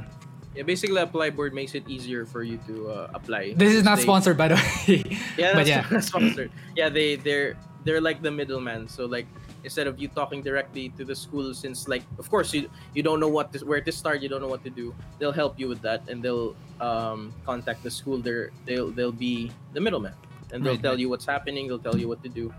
Yeah, 0.51 0.67
basically, 0.67 0.99
ApplyBoard 0.99 1.55
makes 1.55 1.79
it 1.79 1.87
easier 1.87 2.27
for 2.27 2.43
you 2.43 2.59
to 2.67 2.75
uh, 2.91 3.15
apply. 3.15 3.55
this 3.55 3.71
is 3.71 3.87
not 3.87 4.03
They- 4.03 4.07
sponsored 4.11 4.35
by 4.35 4.51
the 4.51 4.59
way 4.59 5.07
Yeah, 5.39 5.55
but 5.55 5.63
that's 5.63 5.71
yeah 5.71 5.87
not 5.95 6.03
sponsored. 6.03 6.51
Yeah, 6.75 6.91
they 6.91 7.15
they're 7.15 7.55
they're 7.87 8.03
like 8.03 8.19
the 8.19 8.35
middleman. 8.35 8.91
So 8.91 9.07
like 9.07 9.31
instead 9.63 9.87
of 9.87 10.03
you 10.03 10.11
talking 10.11 10.43
directly 10.43 10.91
to 10.99 11.07
the 11.07 11.15
school, 11.15 11.55
since 11.55 11.87
like 11.87 12.03
of 12.19 12.27
course 12.27 12.51
you 12.51 12.67
you 12.99 13.07
don't 13.07 13.23
know 13.23 13.31
what 13.31 13.55
to, 13.55 13.63
where 13.63 13.79
to 13.79 13.93
start, 13.95 14.27
you 14.27 14.29
don't 14.29 14.43
know 14.43 14.51
what 14.51 14.67
to 14.67 14.73
do. 14.75 14.91
They'll 15.23 15.33
help 15.33 15.55
you 15.55 15.71
with 15.71 15.81
that, 15.87 16.03
and 16.11 16.19
they'll 16.19 16.59
um, 16.83 17.31
contact 17.47 17.87
the 17.87 17.93
school. 17.95 18.19
They're 18.19 18.51
they'll 18.67 18.91
they'll 18.91 19.15
be 19.15 19.55
the 19.73 19.81
middleman, 19.81 20.19
and 20.51 20.67
they'll 20.67 20.75
Right, 20.75 20.83
tell 20.83 20.99
you 20.99 21.07
what's 21.07 21.25
happening. 21.31 21.71
They'll 21.71 21.79
tell 21.79 21.95
you 21.95 22.11
what 22.11 22.21
to 22.27 22.29
do. 22.29 22.51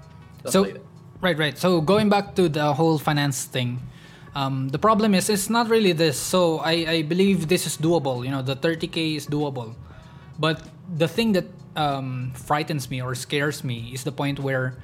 So, 0.48 0.64
like. 0.64 0.80
Right, 1.22 1.38
right. 1.38 1.58
So 1.58 1.82
going 1.82 2.10
back 2.10 2.36
to 2.36 2.50
the 2.50 2.74
whole 2.74 2.98
finance 2.98 3.46
thing, 3.46 3.80
um, 4.36 4.70
the 4.70 4.80
problem 4.80 5.14
is 5.14 5.30
it's 5.30 5.50
not 5.50 5.70
really 5.70 5.92
this. 5.92 6.18
So 6.18 6.60
I, 6.60 6.72
I 6.88 7.02
believe 7.04 7.48
this 7.48 7.66
is 7.68 7.78
doable. 7.78 8.24
You 8.26 8.32
know, 8.32 8.42
the 8.42 8.56
30k 8.56 9.16
is 9.18 9.28
doable, 9.28 9.76
but 10.40 10.62
the 10.98 11.08
thing 11.08 11.34
that 11.34 11.46
um, 11.76 12.32
frightens 12.36 12.90
me 12.90 13.02
or 13.02 13.16
scares 13.16 13.64
me 13.64 13.92
is 13.94 14.04
the 14.04 14.12
point 14.12 14.40
where 14.40 14.78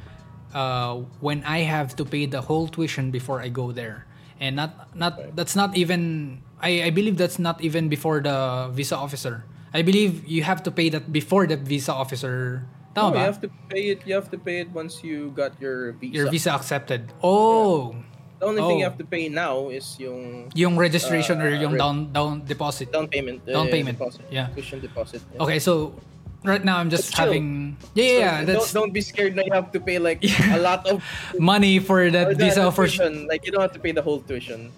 uh, 0.54 0.95
when 1.19 1.43
I 1.43 1.60
have 1.60 1.95
to 1.97 2.06
pay 2.06 2.26
the 2.26 2.41
whole 2.41 2.67
tuition 2.67 3.12
before 3.12 3.41
I 3.41 3.50
go 3.50 3.71
there, 3.71 4.06
and 4.39 4.56
not 4.56 4.95
not 4.95 5.36
that's 5.36 5.56
not 5.56 5.76
even. 5.78 6.41
I, 6.60 6.84
I 6.84 6.89
believe 6.89 7.17
that's 7.17 7.38
not 7.38 7.62
even 7.62 7.88
before 7.88 8.19
the 8.19 8.69
visa 8.73 8.97
officer. 8.97 9.45
I 9.73 9.84
believe 9.84 10.26
you 10.26 10.41
have 10.41 10.63
to 10.63 10.71
pay 10.71 10.89
that 10.89 11.12
before 11.12 11.45
the 11.45 11.58
visa 11.58 11.93
officer. 11.93 12.65
Tama 12.98 13.10
No, 13.10 13.14
ba? 13.14 13.20
you 13.22 13.26
have 13.30 13.42
to 13.46 13.50
pay 13.70 13.84
it. 13.94 14.00
You 14.10 14.16
have 14.18 14.30
to 14.34 14.40
pay 14.42 14.66
it 14.66 14.74
once 14.74 15.04
you 15.06 15.30
got 15.38 15.54
your 15.62 15.94
visa. 16.02 16.14
Your 16.18 16.28
visa 16.34 16.52
accepted. 16.58 17.14
Oh, 17.22 17.94
The 18.40 18.46
only 18.46 18.62
thing 18.62 18.78
you 18.82 18.86
Oh. 18.86 18.90
have 18.94 18.98
to 19.02 19.06
pay 19.06 19.30
now 19.34 19.70
is 19.74 19.98
yung 19.98 20.50
yung 20.54 20.78
registration 20.78 21.42
or 21.42 21.50
Uh, 21.50 21.58
yung 21.58 21.74
re- 21.74 21.82
down 21.82 22.14
down 22.14 22.46
deposit. 22.46 22.94
down 22.94 23.10
payment. 23.10 23.42
uh, 23.50 23.54
Down 23.58 23.66
payment, 23.74 23.98
Deposit. 23.98 24.26
yeah. 24.30 24.54
Tuition 24.54 24.78
deposit. 24.78 25.26
yeah. 25.34 25.42
Okay, 25.42 25.58
so 25.58 25.98
right 26.46 26.62
now 26.62 26.78
I'm 26.78 26.94
just 26.94 27.10
having 27.18 27.74
yeah, 27.98 28.06
yeah, 28.06 28.14
yeah, 28.14 28.36
that's 28.46 28.70
don't, 28.74 28.90
don't 28.90 28.94
be 28.94 29.02
scared 29.02 29.34
that 29.42 29.50
you 29.50 29.54
have 29.58 29.74
to 29.74 29.82
pay 29.82 29.98
like 29.98 30.22
a 30.54 30.62
lot 30.62 30.86
of 30.86 31.02
money 31.42 31.82
for 31.82 32.14
that 32.14 32.30
or 32.30 32.38
visa 32.38 32.70
for 32.70 32.86
tuition. 32.86 33.26
Like 33.26 33.42
you 33.42 33.50
don't 33.50 33.66
have 33.66 33.74
to 33.74 33.82
pay 33.82 33.90
the 33.90 34.06
whole 34.06 34.22
tuition. 34.22 34.70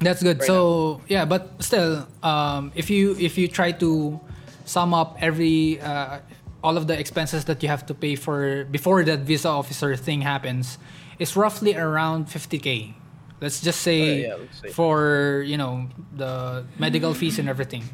That's 0.00 0.24
good. 0.24 0.40
Right 0.40 0.48
so 0.48 1.04
yeah, 1.04 1.28
but 1.28 1.60
still, 1.60 2.08
um, 2.24 2.72
if 2.72 2.88
you 2.88 3.20
if 3.20 3.36
you 3.36 3.52
try 3.52 3.76
to 3.84 4.16
sum 4.64 4.96
up 4.96 5.20
every 5.20 5.76
uh, 5.84 6.24
all 6.64 6.76
of 6.80 6.88
the 6.88 6.96
expenses 6.98 7.44
that 7.44 7.60
you 7.62 7.68
have 7.68 7.84
to 7.84 7.94
pay 7.94 8.16
for 8.16 8.64
before 8.72 9.04
that 9.04 9.20
visa 9.28 9.48
officer 9.52 9.92
thing 9.96 10.22
happens, 10.24 10.78
is 11.20 11.36
roughly 11.36 11.76
around 11.76 12.26
50k. 12.32 12.94
Let's 13.40 13.60
just 13.60 13.84
say 13.84 14.00
Oh, 14.00 14.28
yeah, 14.28 14.34
let's 14.40 14.58
say. 14.64 14.68
for 14.72 15.44
you 15.44 15.60
know 15.60 15.92
the 16.16 16.64
medical 16.80 17.12
fees 17.12 17.36
and 17.38 17.48
everything. 17.52 17.84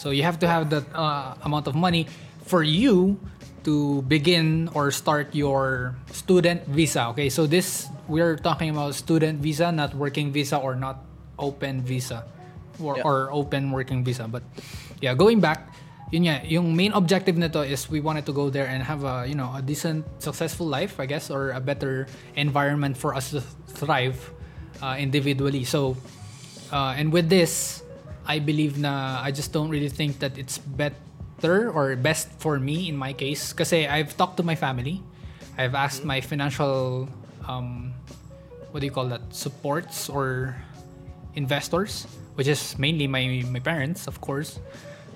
So 0.00 0.08
you 0.10 0.24
have 0.24 0.40
to 0.40 0.48
have 0.48 0.70
that 0.72 0.88
uh, 0.96 1.36
amount 1.44 1.68
of 1.68 1.76
money 1.76 2.08
for 2.48 2.62
you 2.64 3.20
to 3.68 4.02
begin 4.08 4.68
or 4.72 4.90
start 4.90 5.34
your 5.36 5.94
student 6.12 6.64
visa. 6.72 7.12
Okay, 7.12 7.28
so 7.28 7.44
this 7.46 7.88
we're 8.08 8.36
talking 8.40 8.70
about 8.72 8.94
student 8.96 9.40
visa, 9.44 9.68
not 9.72 9.92
working 9.94 10.32
visa 10.32 10.56
or 10.56 10.74
not 10.74 11.04
open 11.38 11.82
visa 11.84 12.24
or, 12.80 12.96
Yeah. 12.96 13.04
or 13.04 13.28
open 13.32 13.70
working 13.72 14.04
visa. 14.04 14.24
But 14.28 14.42
yeah, 15.00 15.12
going 15.14 15.40
back, 15.40 15.68
yun 16.14 16.30
nga, 16.30 16.46
yung 16.46 16.70
main 16.78 16.94
objective 16.94 17.34
nito 17.34 17.66
is 17.66 17.90
we 17.90 17.98
wanted 17.98 18.22
to 18.22 18.30
go 18.30 18.46
there 18.46 18.70
and 18.70 18.86
have 18.86 19.02
a 19.02 19.26
you 19.26 19.34
know 19.34 19.50
a 19.50 19.58
decent, 19.58 20.06
successful 20.22 20.62
life, 20.62 21.02
I 21.02 21.10
guess, 21.10 21.26
or 21.26 21.50
a 21.50 21.58
better 21.58 22.06
environment 22.38 22.94
for 22.94 23.18
us 23.18 23.34
to 23.34 23.42
thrive 23.74 24.14
uh, 24.78 24.94
individually. 24.94 25.66
So, 25.66 25.98
uh, 26.70 26.94
and 26.94 27.10
with 27.10 27.26
this, 27.26 27.82
I 28.30 28.38
believe 28.38 28.78
na 28.78 29.18
I 29.18 29.34
just 29.34 29.50
don't 29.50 29.74
really 29.74 29.90
think 29.90 30.22
that 30.22 30.38
it's 30.38 30.62
better 30.62 31.66
or 31.74 31.98
best 31.98 32.30
for 32.38 32.62
me 32.62 32.86
in 32.86 32.94
my 32.94 33.10
case. 33.10 33.50
Kasi 33.50 33.90
I've 33.90 34.14
talked 34.14 34.38
to 34.38 34.46
my 34.46 34.54
family. 34.54 35.02
I've 35.58 35.74
asked 35.74 36.06
my 36.06 36.22
financial, 36.22 37.10
um, 37.46 37.90
what 38.70 38.80
do 38.80 38.86
you 38.86 38.94
call 38.94 39.10
that, 39.10 39.34
supports 39.34 40.06
or 40.10 40.54
investors, 41.34 42.06
which 42.34 42.46
is 42.46 42.78
mainly 42.78 43.06
my, 43.06 43.42
my 43.50 43.58
parents, 43.58 44.06
of 44.06 44.20
course. 44.20 44.58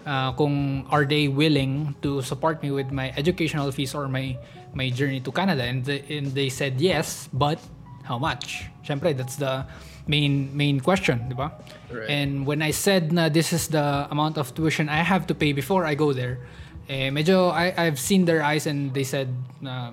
Uh, 0.09 0.33
kung 0.40 0.88
are 0.88 1.05
they 1.05 1.29
willing 1.29 1.92
to 2.01 2.25
support 2.25 2.64
me 2.64 2.73
with 2.73 2.88
my 2.88 3.12
educational 3.21 3.68
fees 3.68 3.92
or 3.92 4.09
my 4.09 4.33
my 4.73 4.88
journey 4.88 5.21
to 5.21 5.29
Canada 5.29 5.61
and, 5.61 5.85
the, 5.85 6.01
and 6.09 6.33
they 6.33 6.49
said 6.49 6.81
yes 6.81 7.29
but 7.29 7.61
how 8.09 8.16
much 8.16 8.64
Syempre, 8.81 9.12
that's 9.12 9.37
the 9.37 9.68
main 10.09 10.49
main 10.57 10.81
question 10.81 11.29
di 11.29 11.37
ba 11.37 11.53
Right. 11.92 12.09
and 12.09 12.49
when 12.49 12.64
I 12.64 12.73
said 12.73 13.12
na 13.12 13.29
this 13.29 13.53
is 13.53 13.68
the 13.68 14.09
amount 14.09 14.40
of 14.40 14.57
tuition 14.57 14.88
I 14.88 15.05
have 15.05 15.29
to 15.29 15.37
pay 15.37 15.53
before 15.53 15.85
I 15.85 15.92
go 15.92 16.16
there 16.16 16.40
eh, 16.88 17.12
medyo 17.12 17.53
I, 17.53 17.77
I've 17.77 18.01
seen 18.01 18.25
their 18.25 18.40
eyes 18.40 18.64
and 18.64 18.97
they 18.97 19.05
said 19.05 19.29
na 19.61 19.92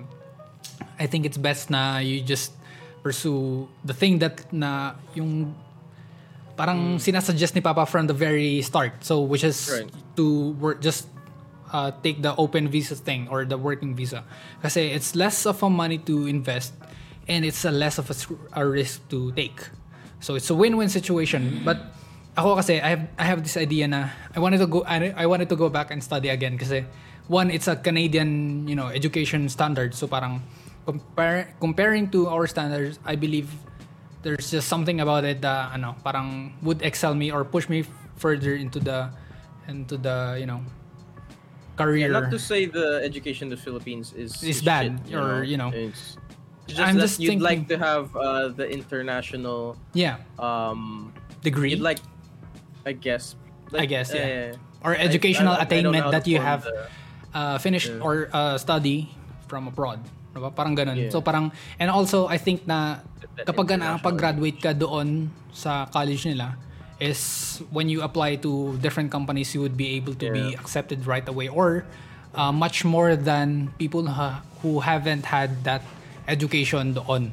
I 0.96 1.04
think 1.04 1.28
it's 1.28 1.36
best 1.36 1.68
na 1.68 2.00
you 2.00 2.24
just 2.24 2.56
pursue 3.04 3.68
the 3.84 3.92
thing 3.92 4.24
that 4.24 4.48
na 4.48 4.96
yung 5.12 5.52
parang 6.56 6.96
sinasuggest 6.96 7.52
ni 7.52 7.60
Papa 7.60 7.84
from 7.84 8.08
the 8.08 8.16
very 8.16 8.64
start. 8.64 9.04
So 9.04 9.20
which 9.20 9.44
is 9.44 9.60
Right. 9.68 9.92
To 10.16 10.56
work 10.58 10.80
just 10.80 11.08
uh, 11.72 11.92
take 12.02 12.22
the 12.22 12.34
open 12.36 12.68
visa 12.68 12.96
thing 12.96 13.28
or 13.30 13.44
the 13.44 13.58
working 13.58 13.94
visa. 13.94 14.24
Kasi 14.62 14.92
it's 14.92 15.14
less 15.14 15.46
of 15.46 15.62
a 15.62 15.70
money 15.70 15.98
to 16.08 16.26
invest 16.26 16.74
and 17.28 17.44
it's 17.44 17.64
a 17.64 17.70
less 17.70 17.98
of 17.98 18.10
a 18.52 18.64
risk 18.66 19.08
to 19.08 19.32
take. 19.32 19.60
So 20.20 20.34
it's 20.34 20.50
a 20.50 20.54
win-win 20.54 20.88
situation. 20.88 21.62
But 21.64 21.92
ako 22.36 22.56
kasi 22.56 22.80
I 22.80 22.88
have 22.96 23.04
I 23.18 23.24
have 23.24 23.40
this 23.42 23.56
idea 23.56 23.88
na 23.88 24.12
I 24.34 24.38
wanted 24.40 24.58
to 24.60 24.68
go 24.68 24.84
I, 24.84 25.12
I 25.16 25.26
wanted 25.26 25.48
to 25.50 25.56
go 25.56 25.68
back 25.68 25.90
and 25.90 26.04
study 26.04 26.28
again 26.28 26.60
kasi 26.60 26.84
one 27.28 27.50
it's 27.50 27.66
a 27.66 27.76
Canadian, 27.76 28.64
you 28.68 28.76
know, 28.76 28.88
education 28.88 29.48
standard. 29.48 29.94
So 29.94 30.06
parang 30.06 30.42
compare, 30.86 31.54
comparing 31.60 32.10
to 32.14 32.28
our 32.28 32.46
standards, 32.46 32.98
I 33.04 33.16
believe 33.16 33.50
there's 34.22 34.50
just 34.50 34.68
something 34.68 35.00
about 35.00 35.24
it 35.24 35.42
that 35.42 35.74
ano, 35.74 35.96
parang 36.02 36.54
would 36.62 36.82
excel 36.82 37.14
me 37.14 37.30
or 37.30 37.44
push 37.44 37.68
me 37.68 37.84
further 38.16 38.54
into 38.54 38.78
the 38.78 39.10
into 39.68 39.96
the, 39.96 40.36
you 40.38 40.46
know, 40.46 40.60
career. 41.76 42.08
Yeah, 42.08 42.20
not 42.20 42.30
to 42.30 42.38
say 42.38 42.66
the 42.66 43.00
education 43.04 43.46
in 43.46 43.52
the 43.52 43.60
Philippines 43.60 44.12
is 44.16 44.42
Is 44.42 44.62
bad, 44.62 45.00
shit, 45.04 45.14
or, 45.14 45.44
you 45.44 45.56
know. 45.56 45.70
It's 45.74 46.16
just 46.66 46.80
I'm 46.80 46.96
that 46.96 47.02
just 47.06 47.20
you'd 47.20 47.38
like 47.40 47.68
thinking- 47.68 47.78
to 47.78 47.84
have 47.84 48.10
uh, 48.16 48.48
the 48.50 48.66
international 48.66 49.76
yeah, 49.94 50.18
um 50.38 51.12
degree 51.42 51.70
you'd 51.70 51.84
like 51.84 52.02
I 52.82 52.90
guess 52.90 53.38
I 53.70 53.82
like, 53.86 53.88
guess, 53.90 54.10
yeah. 54.14 54.54
uh, 54.58 54.86
or 54.86 54.94
I- 54.98 55.02
educational 55.06 55.54
I- 55.54 55.62
I 55.62 55.66
attainment 55.66 56.04
to 56.06 56.10
that 56.10 56.26
you 56.26 56.38
have 56.42 56.66
the- 56.66 56.90
uh, 57.34 57.58
finished 57.62 57.90
Yeah. 57.92 58.02
or 58.02 58.30
uh, 58.34 58.58
study 58.58 59.10
from 59.46 59.68
abroad. 59.70 60.02
Diba? 60.34 60.50
Parang 60.54 60.74
ganun. 60.76 60.96
Yeah. 60.96 61.10
So 61.14 61.20
parang, 61.22 61.48
and 61.78 61.88
also 61.90 62.26
I 62.26 62.36
think 62.36 62.66
na 62.66 63.00
kapag 63.46 63.78
nakapag-graduate 63.78 64.58
ka 64.60 64.72
doon 64.76 65.30
sa 65.54 65.86
college 65.88 66.26
nila, 66.28 66.58
is 67.00 67.62
when 67.70 67.88
you 67.88 68.02
apply 68.02 68.36
to 68.42 68.76
different 68.78 69.10
companies, 69.10 69.54
you 69.54 69.60
would 69.60 69.76
be 69.76 69.96
able 69.96 70.14
to 70.14 70.32
be 70.32 70.54
accepted 70.54 71.06
right 71.06 71.26
away. 71.28 71.48
Or 71.48 71.84
uh, 72.34 72.52
much 72.52 72.84
more 72.84 73.16
than 73.16 73.72
people 73.78 74.06
ha- 74.06 74.42
who 74.62 74.80
haven't 74.80 75.24
had 75.26 75.64
that 75.64 75.82
education 76.28 76.96
on. 77.08 77.32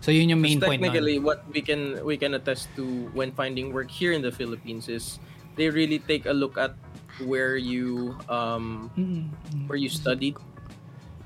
So 0.00 0.12
yun 0.12 0.28
yung 0.30 0.40
main 0.40 0.60
point. 0.60 0.80
nun. 0.82 0.92
technically 0.92 1.18
what 1.18 1.42
we 1.50 1.60
can 1.62 1.98
we 2.06 2.14
can 2.16 2.34
attest 2.34 2.68
to 2.76 3.10
when 3.10 3.32
finding 3.32 3.72
work 3.72 3.90
here 3.90 4.12
in 4.12 4.22
the 4.22 4.30
Philippines 4.30 4.86
is 4.88 5.18
they 5.58 5.66
really 5.70 5.98
take 5.98 6.26
a 6.26 6.32
look 6.36 6.54
at 6.58 6.78
where 7.26 7.56
you 7.56 8.14
um 8.30 8.86
where 9.66 9.78
you 9.78 9.88
studied. 9.88 10.36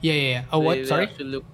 Yeah, 0.00 0.14
yeah, 0.16 0.28
yeah. 0.32 0.42
Oh, 0.48 0.60
They- 0.60 0.64
what? 0.64 0.76
they 0.80 0.88
Sorry? 0.88 1.04
actually 1.12 1.28
look 1.40 1.44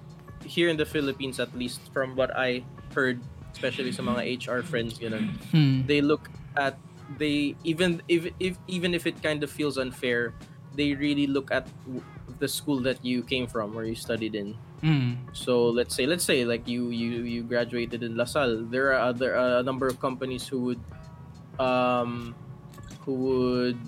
here 0.47 0.69
in 0.71 0.77
the 0.79 0.87
Philippines 0.87 1.39
at 1.43 1.51
least 1.51 1.83
from 1.91 2.15
what 2.15 2.31
I 2.31 2.63
heard, 2.95 3.19
especially 3.57 3.89
sa 3.89 4.05
mga 4.05 4.37
HR 4.37 4.61
friends 4.61 5.01
ganun. 5.01 5.33
Hmm. 5.49 5.89
They 5.89 6.05
look 6.05 6.29
at 6.53 6.77
they 7.17 7.57
even 7.65 8.05
if, 8.05 8.29
if 8.37 8.61
even 8.69 8.93
if 8.93 9.09
it 9.09 9.17
kind 9.25 9.41
of 9.41 9.49
feels 9.49 9.81
unfair, 9.81 10.37
they 10.77 10.93
really 10.93 11.25
look 11.25 11.49
at 11.49 11.65
the 12.37 12.45
school 12.45 12.77
that 12.85 13.01
you 13.01 13.25
came 13.25 13.49
from 13.49 13.73
or 13.73 13.81
you 13.81 13.97
studied 13.97 14.37
in. 14.37 14.53
Hmm. 14.85 15.25
So 15.33 15.73
let's 15.73 15.97
say 15.97 16.05
let's 16.05 16.21
say 16.21 16.45
like 16.45 16.69
you 16.69 16.93
you 16.93 17.25
you 17.25 17.41
graduated 17.41 18.05
in 18.05 18.13
LaSalle. 18.13 18.69
There 18.69 18.93
are 18.93 19.09
other 19.09 19.33
uh, 19.33 19.59
a 19.59 19.65
number 19.65 19.89
of 19.89 19.97
companies 19.97 20.45
who 20.45 20.69
would 20.69 20.83
um 21.57 22.37
who 23.01 23.13
would 23.17 23.81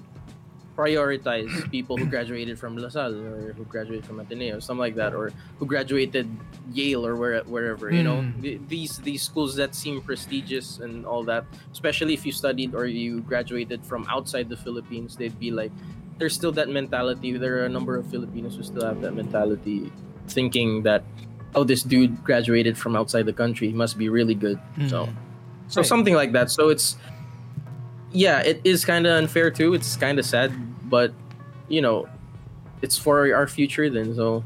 prioritize 0.79 1.51
people 1.71 1.97
who 1.99 2.05
graduated 2.05 2.55
from 2.57 2.77
LaSalle 2.77 3.15
or 3.19 3.51
who 3.57 3.63
graduated 3.65 4.05
from 4.05 4.19
Ateneo, 4.23 4.59
something 4.59 4.79
like 4.87 4.95
that, 4.95 5.11
or 5.13 5.31
who 5.59 5.65
graduated 5.65 6.25
Yale 6.71 7.05
or 7.05 7.15
where, 7.19 7.41
wherever. 7.43 7.91
You 7.91 8.03
know, 8.03 8.17
Mm. 8.23 8.41
Th- 8.41 8.59
these 8.67 8.93
these 9.09 9.21
schools 9.29 9.55
that 9.61 9.75
seem 9.75 10.01
prestigious 10.01 10.79
and 10.79 11.05
all 11.05 11.23
that, 11.31 11.43
especially 11.75 12.13
if 12.13 12.23
you 12.25 12.31
studied 12.31 12.71
or 12.79 12.85
you 12.87 13.19
graduated 13.31 13.83
from 13.85 14.01
outside 14.15 14.47
the 14.53 14.57
Philippines, 14.65 15.15
they'd 15.19 15.37
be 15.39 15.51
like, 15.51 15.71
there's 16.17 16.35
still 16.35 16.51
that 16.59 16.69
mentality. 16.69 17.35
There 17.37 17.55
are 17.59 17.67
a 17.67 17.73
number 17.77 17.95
of 17.99 18.07
Filipinos 18.07 18.55
who 18.55 18.63
still 18.63 18.85
have 18.87 18.99
that 19.03 19.13
mentality, 19.15 19.91
thinking 20.27 20.83
that, 20.83 21.03
oh, 21.55 21.63
this 21.63 21.83
dude 21.83 22.23
graduated 22.23 22.77
from 22.77 22.95
outside 22.95 23.25
the 23.25 23.33
country, 23.43 23.67
he 23.67 23.75
must 23.83 23.95
be 23.97 24.07
really 24.09 24.35
good. 24.35 24.59
So, 24.91 25.07
Mm. 25.07 25.13
so 25.67 25.79
Right. 25.81 25.87
something 25.93 26.15
like 26.21 26.31
that. 26.37 26.47
So 26.51 26.69
it's, 26.73 26.97
yeah, 28.11 28.39
it 28.41 28.61
is 28.63 28.85
kind 28.85 29.05
of 29.05 29.13
unfair 29.17 29.51
too. 29.51 29.73
It's 29.73 29.95
kind 29.95 30.19
of 30.19 30.25
sad, 30.25 30.51
but 30.89 31.13
you 31.67 31.81
know, 31.81 32.07
it's 32.81 32.97
for 32.97 33.27
our 33.33 33.47
future 33.47 33.89
then. 33.89 34.15
So 34.15 34.43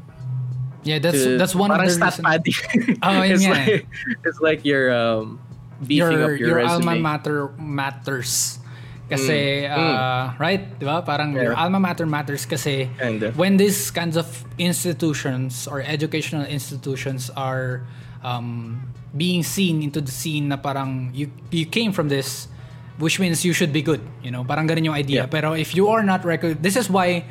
Yeah, 0.84 0.98
that's 1.00 1.24
to- 1.24 1.38
that's 1.40 1.54
one 1.56 1.70
of 1.72 1.80
the 1.80 1.88
reasons. 1.88 2.20
Oh, 3.02 3.20
it's 3.24 3.44
eh. 3.44 3.48
like 3.50 3.86
it's 4.24 4.40
like 4.44 4.60
you're 4.68 4.92
um, 4.92 5.40
beefing 5.80 6.12
your 6.12 6.34
up 6.34 6.36
your, 6.36 6.48
your 6.52 6.56
resume. 6.60 6.84
alma 6.88 6.94
mater 7.00 7.48
matters. 7.56 8.60
Kasi, 9.04 9.68
Mm. 9.68 9.68
uh, 9.68 10.32
right? 10.40 10.64
Di 10.80 10.84
ba? 10.88 11.04
Parang 11.04 11.36
your 11.36 11.52
alma 11.52 11.76
mater 11.80 12.08
matters 12.08 12.48
kasi 12.48 12.88
Kinda. 12.96 13.32
when 13.36 13.60
these 13.60 13.92
kinds 13.92 14.16
of 14.16 14.24
institutions 14.56 15.68
or 15.68 15.84
educational 15.84 16.44
institutions 16.48 17.28
are 17.36 17.84
um, 18.24 18.80
being 19.12 19.44
seen 19.44 19.84
into 19.84 20.00
the 20.00 20.10
scene 20.10 20.48
na 20.48 20.56
parang 20.56 21.12
you, 21.12 21.28
you 21.52 21.68
came 21.68 21.92
from 21.92 22.08
this, 22.08 22.48
which 22.98 23.18
means 23.18 23.44
you 23.44 23.52
should 23.52 23.72
be 23.72 23.82
good. 23.82 24.00
You 24.22 24.30
know, 24.30 24.44
parang 24.44 24.68
ganun 24.68 24.84
yung 24.84 24.94
idea. 24.94 25.26
Yeah. 25.26 25.32
Pero 25.32 25.52
if 25.54 25.74
you 25.74 25.88
are 25.88 26.02
not 26.02 26.24
recognized, 26.24 26.62
this 26.62 26.76
is 26.76 26.88
why 26.90 27.24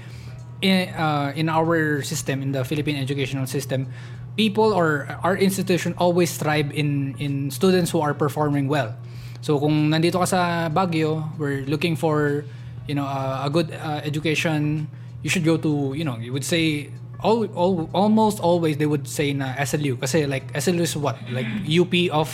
in, 0.62 0.90
uh, 0.96 1.34
in 1.36 1.50
our 1.50 2.02
system, 2.02 2.42
in 2.42 2.52
the 2.52 2.64
Philippine 2.64 2.96
educational 2.96 3.48
system, 3.48 3.88
people 4.36 4.74
or 4.74 5.08
our 5.24 5.38
institution 5.38 5.94
always 5.98 6.30
strive 6.30 6.72
in 6.74 7.16
in 7.20 7.52
students 7.52 7.92
who 7.92 8.02
are 8.02 8.14
performing 8.14 8.68
well. 8.68 8.96
So 9.44 9.60
kung 9.60 9.92
nandito 9.92 10.24
ka 10.24 10.28
sa 10.28 10.42
Baguio, 10.72 11.28
we're 11.38 11.68
looking 11.68 11.96
for 11.96 12.48
you 12.88 12.96
know 12.96 13.06
uh, 13.06 13.44
a 13.46 13.50
good 13.52 13.72
uh, 13.72 14.02
education. 14.04 14.88
You 15.24 15.30
should 15.30 15.46
go 15.46 15.56
to 15.60 15.94
you 15.96 16.04
know 16.04 16.18
you 16.20 16.34
would 16.34 16.48
say 16.48 16.92
all, 17.24 17.48
all 17.56 17.90
almost 17.94 18.40
always 18.40 18.78
they 18.78 18.86
would 18.86 19.08
say 19.08 19.32
na 19.32 19.56
SLU 19.64 20.00
kasi 20.00 20.28
like 20.28 20.52
SLU 20.54 20.84
is 20.84 20.96
what 21.00 21.16
like 21.32 21.48
UP 21.68 21.94
of 22.12 22.28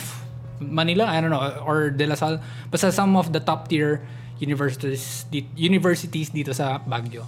Manila 0.60 1.08
I 1.08 1.20
don't 1.20 1.32
know 1.32 1.42
or 1.64 1.90
De 1.90 2.06
La 2.06 2.14
Salle 2.14 2.38
basta 2.70 2.92
some 2.92 3.16
of 3.16 3.32
the 3.32 3.40
top 3.40 3.68
tier 3.68 4.04
universities 4.38 5.24
universities 5.56 6.30
dito 6.30 6.54
sa 6.54 6.78
Baguio. 6.80 7.24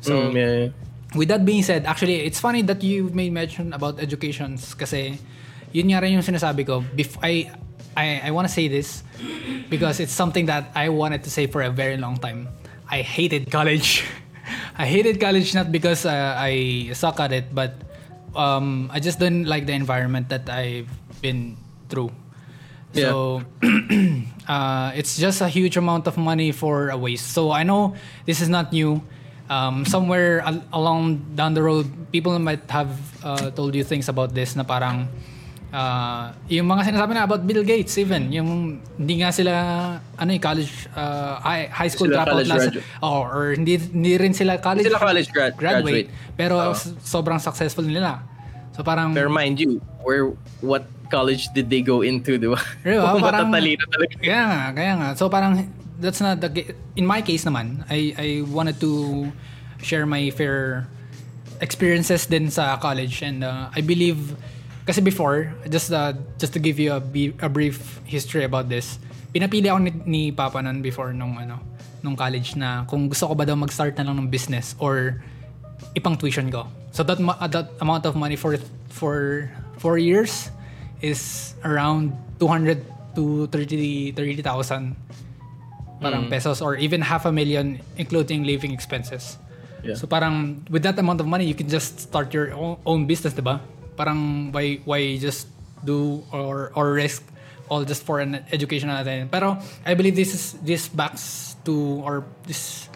So 0.00 0.30
Mm, 0.30 0.32
yeah. 0.36 0.62
with 1.16 1.28
that 1.28 1.44
being 1.44 1.62
said, 1.62 1.84
actually, 1.84 2.24
it's 2.24 2.40
funny 2.40 2.62
that 2.62 2.82
you 2.82 3.08
made 3.12 3.32
mention 3.32 3.72
about 3.72 4.00
educations 4.00 4.72
kasi 4.76 5.18
yun 5.72 5.88
nga 5.92 6.00
rin 6.00 6.16
yung 6.16 6.24
sinasabi 6.24 6.64
ko. 6.66 6.84
Bef- 6.96 7.20
I, 7.22 7.50
I, 7.96 8.28
I 8.28 8.30
want 8.32 8.48
to 8.48 8.52
say 8.52 8.68
this 8.68 9.02
because 9.68 10.00
it's 10.00 10.12
something 10.12 10.46
that 10.46 10.70
I 10.74 10.88
wanted 10.88 11.24
to 11.24 11.30
say 11.30 11.46
for 11.46 11.62
a 11.62 11.70
very 11.70 11.96
long 11.96 12.16
time. 12.16 12.48
I 12.88 13.00
hated 13.02 13.50
college. 13.50 14.04
I 14.78 14.86
hated 14.86 15.18
college 15.20 15.54
not 15.56 15.72
because 15.72 16.04
uh, 16.06 16.36
I 16.38 16.88
suck 16.92 17.18
at 17.20 17.32
it, 17.32 17.52
but 17.54 17.74
um, 18.36 18.90
I 18.92 19.00
just 19.00 19.18
didn't 19.18 19.48
like 19.48 19.66
the 19.66 19.72
environment 19.72 20.28
that 20.28 20.48
I've 20.48 20.88
been 21.20 21.56
through. 21.88 22.12
So 22.96 23.42
uh, 24.48 24.92
it's 24.94 25.16
just 25.16 25.40
a 25.40 25.48
huge 25.48 25.76
amount 25.76 26.06
of 26.06 26.16
money 26.16 26.52
for 26.52 26.88
a 26.90 26.96
waste. 26.96 27.32
So 27.32 27.50
I 27.52 27.62
know 27.62 27.94
this 28.24 28.40
is 28.40 28.48
not 28.48 28.72
new. 28.72 29.02
Um, 29.46 29.86
somewhere 29.86 30.40
al- 30.42 30.64
along 30.72 31.22
down 31.38 31.54
the 31.54 31.62
road, 31.62 31.86
people 32.10 32.34
might 32.38 32.66
have 32.70 32.90
uh, 33.22 33.50
told 33.54 33.74
you 33.74 33.84
things 33.84 34.08
about 34.08 34.34
this 34.34 34.56
na 34.58 34.66
parang 34.66 35.06
uh, 35.70 36.34
yung 36.50 36.66
mga 36.66 36.90
sinasabi 36.90 37.14
na 37.14 37.22
about 37.22 37.46
Bill 37.46 37.62
Gates 37.62 37.94
even 37.94 38.34
yung 38.34 38.82
hindi 38.98 39.22
nga 39.22 39.30
sila 39.30 39.52
ano 40.18 40.30
eh, 40.34 40.40
college 40.42 40.90
uh, 40.98 41.38
high, 41.38 41.70
high 41.70 41.86
school 41.86 42.10
Sila 42.10 42.26
dropout 42.26 42.46
last 42.46 42.74
oh, 43.02 43.22
or 43.22 43.54
hindi, 43.54 43.78
hindi 43.78 44.18
rin 44.18 44.34
sila 44.34 44.58
college, 44.58 44.90
Sila 44.90 44.98
college 44.98 45.30
grad- 45.30 45.54
graduate, 45.54 46.10
graduate. 46.10 46.34
pero 46.34 46.74
s- 46.74 46.90
sobrang 47.06 47.38
successful 47.38 47.86
nila 47.86 48.26
so 48.76 48.84
parang 48.84 49.16
Pero 49.16 49.32
mind 49.32 49.56
you, 49.58 49.80
where 50.04 50.30
what 50.60 50.84
college 51.08 51.48
did 51.56 51.70
they 51.72 51.80
go 51.80 52.02
into, 52.04 52.36
di 52.36 52.46
ba? 52.50 52.60
Di 52.84 52.94
ba? 53.00 53.10
Kung 53.16 53.24
Parang- 53.24 53.48
matatalino 53.48 53.84
talaga. 53.88 54.14
Kaya 54.20 54.42
nga, 54.44 54.60
kaya 54.76 54.92
nga. 55.00 55.08
So 55.16 55.32
parang 55.32 55.52
that's 55.96 56.20
not 56.20 56.44
the 56.44 56.76
in 56.94 57.08
my 57.08 57.24
case 57.24 57.48
naman, 57.48 57.82
I 57.88 58.12
I 58.14 58.28
wanted 58.44 58.76
to 58.84 59.24
share 59.80 60.04
my 60.04 60.28
fair 60.30 60.84
experiences 61.64 62.28
din 62.28 62.52
sa 62.52 62.76
college 62.76 63.24
and 63.24 63.40
uh, 63.40 63.72
I 63.72 63.80
believe 63.80 64.36
kasi 64.84 65.00
before 65.00 65.56
just 65.72 65.88
uh, 65.88 66.12
just 66.36 66.52
to 66.52 66.60
give 66.60 66.76
you 66.76 66.92
a, 66.92 67.02
a 67.40 67.48
brief 67.48 68.00
history 68.04 68.44
about 68.44 68.68
this 68.68 69.00
pinapili 69.32 69.68
ako 69.68 69.78
ni, 69.84 69.92
ni 70.04 70.22
Papa 70.32 70.60
nun 70.60 70.80
before 70.84 71.16
nung 71.16 71.36
ano 71.36 71.60
nung 72.04 72.16
college 72.16 72.54
na 72.56 72.84
kung 72.88 73.08
gusto 73.08 73.28
ko 73.28 73.34
ba 73.34 73.44
daw 73.44 73.56
mag-start 73.56 73.96
na 73.98 74.04
lang 74.08 74.16
ng 74.20 74.28
business 74.28 74.76
or 74.78 75.20
ipang 75.96 76.14
tuition 76.16 76.46
ko. 76.52 76.68
So 76.96 77.04
that 77.04 77.20
uh, 77.20 77.44
that 77.52 77.76
amount 77.84 78.08
of 78.08 78.16
money 78.16 78.40
for 78.40 78.56
for 78.88 79.52
4 79.84 80.00
years 80.00 80.48
is 81.04 81.52
around 81.60 82.16
200 82.40 82.80
to 83.20 83.44
30 83.52 84.16
30,000 84.16 84.96
parang 86.00 86.32
pesos 86.32 86.64
or 86.64 86.80
even 86.80 87.04
half 87.04 87.28
a 87.28 87.32
million 87.32 87.84
including 88.00 88.48
living 88.48 88.72
expenses. 88.72 89.36
Yeah. 89.84 89.92
So 89.92 90.08
parang 90.08 90.64
with 90.72 90.88
that 90.88 90.96
amount 90.96 91.20
of 91.20 91.28
money 91.28 91.44
you 91.44 91.52
can 91.52 91.68
just 91.68 92.00
start 92.00 92.32
your 92.32 92.56
own, 92.56 92.80
own 92.88 93.04
business, 93.04 93.36
'di 93.36 93.44
ba? 93.44 93.60
Parang 94.00 94.48
why 94.56 94.80
why 94.88 95.20
just 95.20 95.52
do 95.84 96.24
or 96.32 96.72
or 96.72 96.96
risk 96.96 97.20
all 97.68 97.84
just 97.84 98.08
for 98.08 98.24
an 98.24 98.40
education 98.48 98.88
natin. 98.88 99.28
Pero 99.28 99.60
I 99.84 99.92
believe 99.92 100.16
this 100.16 100.32
is 100.32 100.56
this 100.64 100.88
backs 100.88 101.60
to 101.68 102.00
or 102.00 102.24
this 102.48 102.88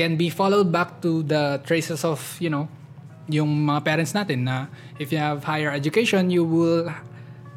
can 0.00 0.16
be 0.16 0.32
followed 0.32 0.72
back 0.72 1.04
to 1.04 1.20
the 1.26 1.60
traces 1.68 2.08
of, 2.08 2.22
you 2.40 2.48
know, 2.48 2.72
yung 3.28 3.68
mga 3.68 3.84
parents 3.84 4.12
natin 4.16 4.48
na 4.48 4.72
if 4.96 5.12
you 5.12 5.20
have 5.20 5.44
higher 5.44 5.70
education, 5.70 6.32
you 6.32 6.42
will 6.42 6.88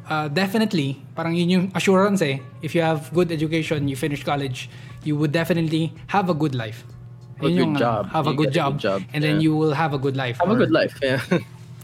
uh, 0.08 0.28
definitely, 0.28 1.00
parang 1.16 1.32
yun 1.34 1.48
yung 1.48 1.64
assurance 1.74 2.20
eh. 2.20 2.40
If 2.60 2.76
you 2.76 2.84
have 2.84 3.08
good 3.12 3.32
education, 3.32 3.88
you 3.88 3.96
finish 3.96 4.24
college, 4.24 4.68
you 5.02 5.16
would 5.16 5.32
definitely 5.32 5.92
have 6.12 6.28
a 6.28 6.36
good 6.36 6.54
life. 6.54 6.84
A 7.42 7.48
Yun 7.48 7.50
good 7.50 7.58
yung, 7.58 7.74
uh, 7.76 7.80
job. 7.80 8.02
Have 8.12 8.26
a 8.28 8.34
good 8.36 8.52
get 8.52 8.60
a 8.60 8.60
job, 8.60 8.70
good 8.78 8.86
job, 8.86 8.98
and 9.10 9.20
then 9.24 9.40
yeah. 9.40 9.48
you 9.48 9.52
will 9.56 9.74
have 9.74 9.96
a 9.96 10.00
good 10.00 10.14
life. 10.14 10.38
Have 10.38 10.52
a 10.52 10.54
Or- 10.54 10.62
good 10.62 10.74
life, 10.74 10.94
yeah. 11.02 11.20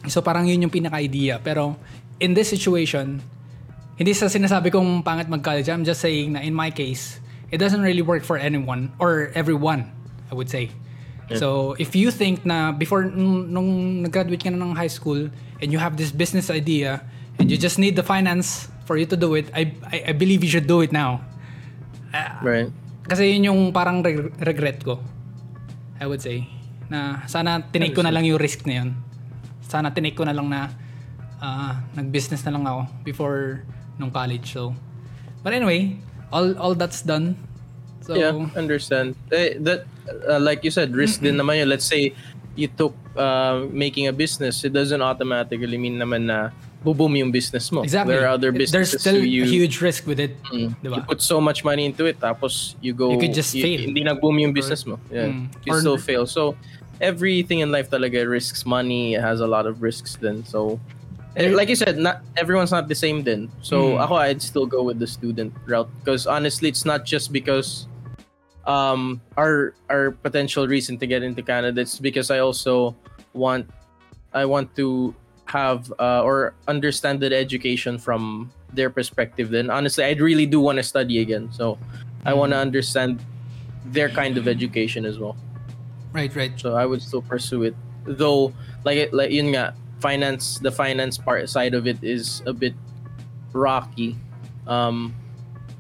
So 0.07 0.23
parang 0.23 0.47
yun 0.47 0.63
yung 0.63 0.71
pinaka-idea. 0.71 1.43
Pero 1.43 1.75
in 2.23 2.31
this 2.33 2.47
situation, 2.47 3.19
hindi 3.99 4.15
sa 4.15 4.31
sinasabi 4.31 4.71
kong 4.71 5.03
pangit 5.03 5.27
mag-college. 5.27 5.67
I'm 5.67 5.83
just 5.83 5.99
saying 5.99 6.39
na 6.39 6.41
in 6.41 6.55
my 6.55 6.71
case, 6.71 7.19
it 7.51 7.59
doesn't 7.59 7.83
really 7.83 8.07
work 8.07 8.23
for 8.23 8.39
anyone 8.39 8.95
or 9.03 9.35
everyone, 9.35 9.91
I 10.31 10.39
would 10.39 10.47
say. 10.47 10.71
So 11.37 11.77
if 11.77 11.93
you 11.93 12.09
think 12.09 12.49
na 12.49 12.73
before 12.73 13.05
nung, 13.05 13.53
nung 13.53 13.71
nag-graduate 14.01 14.41
ka 14.41 14.49
na 14.49 14.57
ng 14.57 14.73
high 14.73 14.89
school 14.89 15.29
and 15.61 15.69
you 15.69 15.77
have 15.77 16.01
this 16.01 16.09
business 16.09 16.49
idea 16.49 17.05
and 17.37 17.53
you 17.53 17.61
just 17.61 17.77
need 17.77 18.01
the 18.01 18.07
finance 18.07 18.73
for 18.89 18.97
you 18.97 19.05
to 19.05 19.17
do 19.17 19.37
it, 19.37 19.53
I, 19.53 19.77
I, 19.93 19.97
I 20.09 20.13
believe 20.17 20.41
you 20.41 20.49
should 20.49 20.65
do 20.65 20.81
it 20.81 20.89
now. 20.89 21.21
right. 22.41 22.73
Kasi 23.05 23.37
yun 23.37 23.53
yung 23.53 23.61
parang 23.73 24.01
reg- 24.01 24.33
regret 24.41 24.81
ko. 24.81 25.01
I 26.01 26.09
would 26.09 26.25
say. 26.25 26.49
Na 26.89 27.25
sana 27.29 27.61
tinake 27.61 27.93
ko 27.93 28.01
na 28.01 28.09
lang 28.09 28.25
yung 28.25 28.41
risk 28.41 28.65
na 28.65 28.85
yun. 28.85 28.97
Sana 29.69 29.93
tinake 29.93 30.17
ko 30.17 30.25
na 30.25 30.33
lang 30.33 30.49
na 30.49 30.73
ah, 31.45 31.85
nag-business 31.93 32.41
na 32.49 32.57
lang 32.57 32.65
ako 32.65 32.81
before 33.05 33.69
nung 34.01 34.09
college. 34.09 34.49
So, 34.49 34.73
but 35.45 35.53
anyway, 35.53 36.01
all 36.33 36.57
all 36.57 36.73
that's 36.73 37.05
done. 37.05 37.37
So, 38.01 38.17
yeah, 38.17 38.33
understand. 38.57 39.13
Eh, 39.29 39.61
that 39.61 39.85
uh, 40.29 40.41
like 40.41 40.65
you 40.65 40.71
said, 40.71 40.95
risk 40.95 41.21
din 41.21 41.37
naman 41.37 41.59
yun. 41.61 41.69
Let's 41.69 41.85
say 41.87 42.15
you 42.57 42.69
took 42.69 42.95
uh, 43.17 43.67
making 43.71 44.07
a 44.09 44.13
business, 44.13 44.65
it 44.65 44.73
doesn't 44.73 45.01
automatically 45.03 45.79
mean 45.79 45.99
naman 45.99 46.27
na 46.27 46.51
boom 46.83 47.15
yung 47.17 47.31
business 47.31 47.71
mo. 47.71 47.83
exactly. 47.83 48.15
There 48.15 48.25
are 48.25 48.33
other 48.33 48.51
businesses. 48.51 48.73
There's 48.73 49.01
still 49.03 49.21
you 49.25 49.45
a 49.45 49.47
huge 49.47 49.83
risk 49.83 50.07
with 50.07 50.19
it. 50.19 50.41
Mm. 50.49 50.73
Di 50.83 50.89
ba? 50.89 50.97
You 50.97 51.03
put 51.03 51.21
so 51.21 51.41
much 51.41 51.63
money 51.65 51.85
into 51.85 52.07
it, 52.07 52.19
tapos 52.19 52.77
you 52.81 52.95
go... 52.95 53.11
You 53.13 53.19
could 53.19 53.35
just 53.35 53.53
y- 53.55 53.61
fail. 53.63 53.81
Hindi 53.81 54.05
nag-boom 54.05 54.39
yung 54.39 54.53
business 54.55 54.87
mo. 54.87 54.99
Yeah. 55.13 55.27
Mm. 55.27 55.53
You 55.67 55.75
Or- 55.75 55.81
still 55.81 55.99
fail. 55.99 56.25
So, 56.27 56.57
everything 57.01 57.61
in 57.61 57.71
life 57.71 57.91
talaga 57.91 58.25
risks 58.29 58.65
money. 58.65 59.15
It 59.15 59.21
has 59.21 59.41
a 59.41 59.47
lot 59.47 59.67
of 59.67 59.83
risks 59.83 60.17
then. 60.17 60.45
So, 60.47 60.81
eh, 61.37 61.51
like 61.51 61.69
you 61.69 61.77
said, 61.77 61.99
not 61.99 62.23
everyone's 62.39 62.73
not 62.73 62.89
the 62.89 62.95
same 62.97 63.23
then. 63.23 63.51
So, 63.61 63.99
Mm. 63.99 64.05
ako, 64.09 64.15
I'd 64.17 64.41
still 64.43 64.65
go 64.67 64.83
with 64.83 64.99
the 64.99 65.07
student 65.07 65.53
route. 65.67 65.91
Because 66.01 66.27
honestly, 66.27 66.69
it's 66.71 66.87
not 66.87 67.05
just 67.05 67.33
because 67.35 67.87
um 68.69 69.21
our 69.37 69.73
our 69.89 70.13
potential 70.13 70.69
reason 70.69 71.01
to 71.01 71.07
get 71.09 71.25
into 71.25 71.43
Canada. 71.43 71.81
It's 71.81 71.99
because 71.99 72.31
I 72.31 72.39
also 72.39 72.95
want 73.33 73.67
I 74.33 74.45
want 74.45 74.77
to 74.77 75.17
have 75.47 75.91
uh, 75.99 76.23
or 76.23 76.53
understand 76.69 77.21
the 77.21 77.35
education 77.35 77.99
from 77.99 78.53
their 78.75 78.91
perspective. 78.91 79.49
Then 79.49 79.71
honestly, 79.71 80.05
I 80.05 80.13
really 80.13 80.45
do 80.45 80.61
want 80.61 80.77
to 80.77 80.85
study 80.85 81.21
again. 81.21 81.49
So 81.51 81.79
I 82.27 82.35
want 82.35 82.53
to 82.53 82.59
understand 82.59 83.25
their 83.87 84.11
kind 84.11 84.37
of 84.37 84.47
education 84.47 85.07
as 85.07 85.19
well. 85.19 85.35
Right, 86.13 86.35
right. 86.37 86.53
So 86.61 86.77
I 86.77 86.85
would 86.85 87.01
still 87.01 87.23
pursue 87.23 87.63
it. 87.65 87.75
Though 88.05 88.53
like 88.85 89.09
like 89.13 89.33
yun 89.33 89.57
nga, 89.57 89.75
finance 90.01 90.61
the 90.61 90.71
finance 90.71 91.17
part 91.17 91.49
side 91.49 91.73
of 91.73 91.89
it 91.89 92.05
is 92.05 92.43
a 92.45 92.53
bit 92.53 92.75
rocky. 93.53 94.17
Um 94.67 95.17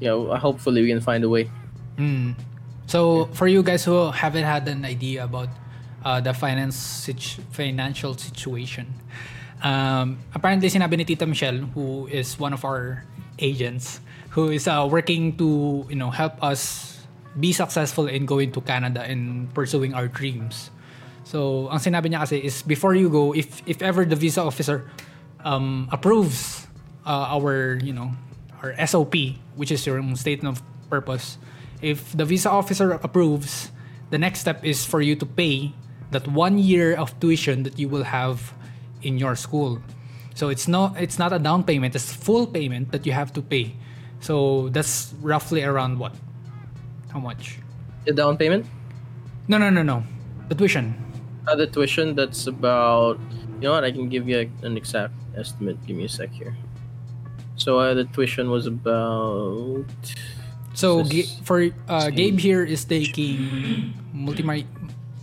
you 0.00 0.08
know, 0.08 0.34
hopefully 0.36 0.80
we 0.80 0.88
can 0.88 1.00
find 1.00 1.24
a 1.24 1.28
way. 1.28 1.50
Mm. 1.98 2.36
So 2.88 3.28
for 3.36 3.46
you 3.46 3.62
guys 3.62 3.84
who 3.84 4.08
haven't 4.10 4.48
had 4.48 4.66
an 4.66 4.88
idea 4.88 5.28
about 5.28 5.52
uh, 6.02 6.24
the 6.24 6.32
finance 6.32 6.74
situ- 6.74 7.44
financial 7.52 8.16
situation, 8.16 8.88
um, 9.60 10.16
apparently 10.32 10.72
sinabi 10.72 10.96
ni 10.96 11.04
Tita 11.04 11.28
Michelle, 11.28 11.68
who 11.76 12.08
is 12.08 12.40
one 12.40 12.56
of 12.56 12.64
our 12.64 13.04
agents, 13.38 14.00
who 14.32 14.48
is 14.48 14.64
uh, 14.64 14.88
working 14.88 15.36
to 15.36 15.84
you 15.92 16.00
know 16.00 16.08
help 16.08 16.40
us 16.40 16.96
be 17.36 17.52
successful 17.52 18.08
in 18.08 18.24
going 18.24 18.56
to 18.56 18.64
Canada 18.64 19.04
and 19.04 19.52
pursuing 19.52 19.92
our 19.92 20.08
dreams. 20.08 20.72
So, 21.28 21.68
ang 21.68 21.84
sinabi 21.84 22.08
niya 22.08 22.24
kasi 22.24 22.40
is 22.40 22.64
before 22.64 22.96
you 22.96 23.12
go, 23.12 23.36
if 23.36 23.60
if 23.68 23.84
ever 23.84 24.08
the 24.08 24.16
visa 24.16 24.40
officer 24.40 24.88
um, 25.44 25.92
approves 25.92 26.64
uh, 27.04 27.36
our, 27.36 27.76
you 27.84 27.92
know, 27.92 28.16
our 28.64 28.72
SOP, 28.80 29.36
which 29.60 29.68
is 29.68 29.84
your 29.84 30.00
statement 30.16 30.56
of 30.56 30.64
purpose, 30.88 31.36
if 31.82 32.16
the 32.16 32.24
visa 32.24 32.50
officer 32.50 32.92
approves, 32.92 33.70
the 34.10 34.18
next 34.18 34.40
step 34.40 34.64
is 34.64 34.84
for 34.84 35.00
you 35.00 35.16
to 35.16 35.26
pay 35.26 35.72
that 36.10 36.26
one 36.26 36.58
year 36.58 36.94
of 36.94 37.18
tuition 37.20 37.62
that 37.62 37.78
you 37.78 37.88
will 37.88 38.04
have 38.04 38.54
in 39.02 39.18
your 39.18 39.36
school. 39.36 39.80
So 40.34 40.48
it's 40.48 40.68
not 40.68 40.96
it's 41.00 41.18
not 41.18 41.32
a 41.32 41.38
down 41.38 41.64
payment, 41.64 41.94
it's 41.94 42.12
full 42.12 42.46
payment 42.46 42.92
that 42.92 43.06
you 43.06 43.12
have 43.12 43.32
to 43.34 43.42
pay. 43.42 43.74
So 44.20 44.68
that's 44.70 45.14
roughly 45.20 45.62
around 45.62 45.98
what? 45.98 46.14
How 47.10 47.20
much? 47.20 47.58
The 48.04 48.12
down 48.12 48.36
payment? 48.36 48.66
No, 49.48 49.58
no, 49.58 49.70
no, 49.70 49.82
no. 49.82 50.02
The 50.48 50.54
tuition. 50.54 50.94
Uh, 51.46 51.56
the 51.56 51.66
tuition, 51.66 52.14
that's 52.14 52.46
about. 52.46 53.18
You 53.60 53.68
know 53.68 53.72
what? 53.72 53.84
I 53.84 53.90
can 53.90 54.08
give 54.08 54.28
you 54.28 54.38
a, 54.38 54.66
an 54.66 54.76
exact 54.76 55.14
estimate. 55.36 55.84
Give 55.86 55.96
me 55.96 56.04
a 56.04 56.08
sec 56.08 56.30
here. 56.30 56.56
So 57.56 57.78
uh, 57.78 57.94
the 57.94 58.04
tuition 58.04 58.50
was 58.50 58.66
about. 58.66 59.86
So 60.78 61.02
This- 61.02 61.10
Ga- 61.10 61.42
for 61.42 61.58
uh, 61.90 62.06
Gabe 62.14 62.38
here 62.38 62.62
is 62.62 62.86
taking 62.86 63.90
multimedia 64.14 64.62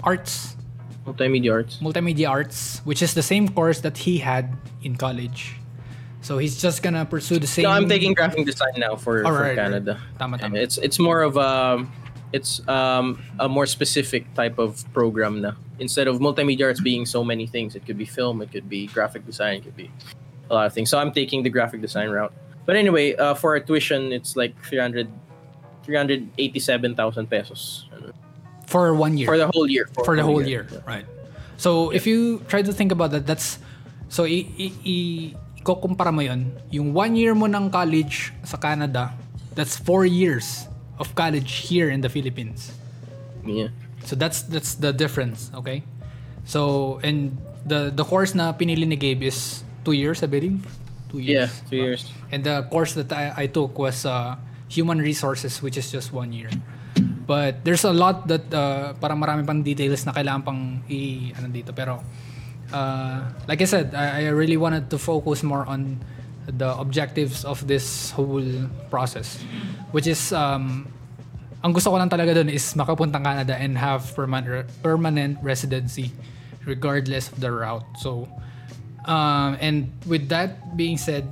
arts, 0.03 0.59
Multimedia 1.07 1.53
arts. 1.55 1.79
multimedia 1.79 2.27
arts, 2.27 2.83
which 2.83 2.99
is 2.99 3.13
the 3.15 3.23
same 3.23 3.47
course 3.47 3.79
that 3.87 3.95
he 4.03 4.19
had 4.19 4.51
in 4.83 4.99
college. 4.99 5.55
So 6.19 6.43
he's 6.43 6.59
just 6.59 6.83
gonna 6.83 7.05
pursue 7.07 7.39
the 7.39 7.47
same. 7.47 7.63
No, 7.63 7.71
I'm 7.71 7.87
taking 7.87 8.11
graphic 8.11 8.43
design 8.43 8.75
now 8.75 8.99
for, 8.99 9.23
for 9.23 9.31
Alright, 9.31 9.55
Canada. 9.55 9.95
Tama, 10.19 10.35
tama. 10.43 10.59
It's 10.59 10.75
it's 10.83 10.99
more 10.99 11.23
of 11.23 11.37
a 11.39 11.87
it's 12.35 12.59
um 12.67 13.23
a 13.39 13.47
more 13.47 13.63
specific 13.69 14.27
type 14.35 14.59
of 14.59 14.83
program 14.91 15.39
na. 15.39 15.55
Instead 15.79 16.11
of 16.11 16.19
multimedia 16.19 16.67
arts 16.67 16.81
being 16.83 17.05
so 17.07 17.23
many 17.23 17.47
things, 17.47 17.79
it 17.79 17.85
could 17.87 17.95
be 17.95 18.03
film, 18.03 18.41
it 18.43 18.51
could 18.51 18.67
be 18.67 18.91
graphic 18.91 19.23
design, 19.23 19.61
it 19.61 19.63
could 19.63 19.77
be 19.79 19.87
a 20.49 20.53
lot 20.53 20.65
of 20.67 20.73
things. 20.75 20.89
So 20.91 20.99
I'm 20.99 21.15
taking 21.15 21.47
the 21.47 21.51
graphic 21.53 21.79
design 21.79 22.09
route. 22.11 22.33
But 22.67 22.75
anyway, 22.75 23.15
uh, 23.15 23.35
for 23.39 23.53
our 23.55 23.61
tuition, 23.63 24.11
it's 24.11 24.35
like 24.35 24.51
300 24.65 25.07
387,000 25.85 27.29
pesos 27.29 27.85
for 28.65 28.93
one 28.97 29.17
year. 29.17 29.27
for 29.29 29.37
the 29.37 29.47
whole 29.53 29.69
year. 29.69 29.85
for 30.03 30.15
the 30.17 30.23
whole 30.25 30.41
year, 30.41 30.67
right? 30.85 31.05
So 31.57 31.91
if 31.91 32.05
you 32.05 32.41
try 32.49 32.61
to 32.65 32.73
think 32.73 32.91
about 32.91 33.11
that, 33.15 33.25
that's 33.29 33.59
so 34.09 34.25
i 34.25 34.43
i, 34.59 34.67
i 34.83 34.97
ikukumpara 35.61 36.13
mo 36.13 36.21
yun, 36.21 36.51
yung 36.69 36.93
one 36.93 37.15
year 37.15 37.33
mo 37.33 37.45
ng 37.45 37.69
college 37.69 38.33
sa 38.43 38.57
Canada, 38.57 39.13
that's 39.53 39.77
four 39.77 40.05
years 40.05 40.67
of 40.99 41.13
college 41.15 41.69
here 41.69 41.89
in 41.89 42.01
the 42.01 42.09
Philippines. 42.09 42.73
Yeah. 43.45 43.69
So 44.05 44.13
that's 44.17 44.45
that's 44.45 44.77
the 44.77 44.93
difference, 44.93 45.49
okay? 45.57 45.81
So 46.45 46.99
and 47.01 47.37
the 47.65 47.89
the 47.89 48.05
course 48.05 48.33
na 48.37 48.53
pinili 48.53 48.85
ni 48.85 48.97
Gabe 48.97 49.25
is 49.25 49.65
two 49.81 49.93
years, 49.97 50.21
I 50.21 50.29
believe. 50.29 50.61
Two 51.09 51.17
Yeah, 51.21 51.49
years. 51.49 51.53
two 51.69 51.77
years. 51.77 52.01
And 52.29 52.43
the 52.43 52.65
course 52.69 52.93
that 52.97 53.09
I, 53.13 53.33
I 53.33 53.45
took 53.47 53.77
was 53.79 54.05
uh, 54.05 54.35
human 54.67 54.99
resources, 54.99 55.61
which 55.61 55.77
is 55.77 55.91
just 55.91 56.13
one 56.13 56.33
year. 56.33 56.49
But 57.25 57.65
there's 57.65 57.83
a 57.83 57.93
lot 57.93 58.27
that 58.29 58.45
uh, 58.53 58.93
parang 59.01 59.17
marami 59.17 59.45
pang 59.45 59.65
details 59.65 60.05
na 60.05 60.13
kailangan 60.13 60.41
pang 60.45 60.61
i 60.85 61.33
ano 61.33 61.49
dito 61.49 61.73
pero 61.73 62.05
uh, 62.71 63.25
like 63.47 63.61
I 63.61 63.65
said, 63.65 63.93
I, 63.93 64.25
I 64.25 64.33
really 64.33 64.57
wanted 64.57 64.89
to 64.89 64.97
focus 64.97 65.43
more 65.43 65.65
on 65.65 65.99
the 66.45 66.69
objectives 66.77 67.43
of 67.43 67.65
this 67.67 68.11
whole 68.11 68.69
process, 68.89 69.41
which 69.91 70.05
is 70.05 70.31
um, 70.33 70.87
ang 71.65 71.73
gusto 71.73 71.89
ko 71.89 71.97
lang 71.97 72.09
talaga 72.09 72.37
doon 72.37 72.49
is 72.49 72.61
makapuntang 72.77 73.25
Canada 73.25 73.57
and 73.57 73.77
have 73.77 74.05
permanent 74.13 74.69
permanent 74.85 75.41
residency 75.41 76.13
regardless 76.65 77.33
of 77.33 77.41
the 77.41 77.49
route. 77.49 77.85
So 77.97 78.29
um, 79.09 79.57
and 79.57 79.89
with 80.05 80.29
that 80.29 80.77
being 80.77 80.97
said, 80.97 81.25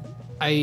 I 0.43 0.53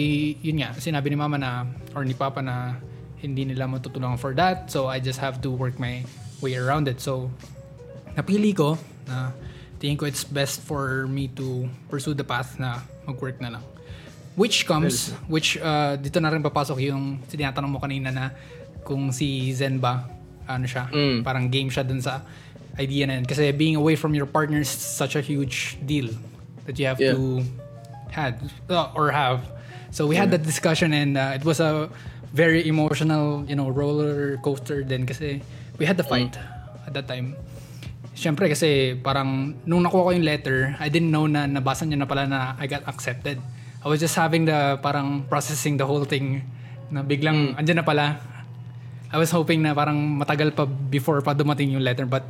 yun 0.44 0.60
nga 0.60 0.76
sinabi 0.76 1.08
ni 1.08 1.16
mama 1.16 1.40
na 1.40 1.64
or 1.96 2.04
ni 2.04 2.12
papa 2.12 2.44
na 2.44 2.76
hindi 3.16 3.48
nila 3.48 3.64
matutulungan 3.64 4.20
for 4.20 4.36
that. 4.36 4.68
So 4.68 4.88
I 4.88 5.00
just 5.00 5.20
have 5.20 5.40
to 5.40 5.48
work 5.48 5.80
my 5.80 6.04
way 6.40 6.56
around 6.56 6.88
it. 6.88 7.00
So 7.00 7.32
napili 8.12 8.52
ko 8.52 8.76
na 9.08 9.32
tingin 9.80 9.96
ko 9.96 10.04
it's 10.04 10.24
best 10.24 10.60
for 10.60 11.08
me 11.08 11.28
to 11.40 11.64
pursue 11.88 12.12
the 12.12 12.24
path 12.24 12.60
na 12.60 12.84
mag-work 13.08 13.40
na 13.40 13.56
lang. 13.56 13.64
Which 14.36 14.64
comes, 14.64 15.12
which 15.28 15.56
uh, 15.56 15.96
dito 15.96 16.20
na 16.20 16.28
rin 16.32 16.40
papasok 16.40 16.80
yung 16.84 17.20
tinatanong 17.28 17.72
mo 17.72 17.78
kanina 17.80 18.08
na 18.08 18.30
kung 18.84 19.12
si 19.12 19.52
Zen 19.52 19.76
ba, 19.80 20.04
ano 20.48 20.64
siya, 20.64 20.88
Mm. 20.88 21.20
parang 21.20 21.48
game 21.52 21.68
siya 21.68 21.84
dun 21.84 22.00
sa 22.00 22.24
idea 22.76 23.04
na 23.04 23.20
yun. 23.20 23.26
Kasi 23.28 23.52
being 23.52 23.76
away 23.76 23.96
from 23.96 24.16
your 24.16 24.24
partner 24.24 24.60
is 24.60 24.70
such 24.70 25.12
a 25.12 25.20
huge 25.20 25.76
deal 25.84 26.08
that 26.64 26.78
you 26.80 26.88
have 26.88 26.96
Yeah. 26.96 27.12
to 27.16 27.44
had 28.08 28.40
uh, 28.72 28.92
or 28.96 29.12
have. 29.12 29.44
So 29.90 30.06
we 30.06 30.14
had 30.14 30.30
that 30.30 30.46
discussion 30.46 30.94
and 30.94 31.18
uh, 31.18 31.34
it 31.34 31.42
was 31.42 31.58
a 31.58 31.90
very 32.30 32.66
emotional, 32.70 33.42
you 33.50 33.58
know, 33.58 33.70
roller 33.70 34.38
coaster 34.38 34.86
din 34.86 35.02
kasi 35.02 35.42
we 35.78 35.84
had 35.86 35.98
the 35.98 36.06
fight 36.06 36.38
at 36.86 36.94
that 36.94 37.10
time. 37.10 37.34
Siyempre 38.14 38.46
kasi 38.46 38.94
parang 38.94 39.58
nung 39.66 39.82
nakuha 39.82 40.02
ko 40.06 40.10
yung 40.14 40.22
letter, 40.22 40.78
I 40.78 40.86
didn't 40.86 41.10
know 41.10 41.26
na 41.26 41.50
nabasa 41.50 41.82
niya 41.86 41.98
na 41.98 42.06
pala 42.06 42.30
na 42.30 42.54
I 42.54 42.70
got 42.70 42.86
accepted. 42.86 43.42
I 43.82 43.86
was 43.90 43.98
just 43.98 44.14
having 44.14 44.46
the 44.46 44.78
parang 44.78 45.26
processing 45.26 45.74
the 45.74 45.86
whole 45.88 46.06
thing 46.06 46.46
na 46.94 47.02
biglang 47.02 47.58
andyan 47.58 47.82
na 47.82 47.86
pala. 47.86 48.22
I 49.10 49.18
was 49.18 49.34
hoping 49.34 49.66
na 49.66 49.74
parang 49.74 49.98
matagal 50.22 50.54
pa 50.54 50.70
before 50.70 51.18
pa 51.18 51.34
dumating 51.34 51.74
yung 51.74 51.82
letter 51.82 52.06
but 52.06 52.22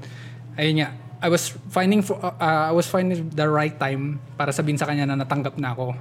ayun 0.57 0.81
nga 0.81 0.89
I 1.21 1.29
was 1.29 1.53
finding 1.69 2.01
for, 2.01 2.17
uh, 2.17 2.33
uh, 2.41 2.73
I 2.73 2.73
was 2.73 2.89
finding 2.89 3.29
the 3.29 3.45
right 3.45 3.77
time 3.77 4.17
para 4.41 4.49
sabihin 4.57 4.81
sa 4.81 4.89
kanya 4.89 5.05
na 5.05 5.21
natanggap 5.21 5.61
na 5.61 5.77
ako. 5.77 5.93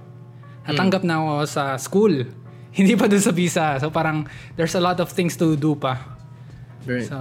Natanggap 0.70 1.04
na 1.04 1.16
ako 1.20 1.34
sa 1.50 1.64
school. 1.82 2.14
Hindi 2.78 2.94
pa 2.94 3.10
dun 3.10 3.22
sa 3.22 3.34
visa. 3.34 3.82
So 3.82 3.90
parang 3.90 4.30
there's 4.54 4.78
a 4.78 4.84
lot 4.84 5.02
of 5.02 5.10
things 5.10 5.34
to 5.42 5.58
do 5.58 5.74
pa. 5.74 6.18
Right. 6.88 7.06
So, 7.06 7.18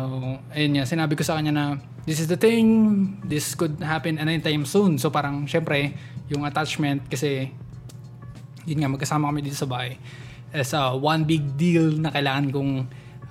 ayun 0.55 0.79
nga, 0.79 0.87
sinabi 0.87 1.19
ko 1.19 1.27
sa 1.27 1.35
kanya 1.35 1.51
na 1.51 1.65
this 2.07 2.23
is 2.23 2.31
the 2.31 2.39
thing, 2.39 3.19
this 3.27 3.59
could 3.59 3.77
happen 3.83 4.17
anytime 4.17 4.65
soon. 4.65 4.97
So 4.97 5.11
parang 5.11 5.51
syempre, 5.51 5.99
yung 6.31 6.47
attachment 6.47 7.11
kasi 7.11 7.51
yun 8.69 8.79
nga, 8.85 8.89
magkasama 8.93 9.33
kami 9.33 9.45
dito 9.45 9.59
sa 9.59 9.67
bahay 9.67 9.97
as 10.53 10.73
a 10.73 10.97
one 10.97 11.25
big 11.25 11.57
deal 11.61 11.93
na 12.01 12.09
kailangan 12.09 12.53
kong 12.53 12.73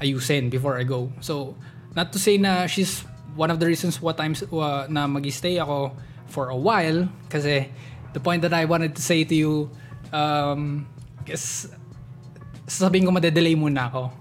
ayusin 0.02 0.50
before 0.50 0.78
I 0.78 0.86
go. 0.86 1.10
So, 1.22 1.58
not 1.98 2.14
to 2.14 2.20
say 2.22 2.38
na 2.38 2.70
she's 2.70 3.06
one 3.34 3.50
of 3.50 3.58
the 3.62 3.66
reasons 3.66 4.02
what 4.02 4.18
times 4.18 4.46
uh, 4.46 4.86
na 4.90 5.06
mag-stay 5.10 5.58
ako 5.58 5.94
for 6.30 6.50
a 6.50 6.58
while 6.58 7.10
kasi 7.30 7.70
the 8.14 8.22
point 8.22 8.42
that 8.42 8.54
I 8.54 8.66
wanted 8.66 8.94
to 8.98 9.02
say 9.02 9.24
to 9.26 9.36
you 9.36 9.70
um, 10.12 10.86
is 11.28 11.68
sasabihin 12.68 13.08
ko 13.08 13.12
madedelay 13.12 13.56
muna 13.56 13.88
ako. 13.92 14.12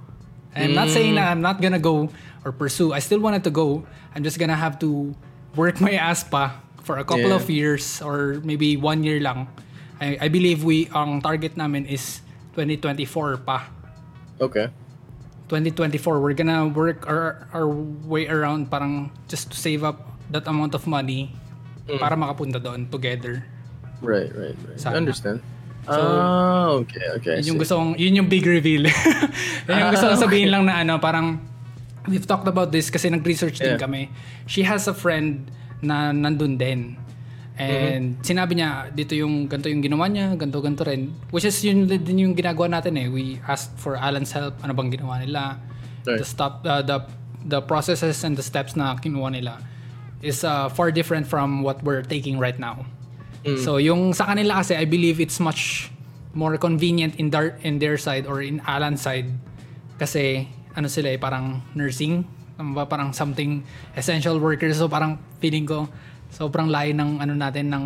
I'm 0.56 0.72
not 0.72 0.88
saying 0.88 1.14
na 1.20 1.28
I'm 1.28 1.44
not 1.44 1.60
gonna 1.60 1.82
go 1.82 2.08
or 2.40 2.50
pursue. 2.52 2.96
I 2.96 3.00
still 3.04 3.20
wanted 3.20 3.44
to 3.44 3.52
go. 3.52 3.84
I'm 4.16 4.24
just 4.24 4.40
gonna 4.40 4.56
have 4.56 4.80
to 4.80 5.12
work 5.52 5.80
my 5.84 5.92
ass 6.00 6.24
pa 6.24 6.56
for 6.80 6.96
a 6.96 7.04
couple 7.04 7.28
Yeah. 7.28 7.40
of 7.40 7.44
years 7.52 8.00
or 8.00 8.40
maybe 8.40 8.78
one 8.80 9.04
year 9.04 9.20
lang. 9.20 9.52
I, 10.00 10.16
I 10.24 10.28
believe 10.32 10.64
we 10.64 10.88
ang 10.96 11.20
target 11.20 11.56
namin 11.60 11.84
is 11.84 12.24
2024 12.56 13.44
pa. 13.44 13.68
Okay. 14.40 14.72
2024 15.52 16.20
we're 16.20 16.34
gonna 16.34 16.66
work 16.72 17.04
our, 17.06 17.46
our 17.52 17.68
way 18.08 18.26
around 18.26 18.66
parang 18.72 19.12
just 19.28 19.52
to 19.52 19.56
save 19.56 19.84
up 19.84 20.16
that 20.32 20.48
amount 20.48 20.74
of 20.74 20.88
money 20.88 21.30
para 22.00 22.16
makapunta 22.16 22.58
doon 22.58 22.88
together. 22.88 23.44
Right, 24.02 24.32
right, 24.34 24.56
right. 24.66 24.80
Sana. 24.80 24.96
I 24.96 25.04
understand. 25.04 25.40
Oh, 25.88 26.82
okay, 26.82 27.06
okay. 27.16 27.34
I 27.38 27.42
Yun 27.42 27.54
yung 27.54 27.60
gusto 27.60 27.74
kong, 27.78 27.94
yun 27.96 28.12
yung 28.18 28.28
big 28.28 28.44
reveal. 28.44 28.86
yun 29.66 29.74
yung 29.78 29.92
gusto 29.94 30.06
kong 30.06 30.22
sabihin 30.22 30.50
lang 30.50 30.66
na 30.66 30.82
ano, 30.82 30.98
parang 30.98 31.38
we've 32.06 32.26
talked 32.26 32.46
about 32.46 32.70
this 32.70 32.90
kasi 32.90 33.10
nag-research 33.10 33.58
din 33.58 33.74
Yeah. 33.74 33.82
kami. 33.82 34.10
She 34.46 34.62
has 34.62 34.86
a 34.86 34.94
friend 34.94 35.50
na 35.82 36.10
nandun 36.10 36.56
din. 36.56 36.94
And 37.56 38.20
Mm-hmm. 38.20 38.24
sinabi 38.26 38.52
niya, 38.60 38.92
dito 38.92 39.16
yung 39.16 39.48
ganito 39.48 39.72
yung 39.72 39.80
ginawa 39.80 40.06
niya, 40.06 40.36
ganito 40.36 40.60
ganito 40.60 40.84
rin. 40.84 41.16
Which 41.32 41.48
is 41.48 41.56
yun 41.64 41.88
din 41.88 42.18
yung 42.20 42.34
ginagawa 42.36 42.68
natin 42.68 43.00
eh. 43.00 43.08
We 43.08 43.40
asked 43.48 43.80
for 43.80 43.96
Alan's 43.96 44.30
help, 44.30 44.60
ano 44.60 44.76
bang 44.76 44.92
ginawa 44.92 45.24
nila. 45.24 45.56
Right. 46.04 46.20
The 46.20 46.26
stop 46.28 46.62
uh, 46.68 46.84
the 46.84 47.08
the 47.46 47.64
processes 47.64 48.20
and 48.22 48.36
the 48.36 48.44
steps 48.44 48.76
na 48.76 48.94
kinuha 49.00 49.32
nila 49.32 49.58
is 50.20 50.44
uh, 50.44 50.68
far 50.68 50.92
different 50.92 51.24
from 51.24 51.64
what 51.64 51.80
we're 51.80 52.04
taking 52.04 52.36
right 52.36 52.60
now. 52.60 52.84
So 53.56 53.78
yung 53.78 54.10
sa 54.10 54.26
kanila 54.26 54.58
kasi 54.58 54.74
I 54.74 54.82
believe 54.82 55.16
it's 55.16 55.38
much 55.38 55.88
more 56.32 56.54
convenient 56.56 57.14
in 57.16 57.30
their 57.30 57.56
in 57.62 57.78
their 57.78 57.94
side 57.94 58.26
or 58.26 58.40
in 58.40 58.58
Alan's 58.60 59.00
side 59.00 59.30
kasi 59.96 60.44
ano 60.74 60.84
sila 60.86 61.08
eh 61.08 61.16
parang 61.16 61.62
nursing 61.72 62.26
ba 62.56 62.84
parang 62.84 63.08
something 63.10 63.64
essential 63.94 64.36
workers 64.36 64.76
so 64.76 64.84
parang 64.84 65.16
feeling 65.38 65.64
ko 65.64 65.88
sobrang 66.28 66.66
layo 66.66 66.92
ng 66.92 67.20
ano 67.20 67.32
natin 67.32 67.70
ng 67.70 67.84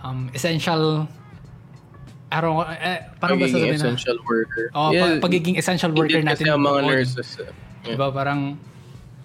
um, 0.00 0.30
essential 0.30 1.04
araw 2.30 2.62
eh, 2.64 3.10
parang 3.18 3.36
Pagiging 3.36 3.66
na 3.66 3.74
essential 3.74 4.18
worker. 4.22 4.64
oh, 4.72 4.94
pa- 4.94 5.20
pagiging 5.20 5.56
essential 5.58 5.90
worker 5.90 6.16
Hindi 6.16 6.30
natin 6.30 6.44
Kasi 6.46 6.54
ang 6.54 6.62
mga 6.62 6.80
noon. 6.80 6.88
nurses. 6.88 7.28
yeah. 7.36 7.52
Diba 7.82 8.08
parang 8.08 8.40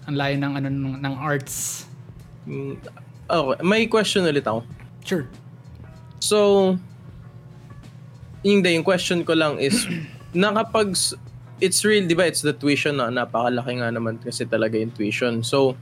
ang 0.04 0.14
layo 0.14 0.34
ng 0.36 0.52
ano 0.54 0.68
ng, 0.68 0.94
ng 1.00 1.14
arts 1.16 1.86
Mm, 2.46 2.78
Okay, 3.26 3.58
may 3.60 3.90
question 3.90 4.22
ulit 4.22 4.46
ako. 4.46 4.62
Sure. 5.06 5.24
So, 6.18 6.74
hindi, 8.42 8.74
yung 8.74 8.82
question 8.82 9.22
ko 9.22 9.38
lang 9.38 9.62
is, 9.62 9.86
nakapag, 10.34 10.98
it's 11.62 11.80
real, 11.86 12.04
di 12.04 12.18
ba, 12.18 12.26
it's 12.26 12.42
the 12.42 12.52
tuition 12.52 12.98
na 12.98 13.08
napakalaki 13.08 13.78
nga 13.78 13.94
naman 13.94 14.18
kasi 14.18 14.42
talaga 14.44 14.74
yung 14.74 14.90
tuition. 14.90 15.46
So, 15.46 15.78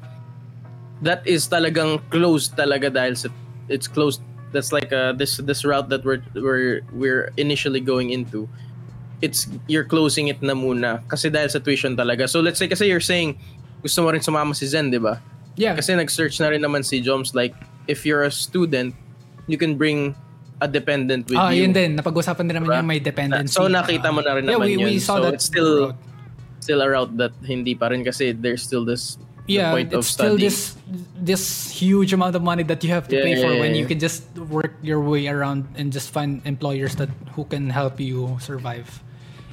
that 1.01 1.25
is 1.25 1.49
talagang 1.49 2.05
closed 2.13 2.53
talaga 2.53 2.93
dahil 2.93 3.17
sa, 3.17 3.33
it's 3.73 3.89
closed, 3.89 4.21
that's 4.53 4.71
like 4.71 4.93
uh, 4.93 5.11
this 5.11 5.43
this 5.43 5.67
route 5.67 5.91
that 5.91 6.05
we're, 6.05 6.23
we're, 6.37 6.87
we're 6.93 7.33
initially 7.41 7.81
going 7.81 8.13
into. 8.13 8.47
It's, 9.25 9.49
you're 9.67 9.89
closing 9.89 10.29
it 10.29 10.45
na 10.45 10.53
muna 10.53 11.01
kasi 11.09 11.33
dahil 11.33 11.49
sa 11.49 11.65
tuition 11.65 11.97
talaga. 11.97 12.29
So, 12.29 12.45
let's 12.45 12.61
say, 12.61 12.69
kasi 12.69 12.93
you're 12.93 13.03
saying, 13.03 13.41
gusto 13.81 14.05
mo 14.05 14.13
rin 14.13 14.21
sumama 14.21 14.53
si 14.53 14.69
Zen, 14.69 14.93
di 14.93 15.01
ba? 15.01 15.17
Yeah. 15.57 15.73
Kasi 15.73 15.97
nag-search 15.97 16.41
na 16.45 16.53
rin 16.53 16.61
naman 16.61 16.85
si 16.85 17.01
Joms 17.01 17.33
like 17.33 17.55
if 17.87 18.05
you're 18.05 18.25
a 18.25 18.33
student, 18.33 18.95
you 19.47 19.57
can 19.57 19.77
bring 19.77 20.15
a 20.61 20.69
dependent 20.69 21.29
with 21.29 21.37
Ah, 21.37 21.51
you. 21.51 21.67
yun 21.67 21.73
din. 21.73 21.99
Napag-usapan 21.99 22.47
din 22.47 22.55
naman 22.57 22.69
Diba? 22.71 22.79
yung 22.81 22.89
may 22.89 23.01
dependency. 23.01 23.53
So 23.53 23.67
nakita 23.67 24.09
mo 24.09 24.23
na 24.23 24.39
rin 24.39 24.45
yeah, 24.47 24.55
naman 24.57 24.67
we, 24.67 24.73
yun. 24.79 24.85
we 24.87 24.99
saw 24.99 25.19
so 25.19 25.29
that 25.29 25.35
it's 25.37 25.45
still 25.45 25.91
route. 25.93 25.99
still 26.61 26.81
a 26.81 26.89
route 26.89 27.13
that 27.21 27.35
hindi 27.45 27.75
pa 27.75 27.93
rin 27.93 28.01
kasi 28.01 28.33
there's 28.33 28.65
still 28.65 28.89
this 28.89 29.21
yeah, 29.45 29.69
point 29.69 29.93
of 29.93 30.01
it's 30.01 30.09
still 30.09 30.41
studying. 30.41 30.49
this 30.49 30.73
this 31.21 31.45
huge 31.69 32.17
amount 32.17 32.33
of 32.33 32.41
money 32.41 32.65
that 32.65 32.81
you 32.81 32.89
have 32.89 33.05
to 33.13 33.21
Yeah, 33.21 33.27
pay 33.29 33.35
for 33.37 33.53
yeah, 33.53 33.61
when 33.61 33.77
yeah. 33.77 33.85
you 33.85 33.87
can 33.87 34.01
just 34.01 34.25
work 34.49 34.73
your 34.81 35.05
way 35.05 35.29
around 35.29 35.69
and 35.77 35.93
just 35.93 36.09
find 36.09 36.41
employers 36.49 36.97
that 36.97 37.13
who 37.37 37.45
can 37.45 37.69
help 37.69 38.01
you 38.01 38.41
survive 38.41 38.89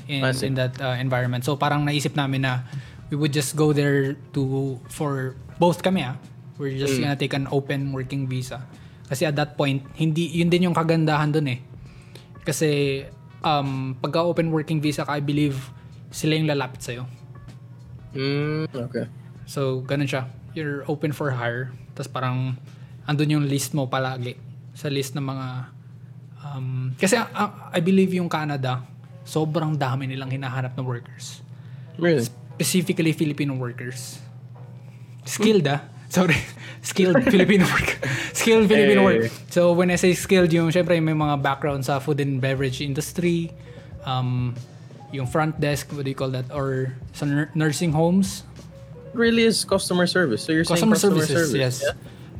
in 0.08 0.24
in 0.24 0.56
that 0.56 0.80
uh, 0.80 0.96
environment. 0.96 1.44
So 1.44 1.60
parang 1.60 1.84
naisip 1.84 2.16
namin 2.16 2.48
na 2.48 2.64
we 3.12 3.20
would 3.20 3.36
just 3.36 3.60
go 3.60 3.76
there 3.76 4.16
to 4.32 4.80
for 4.88 5.36
both 5.60 5.84
kami 5.84 6.08
ah. 6.08 6.16
We're 6.56 6.78
just 6.78 6.96
Mm. 6.96 7.10
gonna 7.12 7.20
take 7.20 7.34
an 7.36 7.50
open 7.52 7.92
working 7.92 8.24
visa. 8.30 8.64
Kasi 9.12 9.28
at 9.28 9.36
that 9.36 9.59
point, 9.59 9.84
hindi 9.99 10.32
yun 10.32 10.47
din 10.47 10.72
yung 10.72 10.76
kagandahan 10.76 11.36
dun 11.36 11.51
eh. 11.51 11.59
Kasi 12.47 13.03
um 13.43 13.99
pagka 13.99 14.24
open 14.24 14.55
working 14.55 14.80
visa 14.80 15.03
ka, 15.03 15.12
I 15.12 15.20
believe 15.20 15.59
sila 16.16 16.39
yung 16.39 16.47
lalapit 16.47 16.80
sa'yo. 16.80 17.03
Mm, 18.16 18.68
okay. 18.72 19.07
So, 19.47 19.84
ganun 19.88 20.07
siya. 20.07 20.28
You're 20.51 20.84
open 20.88 21.16
for 21.16 21.32
hire. 21.32 21.72
Tapos 21.95 22.12
parang 22.12 22.59
andun 23.07 23.39
yung 23.39 23.45
list 23.47 23.72
mo 23.72 23.88
palagi. 23.88 24.36
Sa 24.76 24.91
list 24.91 25.16
ng 25.16 25.24
mga... 25.24 25.47
Um, 26.41 26.91
kasi 26.99 27.16
uh, 27.16 27.72
I 27.72 27.80
believe 27.80 28.12
yung 28.12 28.28
Canada, 28.28 28.84
sobrang 29.24 29.80
dami 29.80 30.12
nilang 30.12 30.32
hinahanap 30.32 30.76
na 30.76 30.84
workers. 30.84 31.39
Really? 31.95 32.28
Specifically 32.28 33.16
Filipino 33.16 33.55
workers. 33.55 34.20
Skilled 35.24 35.68
ah. 35.72 35.88
Sorry. 36.12 36.36
Skilled 36.84 37.24
Filipino 37.24 37.64
worker. 37.64 38.03
skilled 38.36 38.68
Filipino 38.68 39.01
Eh. 39.01 39.05
worker. 39.05 39.30
So 39.53 39.72
when 39.72 39.88
I 39.88 39.95
say 39.95 40.12
skilled, 40.12 40.49
yung 40.51 40.74
syempre 40.74 40.97
may 40.97 41.14
mga 41.14 41.39
background 41.39 41.86
sa 41.86 42.01
food 42.01 42.20
and 42.20 42.41
beverage 42.41 42.82
industry, 42.82 43.53
um, 44.03 44.57
yung 45.14 45.30
front 45.30 45.62
desk, 45.62 45.93
what 45.93 46.03
do 46.03 46.09
you 46.09 46.18
call 46.18 46.34
that? 46.34 46.49
Or 46.49 46.97
sa 47.14 47.24
nur- 47.30 47.53
nursing 47.53 47.93
homes, 47.93 48.43
Really 49.14 49.43
is 49.43 49.62
customer 49.62 50.07
service. 50.07 50.41
So 50.41 50.55
you're 50.55 50.64
customer, 50.64 50.95
saying 50.97 51.14
customer 51.14 51.28
services 51.28 51.51
service. 51.53 51.84
yes 51.84 51.95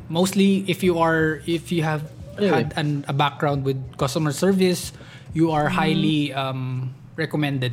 mostly 0.08 0.64
if 0.68 0.82
you 0.82 0.98
are 1.00 1.40
if 1.46 1.72
you 1.72 1.80
have 1.84 2.04
Really? 2.36 2.48
had 2.48 2.72
an, 2.76 3.04
a 3.08 3.12
background 3.12 3.64
with 3.64 3.76
customer 3.96 4.32
service 4.32 4.92
you 5.32 5.52
are 5.52 5.68
highly 5.68 6.32
um, 6.32 6.92
recommended 7.16 7.72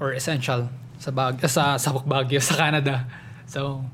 or 0.00 0.12
essential 0.12 0.68
sa 1.00 1.10
bag 1.10 1.40
sa 1.48 1.76
sa 1.76 1.96
Baguio 2.00 2.40
sa 2.44 2.56
Canada 2.56 3.04
so 3.44 3.84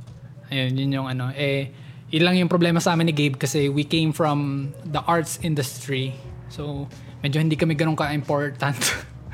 ayun 0.53 0.73
yun 0.77 0.91
yung 1.03 1.07
ano 1.11 1.33
eh 1.35 1.71
yun 2.11 2.23
lang 2.23 2.39
yung 2.39 2.51
problema 2.51 2.79
sa 2.79 2.95
amin 2.95 3.11
ni 3.11 3.15
Gabe 3.15 3.37
kasi 3.37 3.67
we 3.67 3.83
came 3.83 4.15
from 4.15 4.71
the 4.87 5.03
arts 5.11 5.43
industry 5.43 6.15
so 6.47 6.87
medyo 7.23 7.43
hindi 7.43 7.59
kami 7.59 7.75
ganun 7.75 7.99
ka-important 7.99 8.79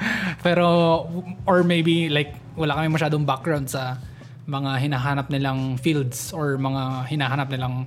pero 0.46 1.04
or 1.44 1.62
maybe 1.62 2.08
like 2.08 2.32
wala 2.56 2.76
kami 2.76 2.88
masyadong 2.92 3.24
background 3.24 3.68
sa 3.68 4.00
mga 4.46 4.70
hinahanap 4.82 5.26
nilang 5.30 5.78
fields 5.78 6.34
or 6.34 6.58
mga 6.58 7.06
hinahanap 7.08 7.48
nilang 7.48 7.86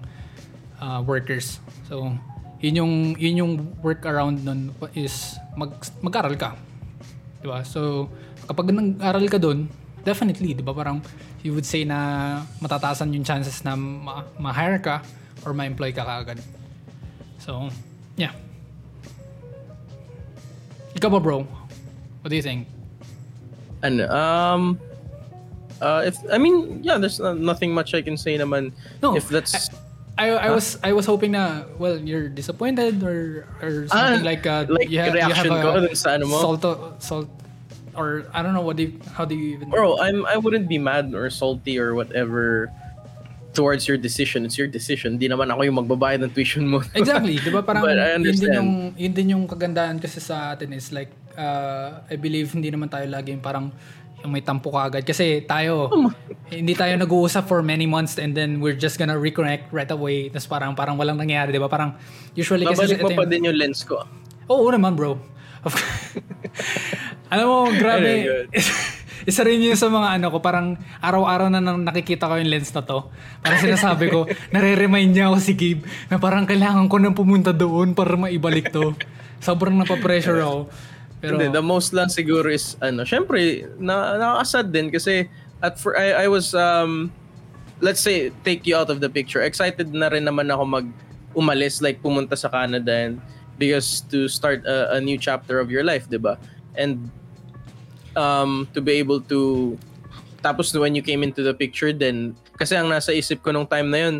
uh, 0.79 1.03
workers. 1.03 1.59
So, 1.87 2.15
yun 2.63 2.75
yung 2.79 2.93
yun 3.19 3.35
yung 3.35 3.51
workaround 3.83 4.41
nun 4.47 4.71
is 4.95 5.35
mag 5.59 5.75
mag-aral 5.99 6.35
ka. 6.39 6.55
'Di 7.43 7.47
ba? 7.51 7.61
So, 7.67 8.09
kapag 8.47 8.71
nag-aral 8.71 9.25
ka 9.27 9.37
doon, 9.37 9.67
definitely, 10.05 10.53
'di 10.53 10.61
ba? 10.61 10.71
Parang 10.71 11.01
you 11.41 11.51
would 11.51 11.65
say 11.65 11.83
na 11.83 11.97
matataasan 12.61 13.11
yung 13.11 13.25
chances 13.25 13.65
na 13.65 13.73
ma- 13.75 14.29
ma-hire 14.37 14.77
ka 14.79 15.01
or 15.43 15.51
ma-employ 15.51 15.89
ka 15.91 16.05
kaagad. 16.05 16.39
So, 17.41 17.67
yeah. 18.15 18.31
Ikaw 20.95 21.09
ba, 21.11 21.19
bro? 21.19 21.43
What 22.23 22.29
do 22.29 22.35
you 22.37 22.45
think? 22.45 22.65
And 23.83 24.01
um 24.09 24.79
uh 25.83 26.07
if 26.07 26.17
I 26.31 26.39
mean 26.39 26.81
yeah 26.81 26.97
there's 26.97 27.19
no- 27.19 27.35
nothing 27.35 27.75
much 27.75 27.93
I 27.93 28.01
can 28.01 28.15
say 28.17 28.33
naman 28.39 28.71
No, 29.03 29.13
if 29.19 29.27
that's 29.29 29.69
I, 30.15 30.31
I 30.31 30.49
was 30.49 30.79
I 30.79 30.95
was 30.95 31.03
hoping 31.05 31.35
na 31.35 31.67
well 31.75 31.99
you're 31.99 32.31
disappointed 32.31 33.03
or 33.03 33.43
or 33.59 33.83
Ah, 33.91 34.15
something 34.15 34.23
like 34.23 34.47
uh 34.47 34.63
like 34.71 34.87
you 34.87 35.03
have, 35.03 35.11
you 35.13 35.35
have 35.35 35.51
a 35.51 35.59
ko 35.59 35.83
dun 35.83 35.91
sa 35.93 36.15
ano 36.15 36.25
mo? 36.31 36.39
salt 36.39 36.63
salt 37.03 37.29
or 37.97 38.27
I 38.35 38.43
don't 38.43 38.53
know 38.53 38.61
what 38.61 38.77
do 38.77 38.87
you, 38.87 38.99
how 39.15 39.25
do 39.25 39.35
you 39.35 39.55
even 39.57 39.71
bro 39.71 39.97
I'm 39.99 40.25
I 40.27 40.37
wouldn't 40.37 40.67
be 40.67 40.77
mad 40.77 41.15
or 41.15 41.27
salty 41.31 41.79
or 41.79 41.95
whatever 41.95 42.71
towards 43.55 43.87
your 43.87 43.95
decision. 43.95 44.43
It's 44.43 44.59
your 44.59 44.67
decision. 44.67 45.15
Di 45.15 45.31
naman 45.31 45.47
ako 45.47 45.63
yung 45.63 45.79
magbabayad 45.79 46.19
ng 46.27 46.31
tuition 46.35 46.67
mo. 46.67 46.83
Exactly, 46.99 47.39
'di 47.39 47.49
ba? 47.55 47.63
Parang 47.63 47.87
But 47.87 47.97
I 47.97 48.19
yun 48.19 48.35
din 48.35 48.51
yung 48.51 48.71
yun 48.99 49.13
din 49.15 49.27
yung 49.31 49.43
kagandahan 49.47 49.97
kasi 49.97 50.19
sa 50.19 50.53
atin 50.53 50.75
is 50.75 50.91
like 50.91 51.09
uh, 51.39 52.03
I 52.05 52.19
believe 52.19 52.51
hindi 52.51 52.67
naman 52.69 52.91
tayo 52.91 53.07
laging 53.07 53.39
parang 53.39 53.71
yung 54.21 54.31
may 54.35 54.43
tampo 54.43 54.69
ka 54.75 54.91
agad. 54.91 55.03
Kasi 55.07 55.47
tayo 55.47 55.87
hindi 56.51 56.75
tayo 56.75 56.99
nag-uusap 56.99 57.47
for 57.47 57.63
many 57.63 57.87
months 57.87 58.19
and 58.19 58.35
then 58.35 58.59
we're 58.59 58.77
just 58.77 58.99
gonna 58.99 59.15
reconnect 59.15 59.71
right 59.71 59.89
away. 59.89 60.27
Tapos 60.29 60.51
parang 60.51 60.75
parang 60.75 60.99
walang 60.99 61.15
nangyari 61.15 61.55
'di 61.55 61.63
ba? 61.63 61.71
Parang 61.71 61.95
usually 62.35 62.67
kasi 62.67 62.83
babalik 62.83 62.99
mo 62.99 63.07
ito 63.09 63.15
pa 63.15 63.23
yung- 63.23 63.31
din 63.31 63.41
yung 63.49 63.57
lens 63.57 63.81
ko. 63.87 64.03
Oo 64.45 64.69
naman, 64.69 64.93
bro. 64.93 65.17
Of 65.65 65.73
Alam 67.33 67.45
mo, 67.49 67.57
grabe. 67.73 68.09
Isa 69.29 69.41
rin 69.41 69.57
yun 69.57 69.73
sa 69.73 69.89
mga 69.89 70.21
ano 70.21 70.29
ko, 70.29 70.37
parang 70.37 70.77
araw-araw 71.01 71.49
na 71.49 71.57
nang 71.57 71.81
nakikita 71.81 72.29
ko 72.29 72.37
yung 72.37 72.45
lens 72.45 72.69
na 72.69 72.85
to. 72.85 73.09
Parang 73.41 73.57
sinasabi 73.57 74.13
ko, 74.13 74.29
nare-remind 74.53 75.17
niya 75.17 75.33
ako 75.33 75.37
si 75.41 75.57
Gabe 75.57 75.81
na 76.13 76.21
parang 76.21 76.45
kailangan 76.45 76.85
ko 76.85 77.01
nang 77.01 77.17
pumunta 77.17 77.49
doon 77.49 77.97
para 77.97 78.13
maibalik 78.13 78.69
to. 78.69 78.93
Sobrang 79.41 79.73
napapressure 79.73 80.45
ako. 80.45 80.69
Pero, 81.25 81.41
Hindi, 81.41 81.57
the 81.57 81.65
most 81.65 81.89
lang 81.97 82.13
siguro 82.13 82.53
is 82.53 82.77
ano, 82.77 83.01
syempre 83.01 83.65
na 83.81 84.13
nakakasad 84.21 84.69
din 84.69 84.93
kasi 84.93 85.25
at 85.57 85.81
for 85.81 85.97
I, 85.97 86.25
I 86.25 86.27
was 86.29 86.53
um 86.53 87.09
let's 87.81 88.03
say 88.03 88.29
take 88.45 88.69
you 88.69 88.77
out 88.77 88.93
of 88.93 89.01
the 89.01 89.09
picture. 89.09 89.41
Excited 89.41 89.89
na 89.89 90.13
rin 90.13 90.29
naman 90.29 90.53
ako 90.53 90.63
mag 90.69 90.87
umalis 91.33 91.81
like 91.81 91.97
pumunta 91.97 92.37
sa 92.37 92.47
Canada 92.53 92.93
and 92.93 93.17
because 93.57 94.03
to 94.11 94.27
start 94.27 94.65
a, 94.65 94.95
a 94.95 94.99
new 95.01 95.17
chapter 95.17 95.59
of 95.59 95.71
your 95.71 95.83
life, 95.83 96.07
'di 96.07 96.19
ba? 96.19 96.39
And 96.75 97.09
um 98.15 98.67
to 98.71 98.79
be 98.79 98.99
able 98.99 99.19
to 99.27 99.75
tapos 100.39 100.71
when 100.77 100.95
you 100.95 101.01
came 101.01 101.25
into 101.25 101.41
the 101.41 101.53
picture 101.53 101.91
then 101.91 102.37
kasi 102.55 102.77
ang 102.77 102.87
nasa 102.87 103.11
isip 103.11 103.41
ko 103.41 103.51
nung 103.51 103.67
time 103.67 103.91
na 103.91 103.99
yun 104.07 104.15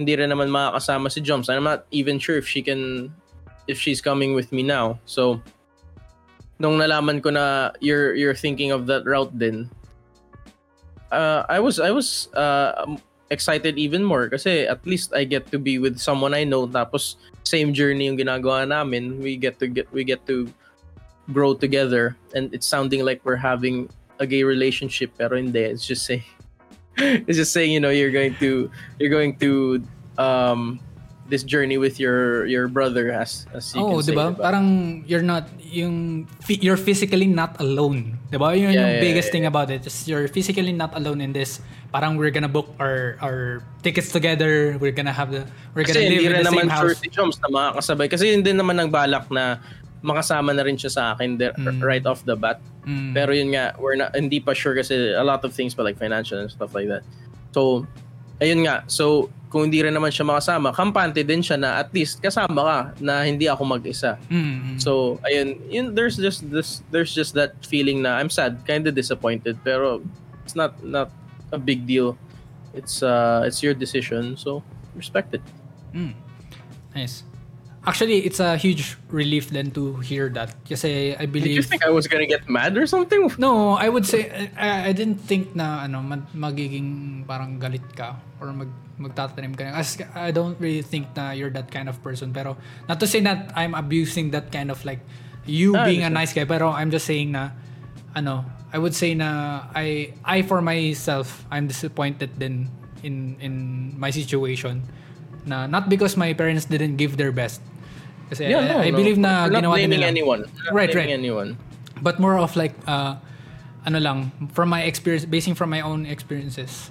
hindi 0.00 0.12
rin 0.16 0.30
naman 0.30 0.50
makakasama 0.50 1.06
si 1.06 1.22
Joms. 1.22 1.46
I'm 1.46 1.62
not 1.62 1.86
even 1.94 2.18
sure 2.18 2.34
if 2.34 2.48
she 2.48 2.64
can 2.64 3.12
if 3.70 3.78
she's 3.78 4.02
coming 4.02 4.34
with 4.34 4.50
me 4.50 4.64
now. 4.66 4.98
So 5.06 5.40
nung 6.58 6.78
nalaman 6.78 7.22
ko 7.22 7.30
na 7.30 7.74
you're 7.82 8.14
you're 8.14 8.38
thinking 8.38 8.70
of 8.70 8.86
that 8.86 9.04
route 9.04 9.34
din 9.34 9.68
uh, 11.14 11.42
I 11.48 11.58
was 11.60 11.78
I 11.78 11.90
was 11.90 12.28
uh, 12.34 12.86
excited 13.34 13.74
even 13.74 14.06
more 14.06 14.30
kasi 14.30 14.70
at 14.70 14.78
least 14.86 15.10
I 15.10 15.26
get 15.26 15.50
to 15.50 15.58
be 15.58 15.82
with 15.82 15.98
someone 15.98 16.32
I 16.32 16.46
know 16.46 16.70
tapos 16.70 17.18
same 17.42 17.74
journey 17.74 18.06
yung 18.06 18.16
ginagawa 18.16 18.62
namin. 18.62 19.18
We 19.18 19.34
get 19.34 19.58
to 19.58 19.66
get 19.66 19.90
we 19.90 20.06
get 20.06 20.22
to 20.30 20.46
grow 21.34 21.58
together 21.58 22.14
and 22.38 22.54
it's 22.54 22.66
sounding 22.66 23.02
like 23.02 23.18
we're 23.26 23.40
having 23.40 23.90
a 24.22 24.26
gay 24.26 24.46
relationship 24.46 25.10
pero 25.18 25.34
hindi. 25.34 25.66
It's 25.66 25.82
just 25.82 26.06
saying 26.06 26.22
it's 27.26 27.36
just 27.36 27.50
saying 27.50 27.74
you 27.74 27.82
know 27.82 27.90
you're 27.90 28.14
going 28.14 28.38
to 28.38 28.70
you're 29.02 29.10
going 29.10 29.34
to 29.42 29.82
um 30.16 30.78
this 31.24 31.40
journey 31.42 31.80
with 31.80 31.96
your 31.96 32.44
your 32.44 32.68
brother 32.68 33.08
as 33.08 33.48
as 33.56 33.72
you 33.72 33.80
oh, 33.80 33.96
can 33.96 34.02
say, 34.04 34.12
di 34.12 34.16
ba? 34.16 34.26
diba? 34.32 34.44
Parang 34.44 34.66
you're 35.08 35.24
not, 35.24 35.48
yung, 35.64 36.28
you're 36.48 36.76
physically 36.76 37.24
not 37.26 37.56
alone. 37.60 38.20
Di 38.28 38.36
ba? 38.36 38.52
Yun 38.52 38.76
Yeah, 38.76 38.84
yung 38.84 38.92
yeah, 38.98 39.04
biggest 39.04 39.28
yeah, 39.28 39.34
thing 39.40 39.46
about 39.48 39.72
it. 39.72 39.88
Is 39.88 40.04
you're 40.04 40.28
physically 40.28 40.72
not 40.76 40.92
alone 40.92 41.24
in 41.24 41.32
this. 41.32 41.64
Parang 41.94 42.20
we're 42.20 42.34
gonna 42.34 42.50
book 42.52 42.68
our, 42.76 43.16
our 43.24 43.64
tickets 43.80 44.12
together. 44.12 44.76
We're 44.76 44.92
gonna 44.92 45.16
have 45.16 45.32
the, 45.32 45.48
we're 45.72 45.88
gonna 45.88 46.04
Kasi 46.04 46.12
live 46.12 46.20
hindi 46.20 46.26
in 46.28 46.44
the 46.44 46.50
naman 46.50 46.66
same 46.68 46.76
sure 46.76 46.92
house. 46.92 47.00
si 47.00 47.08
Joms 47.08 47.36
na 47.40 47.48
makakasabay. 47.48 48.06
Kasi 48.12 48.24
yun 48.34 48.42
din 48.44 48.60
naman 48.60 48.76
ang 48.76 48.90
balak 48.92 49.30
na 49.32 49.64
makasama 50.04 50.52
na 50.52 50.60
rin 50.60 50.76
siya 50.76 50.92
sa 50.92 51.02
akin 51.16 51.40
there, 51.40 51.56
Mm. 51.56 51.80
right 51.80 52.04
off 52.04 52.20
the 52.28 52.36
bat. 52.36 52.60
Mm. 52.84 53.16
Pero 53.16 53.32
yun 53.32 53.56
nga, 53.56 53.72
we're 53.80 53.96
not, 53.96 54.12
hindi 54.12 54.36
pa 54.44 54.52
sure 54.52 54.76
kasi 54.76 55.16
a 55.16 55.24
lot 55.24 55.40
of 55.40 55.56
things 55.56 55.72
pa 55.72 55.80
like 55.80 55.96
financial 55.96 56.36
and 56.36 56.52
stuff 56.52 56.76
like 56.76 56.92
that. 56.92 57.00
So, 57.56 57.88
ayun 58.44 58.68
nga. 58.68 58.84
So, 58.92 59.32
kung 59.54 59.70
hindi 59.70 59.86
rin 59.86 59.94
naman 59.94 60.10
siya 60.10 60.26
makasama, 60.26 60.74
kampante 60.74 61.22
din 61.22 61.38
siya 61.38 61.54
na 61.54 61.78
at 61.78 61.94
least 61.94 62.18
kasama 62.18 62.58
ka 62.58 62.78
na 62.98 63.22
hindi 63.22 63.46
ako 63.46 63.62
mag-isa. 63.62 64.18
Mm. 64.26 64.82
So, 64.82 65.22
ayun, 65.22 65.62
yun, 65.70 65.86
there's 65.94 66.18
just 66.18 66.42
this 66.50 66.82
there's 66.90 67.14
just 67.14 67.38
that 67.38 67.54
feeling 67.62 68.02
na 68.02 68.18
I'm 68.18 68.34
sad, 68.34 68.66
kind 68.66 68.82
of 68.82 68.98
disappointed, 68.98 69.62
pero 69.62 70.02
it's 70.42 70.58
not 70.58 70.74
not 70.82 71.14
a 71.54 71.60
big 71.62 71.86
deal. 71.86 72.18
It's 72.74 72.98
uh 73.06 73.46
it's 73.46 73.62
your 73.62 73.78
decision, 73.78 74.34
so 74.34 74.66
respect 74.98 75.38
it. 75.38 75.44
Mm. 75.94 76.18
Nice. 76.98 77.22
Actually, 77.86 78.24
it's 78.24 78.40
a 78.40 78.56
huge 78.56 78.96
relief 79.12 79.50
then 79.50 79.70
to 79.76 79.96
hear 80.00 80.32
that. 80.32 80.56
Kasi 80.64 81.14
I 81.16 81.26
believe... 81.26 81.52
Did 81.52 81.60
you 81.60 81.68
think 81.68 81.84
I 81.84 81.92
was 81.92 82.08
gonna 82.08 82.26
get 82.26 82.48
mad 82.48 82.76
or 82.80 82.86
something? 82.86 83.28
No, 83.36 83.76
I 83.76 83.92
would 83.92 84.06
say 84.08 84.50
I, 84.56 84.88
I 84.88 84.92
didn't 84.92 85.20
think 85.20 85.52
na 85.54 85.84
ano 85.84 86.00
mag, 86.00 86.24
magiging 86.32 87.22
parang 87.28 87.60
galit 87.60 87.84
ka 87.92 88.16
or 88.40 88.52
mag 88.56 88.72
magtatanim 88.96 89.52
ka. 89.58 89.68
As 89.74 90.00
I 90.14 90.30
don't 90.30 90.56
really 90.56 90.82
think 90.82 91.12
na 91.12 91.36
you're 91.36 91.52
that 91.52 91.68
kind 91.68 91.88
of 91.88 92.00
person. 92.00 92.32
Pero 92.32 92.56
not 92.88 93.00
to 93.00 93.06
say 93.06 93.20
that 93.20 93.52
I'm 93.52 93.74
abusing 93.74 94.30
that 94.32 94.48
kind 94.48 94.70
of 94.70 94.80
like 94.84 95.04
you 95.44 95.76
Ah, 95.76 95.84
being 95.84 96.04
a 96.04 96.10
nice 96.10 96.32
guy, 96.32 96.48
pero 96.48 96.72
I'm 96.72 96.88
just 96.88 97.04
saying 97.04 97.32
na 97.36 97.52
ano, 98.16 98.48
I 98.72 98.78
would 98.78 98.94
say 98.94 99.12
na 99.12 99.68
I 99.76 100.14
I 100.24 100.40
for 100.42 100.62
myself 100.64 101.44
I'm 101.50 101.68
disappointed 101.68 102.38
then 102.40 102.70
in 103.04 103.36
in 103.44 103.54
my 104.00 104.08
situation 104.08 104.88
na 105.44 105.68
not 105.68 105.92
because 105.92 106.16
my 106.16 106.32
parents 106.32 106.64
didn't 106.64 106.96
give 106.96 107.20
their 107.20 107.32
best. 107.32 107.60
Kasi 108.30 108.48
Yeah, 108.48 108.64
no, 108.64 108.76
I, 108.80 108.88
I 108.88 108.90
no. 108.90 108.96
believe 108.96 109.18
na 109.18 109.44
We're 109.44 109.60
not 109.60 109.62
ginawa 109.64 109.76
nila. 109.88 110.06
anyone. 110.06 110.40
We're 110.70 110.74
Right, 110.74 110.92
right. 110.94 111.10
anyone. 111.10 111.56
but 112.02 112.18
more 112.20 112.36
of 112.36 112.52
like 112.58 112.74
uh 112.90 113.16
ano 113.86 113.96
lang 114.02 114.28
from 114.52 114.68
my 114.68 114.82
experience 114.84 115.24
basing 115.24 115.54
from 115.56 115.70
my 115.70 115.80
own 115.80 116.04
experiences 116.04 116.90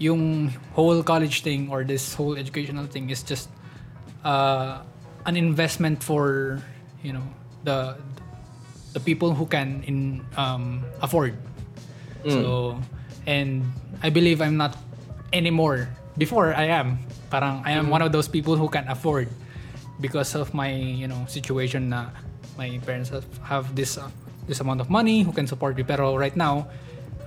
yung 0.00 0.48
whole 0.72 1.02
college 1.04 1.42
thing 1.44 1.68
or 1.68 1.84
this 1.84 2.14
whole 2.16 2.38
educational 2.38 2.86
thing 2.88 3.10
is 3.10 3.20
just 3.20 3.50
uh 4.24 4.80
an 5.26 5.36
investment 5.36 6.00
for 6.00 6.56
you 7.04 7.12
know 7.12 7.26
the 7.68 7.98
the 8.96 9.02
people 9.02 9.34
who 9.34 9.44
can 9.44 9.82
in 9.84 10.24
um 10.40 10.86
afford 11.04 11.34
so 12.24 12.78
and 13.26 13.66
i 14.00 14.08
believe 14.08 14.40
i'm 14.40 14.56
not 14.56 14.78
anymore 15.34 15.90
before 16.16 16.54
i 16.54 16.64
am 16.70 16.96
parang 17.28 17.60
i 17.66 17.72
am 17.74 17.90
one 17.92 18.00
of 18.00 18.08
those 18.14 18.28
people 18.30 18.56
who 18.56 18.70
can 18.72 18.86
afford 18.88 19.28
because 20.00 20.34
of 20.34 20.52
my 20.56 20.72
you 20.72 21.06
know 21.06 21.22
situation 21.28 21.92
na 21.92 22.10
my 22.56 22.80
parents 22.82 23.12
have, 23.12 23.28
have 23.44 23.66
this 23.76 24.00
uh, 24.00 24.08
this 24.48 24.60
amount 24.60 24.80
of 24.80 24.88
money 24.90 25.22
who 25.22 25.32
can 25.32 25.46
support 25.46 25.76
me 25.76 25.84
pero 25.84 26.16
right 26.16 26.34
now 26.34 26.66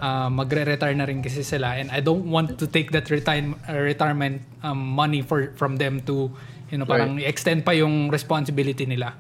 uh, 0.02 0.28
magre-retire 0.28 0.98
na 0.98 1.06
rin 1.06 1.22
kasi 1.22 1.46
sila 1.46 1.78
and 1.78 1.94
I 1.94 2.02
don't 2.02 2.28
want 2.28 2.60
to 2.60 2.66
take 2.68 2.92
that 2.92 3.08
retire, 3.14 3.54
uh, 3.70 3.80
retirement 3.80 4.42
um, 4.66 4.82
money 4.82 5.22
for 5.22 5.54
from 5.56 5.78
them 5.78 6.02
to 6.10 6.34
you 6.74 6.78
know 6.82 6.86
parang 6.90 7.22
extend 7.22 7.64
pa 7.64 7.72
yung 7.78 8.10
responsibility 8.10 8.90
nila 8.90 9.14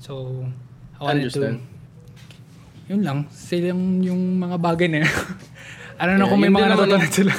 so 0.00 0.44
I 0.98 1.12
wanted 1.12 1.30
Understand. 1.30 1.60
to 1.60 1.74
yun 2.86 3.00
lang 3.04 3.18
silang 3.34 3.98
yung 4.00 4.38
mga 4.38 4.56
bagay 4.62 4.86
na 4.88 4.98
yun. 5.04 5.10
I 6.00 6.04
don't 6.04 6.20
know 6.20 6.28
Yeah, 6.28 6.32
kung 6.36 6.42
may 6.44 6.52
mga 6.52 6.68
natutunan 6.76 7.10
sila 7.12 7.34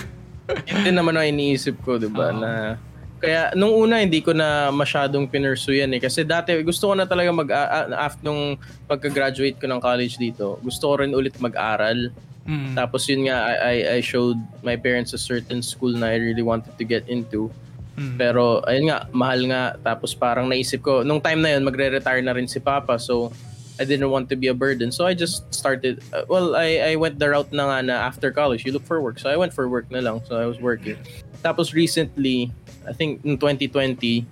Yun 0.72 0.80
din 0.88 0.96
naman 0.96 1.14
ang 1.20 1.28
iniisip 1.28 1.84
ko, 1.84 2.00
di 2.00 2.08
ba? 2.08 2.32
Oo. 2.32 2.40
Na, 2.40 2.80
kaya 3.18 3.52
nung 3.58 3.74
una 3.74 4.02
hindi 4.02 4.22
ko 4.22 4.34
na 4.34 4.70
masyadong 4.70 5.26
pinursu 5.26 5.74
yan 5.74 5.94
eh. 5.98 6.02
Kasi 6.02 6.22
dati 6.22 6.54
gusto 6.62 6.90
ko 6.90 6.94
na 6.94 7.10
talaga 7.10 7.30
mag 7.34 7.50
after 7.98 8.24
nung 8.24 8.56
pagka-graduate 8.86 9.58
ko 9.58 9.66
ng 9.66 9.82
college 9.82 10.22
dito, 10.22 10.62
gusto 10.62 10.84
ko 10.90 10.94
rin 11.02 11.14
ulit 11.18 11.34
mag-aral. 11.42 12.14
Mm. 12.48 12.80
Tapos 12.80 13.04
yun 13.12 13.28
nga, 13.28 13.38
I, 13.44 13.56
I, 13.56 13.76
I 13.96 14.00
showed 14.00 14.40
my 14.64 14.80
parents 14.80 15.12
a 15.12 15.20
certain 15.20 15.60
school 15.60 15.92
na 15.92 16.14
I 16.14 16.22
really 16.22 16.46
wanted 16.46 16.78
to 16.80 16.86
get 16.88 17.10
into. 17.12 17.52
Mm. 17.98 18.16
Pero 18.16 18.64
ayun 18.64 18.94
nga, 18.94 19.10
mahal 19.12 19.42
nga. 19.50 19.76
Tapos 19.84 20.16
parang 20.16 20.48
naisip 20.48 20.80
ko, 20.80 21.04
nung 21.04 21.20
time 21.20 21.44
na 21.44 21.58
yun, 21.58 21.68
magre-retire 21.68 22.24
na 22.24 22.32
rin 22.32 22.48
si 22.48 22.62
Papa. 22.64 22.96
So, 23.02 23.34
I 23.80 23.86
didn't 23.86 24.10
want 24.10 24.30
to 24.30 24.36
be 24.36 24.48
a 24.48 24.58
burden. 24.58 24.92
So 24.92 25.06
I 25.06 25.14
just 25.14 25.54
started, 25.54 26.02
uh, 26.14 26.26
well, 26.28 26.56
I, 26.56 26.94
I 26.94 26.96
went 26.96 27.20
the 27.20 27.30
route 27.30 27.54
na 27.54 27.70
nga 27.70 27.82
na 27.86 27.94
after 28.10 28.32
college, 28.32 28.66
you 28.66 28.72
look 28.74 28.86
for 28.86 29.02
work. 29.02 29.20
So 29.20 29.30
I 29.30 29.38
went 29.38 29.54
for 29.54 29.70
work 29.70 29.90
na 29.92 30.00
lang. 30.00 30.22
So 30.26 30.38
I 30.38 30.46
was 30.46 30.60
working. 30.60 30.98
Tapos 31.46 31.74
recently, 31.74 32.52
I 32.88 32.94
think 32.94 33.24
in 33.26 33.38
2020, 33.38 34.26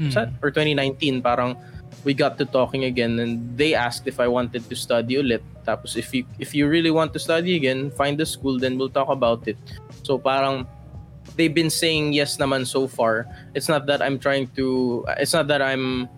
Mm. 0.00 0.14
or 0.42 0.50
2019, 0.50 1.20
parang 1.20 1.54
we 2.02 2.14
got 2.14 2.38
to 2.40 2.44
talking 2.48 2.84
again 2.84 3.20
and 3.20 3.38
they 3.56 3.74
asked 3.74 4.08
if 4.08 4.18
I 4.18 4.26
wanted 4.26 4.64
to 4.66 4.74
study 4.74 5.14
ulit. 5.20 5.44
Tapos 5.68 5.94
if 5.94 6.10
you 6.16 6.24
if 6.40 6.56
you 6.56 6.66
really 6.66 6.90
want 6.90 7.12
to 7.12 7.20
study 7.20 7.54
again, 7.54 7.92
find 7.92 8.18
a 8.18 8.26
school 8.26 8.58
then 8.58 8.80
we'll 8.80 8.90
talk 8.90 9.12
about 9.12 9.46
it. 9.46 9.60
So 10.02 10.18
parang 10.18 10.66
they've 11.36 11.52
been 11.52 11.70
saying 11.70 12.16
yes 12.16 12.40
naman 12.40 12.66
so 12.66 12.88
far. 12.88 13.28
It's 13.54 13.68
not 13.68 13.86
that 13.86 14.00
I'm 14.02 14.18
trying 14.18 14.48
to 14.58 15.04
it's 15.20 15.36
not 15.36 15.46
that 15.52 15.60
I'm 15.62 16.08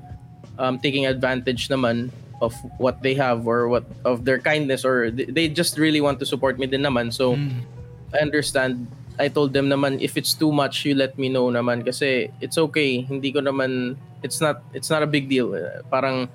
um, 0.56 0.78
taking 0.78 1.04
advantage 1.04 1.68
naman 1.68 2.08
of 2.40 2.54
what 2.78 3.02
they 3.02 3.12
have 3.18 3.44
or 3.44 3.68
what 3.68 3.84
of 4.06 4.24
their 4.24 4.38
kindness 4.38 4.86
or 4.86 5.10
they, 5.10 5.26
they 5.28 5.46
just 5.50 5.76
really 5.76 6.00
want 6.00 6.22
to 6.22 6.26
support 6.26 6.56
me 6.62 6.70
din 6.70 6.86
naman. 6.86 7.12
So 7.12 7.34
Mm. 7.36 7.66
I 8.14 8.22
understand. 8.22 8.86
I 9.14 9.30
told 9.30 9.54
them 9.54 9.70
naman 9.70 10.02
if 10.02 10.18
it's 10.18 10.34
too 10.34 10.50
much 10.50 10.82
you 10.82 10.94
let 10.94 11.14
me 11.14 11.30
know 11.30 11.46
naman 11.46 11.86
kasi 11.86 12.34
it's 12.42 12.58
okay. 12.58 13.02
Hindi 13.02 13.30
ko 13.30 13.40
naman 13.40 13.94
it's 14.26 14.42
not 14.42 14.62
it's 14.74 14.90
not 14.90 15.02
a 15.02 15.10
big 15.10 15.30
deal. 15.30 15.54
Parang 15.86 16.26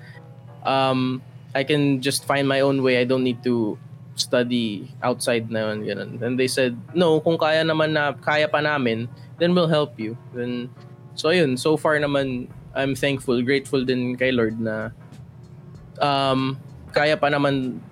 um 0.64 1.20
I 1.52 1.66
can 1.66 2.00
just 2.00 2.24
find 2.24 2.46
my 2.46 2.60
own 2.62 2.80
way. 2.80 3.02
I 3.02 3.04
don't 3.04 3.26
need 3.26 3.42
to 3.44 3.76
study 4.14 4.86
outside 5.02 5.50
na 5.50 5.72
yun, 5.72 5.78
ganun. 5.82 6.10
And 6.22 6.36
they 6.38 6.46
said, 6.46 6.76
no, 6.94 7.18
kung 7.18 7.40
kaya 7.40 7.64
naman 7.64 7.96
na, 7.96 8.12
kaya 8.12 8.46
pa 8.46 8.60
namin, 8.60 9.08
then 9.40 9.56
we'll 9.56 9.70
help 9.70 9.96
you. 9.98 10.14
Then, 10.36 10.68
so 11.16 11.32
yun, 11.32 11.56
so 11.56 11.80
far 11.80 11.96
naman, 11.96 12.46
I'm 12.76 12.94
thankful, 12.94 13.40
grateful 13.42 13.82
din 13.82 14.14
kay 14.14 14.30
Lord 14.30 14.60
na 14.60 14.94
um, 15.98 16.54
kaya 16.94 17.18
pa 17.18 17.26
naman 17.32 17.82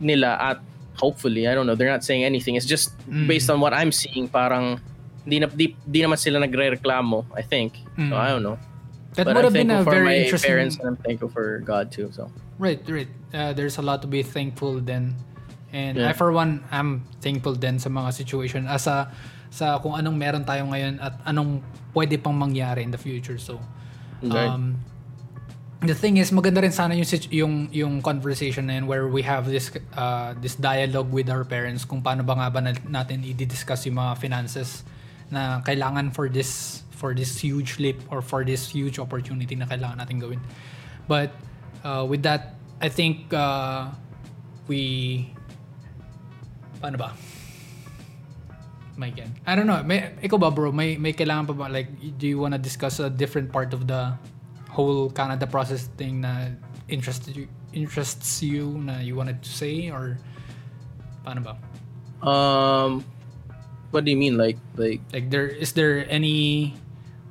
nila 0.00 0.40
at 0.40 0.58
hopefully, 1.02 1.50
I 1.50 1.58
don't 1.58 1.66
know, 1.66 1.74
they're 1.74 1.90
not 1.90 2.06
saying 2.06 2.22
anything. 2.22 2.54
It's 2.54 2.64
just 2.64 2.94
Mm. 3.10 3.26
based 3.26 3.50
on 3.50 3.58
what 3.58 3.74
I'm 3.74 3.90
seeing, 3.90 4.30
parang 4.30 4.78
di, 5.26 5.42
na, 5.42 5.50
di, 5.50 5.74
di 5.82 5.98
naman 5.98 6.14
sila 6.16 6.38
nagre-reklamo, 6.38 7.26
I 7.34 7.42
think. 7.42 7.82
So 7.98 8.14
Mm. 8.14 8.14
I 8.14 8.30
don't 8.30 8.46
know. 8.46 8.58
that 9.12 9.28
but 9.28 9.36
would 9.36 9.44
I'm 9.44 9.52
have 9.52 9.58
been 9.60 9.68
a 9.68 9.84
thankful 9.84 9.92
for 9.92 9.98
very 10.00 10.08
my 10.08 10.16
interesting 10.24 10.48
parents 10.48 10.74
and 10.80 10.86
I'm 10.88 10.96
thankful 11.04 11.28
for 11.28 11.60
God 11.60 11.92
too. 11.92 12.08
So 12.16 12.32
Right, 12.56 12.80
right. 12.88 13.10
Uh, 13.28 13.52
there's 13.52 13.76
a 13.76 13.84
lot 13.84 14.00
to 14.00 14.08
be 14.08 14.24
thankful 14.24 14.80
then. 14.80 15.12
And 15.68 16.00
I 16.00 16.16
for 16.16 16.32
one, 16.32 16.64
I'm 16.72 17.04
thankful 17.20 17.58
din 17.60 17.76
sa 17.76 17.92
mga 17.92 18.08
situation 18.16 18.64
as 18.64 18.88
a, 18.88 19.12
sa 19.52 19.76
kung 19.84 20.00
anong 20.00 20.16
meron 20.16 20.44
tayo 20.48 20.64
ngayon 20.64 20.96
at 20.96 21.20
anong 21.28 21.60
pwede 21.92 22.16
pang 22.24 22.32
mangyari 22.32 22.80
in 22.80 22.88
the 22.88 23.00
future. 23.00 23.36
So, 23.36 23.60
Right. 24.24 24.48
The 25.82 25.94
thing 25.94 26.16
is, 26.16 26.30
maganda 26.30 26.62
rin 26.62 26.70
sana 26.70 26.94
yung, 26.94 27.06
yung, 27.30 27.54
yung 27.72 27.94
conversation 28.02 28.66
na 28.66 28.78
yun 28.78 28.86
where 28.86 29.08
we 29.08 29.22
have 29.22 29.50
this 29.50 29.70
uh, 29.98 30.34
this 30.38 30.54
dialogue 30.54 31.10
with 31.10 31.26
our 31.28 31.42
parents 31.42 31.84
kung 31.84 32.02
paano 32.02 32.22
ba 32.22 32.38
nga 32.38 32.48
ba 32.50 32.60
na- 32.62 32.86
natin 32.86 33.26
i-discuss 33.26 33.86
yung 33.86 33.98
mga 33.98 34.18
finances 34.18 34.86
na 35.30 35.58
kailangan 35.66 36.14
for 36.14 36.30
this 36.30 36.82
for 36.94 37.14
this 37.18 37.34
huge 37.34 37.82
leap 37.82 37.98
or 38.14 38.22
for 38.22 38.46
this 38.46 38.70
huge 38.70 39.02
opportunity 39.02 39.58
na 39.58 39.66
kailangan 39.66 39.98
natin 39.98 40.22
gawin. 40.22 40.38
But 41.10 41.34
uh, 41.82 42.06
with 42.06 42.22
that, 42.22 42.54
I 42.78 42.86
think 42.86 43.34
uh, 43.34 43.90
we 44.70 45.34
paano 46.78 46.98
ba? 46.98 47.10
God. 49.02 49.34
I 49.42 49.58
don't 49.58 49.66
know. 49.66 49.82
May, 49.82 50.14
ikaw 50.22 50.38
ba 50.38 50.54
bro? 50.54 50.70
May, 50.70 50.94
may 50.94 51.10
kailangan 51.10 51.50
pa 51.50 51.54
ba? 51.58 51.66
Like, 51.66 51.90
do 52.22 52.30
you 52.30 52.38
wanna 52.38 52.60
discuss 52.60 53.02
a 53.02 53.10
different 53.10 53.50
part 53.50 53.74
of 53.74 53.90
the 53.90 54.14
whole 54.72 55.12
Canada 55.12 55.44
process 55.44 55.92
thing 56.00 56.24
na 56.24 56.48
interests 56.88 57.28
you, 57.28 57.46
interests 57.76 58.40
you 58.40 58.80
na 58.80 59.04
you 59.04 59.14
wanted 59.14 59.44
to 59.44 59.50
say? 59.52 59.92
Or 59.92 60.16
paano 61.22 61.44
ba? 61.44 61.54
Um, 62.24 63.04
what 63.92 64.04
do 64.04 64.10
you 64.10 64.16
mean? 64.16 64.40
Like, 64.40 64.56
like, 64.80 65.04
Like, 65.12 65.28
there 65.28 65.46
is 65.46 65.76
there 65.76 66.08
any 66.08 66.72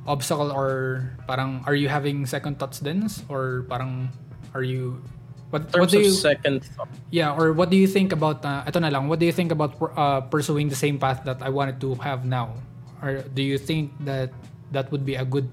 obstacle 0.05 0.53
or 0.53 1.13
parang 1.27 1.65
are 1.65 1.75
you 1.75 1.89
having 1.89 2.25
second 2.29 2.61
thoughts 2.61 2.79
then? 2.79 3.09
Or 3.27 3.65
parang 3.67 4.13
are 4.53 4.63
you... 4.63 5.01
What, 5.49 5.67
what 5.75 5.91
do 5.91 5.99
you... 5.99 6.11
second 6.15 6.63
thought, 6.63 6.87
Yeah, 7.11 7.35
or 7.35 7.51
what 7.51 7.69
do 7.69 7.75
you 7.75 7.87
think 7.87 8.13
about 8.13 8.45
uh, 8.45 8.63
ito 8.63 8.79
na 8.79 8.87
lang, 8.87 9.11
what 9.11 9.19
do 9.19 9.25
you 9.27 9.35
think 9.35 9.51
about 9.51 9.75
uh, 9.97 10.21
pursuing 10.31 10.69
the 10.69 10.79
same 10.79 10.95
path 10.95 11.25
that 11.25 11.43
I 11.43 11.49
wanted 11.49 11.81
to 11.81 11.95
have 11.99 12.23
now? 12.23 12.55
Or 13.03 13.25
do 13.35 13.43
you 13.43 13.57
think 13.57 13.91
that 14.07 14.31
that 14.71 14.87
would 14.91 15.03
be 15.03 15.15
a 15.19 15.25
good 15.25 15.49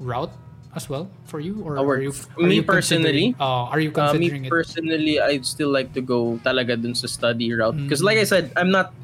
route 0.00 0.32
as 0.72 0.88
well 0.88 1.08
for 1.28 1.36
you 1.40 1.60
or 1.60 1.76
Our- 1.76 1.96
are 1.96 2.00
you 2.00 2.12
me 2.40 2.56
you 2.60 2.64
personally? 2.64 3.36
uh, 3.36 3.68
are 3.68 3.80
you 3.80 3.92
uh, 3.92 4.12
me 4.16 4.28
considering 4.32 4.44
it? 4.46 4.50
personally, 4.50 5.20
I'd 5.20 5.44
still 5.44 5.68
like 5.68 5.92
to 5.92 6.00
go 6.00 6.40
talaga 6.40 6.80
dun 6.80 6.94
sa 6.96 7.06
study 7.06 7.52
route. 7.52 7.76
Because 7.76 8.00
Mm. 8.00 8.08
like 8.08 8.18
I 8.18 8.24
said, 8.24 8.52
I'm 8.56 8.72
not, 8.72 8.96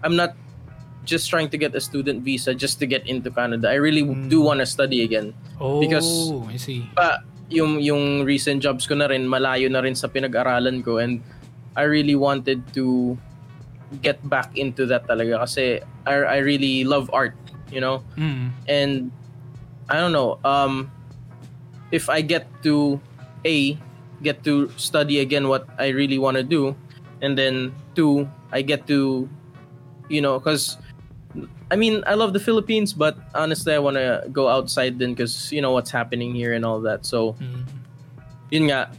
I'm 0.00 0.16
not 0.16 0.32
just 1.04 1.28
trying 1.28 1.52
to 1.52 1.58
get 1.60 1.76
a 1.76 1.80
student 1.80 2.24
visa 2.24 2.56
just 2.56 2.80
to 2.80 2.86
get 2.88 3.04
into 3.04 3.28
Canada. 3.28 3.68
I 3.68 3.76
really 3.76 4.00
Mm. 4.04 4.32
do 4.32 4.40
want 4.40 4.60
to 4.64 4.66
study 4.68 5.04
again. 5.04 5.36
Oh, 5.60 5.80
because- 5.80 6.32
I 6.48 6.56
see. 6.56 6.88
Pa, 6.96 7.20
yung, 7.52 7.80
yung 7.84 8.24
recent 8.24 8.62
jobs 8.64 8.88
ko 8.88 8.94
na 8.96 9.08
rin, 9.12 9.28
malayo 9.28 9.68
na 9.68 9.80
rin 9.84 9.92
sa 9.92 10.08
pinag-aralan 10.08 10.80
ko. 10.80 10.96
And 11.04 11.20
I 11.76 11.84
really 11.84 12.16
wanted 12.16 12.64
to 12.80 13.16
get 14.00 14.22
back 14.24 14.54
into 14.56 14.86
that 14.86 15.04
talaga 15.04 15.42
kasi 15.44 15.82
I, 16.06 16.14
I 16.24 16.38
really 16.40 16.84
love 16.88 17.10
art. 17.12 17.36
you 17.70 17.78
know. 17.78 18.02
Mm. 18.18 18.50
And 18.66 18.92
I 19.86 20.02
don't 20.02 20.10
know. 20.10 20.42
Um, 20.42 20.90
if 21.90 22.08
I 22.08 22.20
get 22.22 22.46
to 22.62 23.00
a 23.44 23.76
get 24.22 24.44
to 24.44 24.68
study 24.76 25.20
again 25.20 25.48
what 25.48 25.66
I 25.78 25.88
really 25.88 26.18
want 26.18 26.36
to 26.36 26.42
do, 26.42 26.76
and 27.22 27.36
then 27.36 27.74
two, 27.94 28.28
I 28.52 28.62
get 28.62 28.86
to, 28.88 29.28
you 30.08 30.20
know, 30.20 30.38
because 30.38 30.76
I 31.70 31.76
mean 31.76 32.02
I 32.06 32.14
love 32.14 32.32
the 32.32 32.40
Philippines, 32.40 32.92
but 32.92 33.16
honestly 33.34 33.74
I 33.74 33.78
want 33.78 33.96
to 33.96 34.26
go 34.32 34.48
outside 34.48 34.98
then 34.98 35.14
because 35.14 35.52
you 35.52 35.62
know 35.62 35.72
what's 35.72 35.90
happening 35.90 36.34
here 36.34 36.52
and 36.52 36.64
all 36.64 36.80
that. 36.82 37.06
So, 37.06 37.34
Mm. 37.40 37.64
yun 38.50 38.62
nga, 38.68 38.90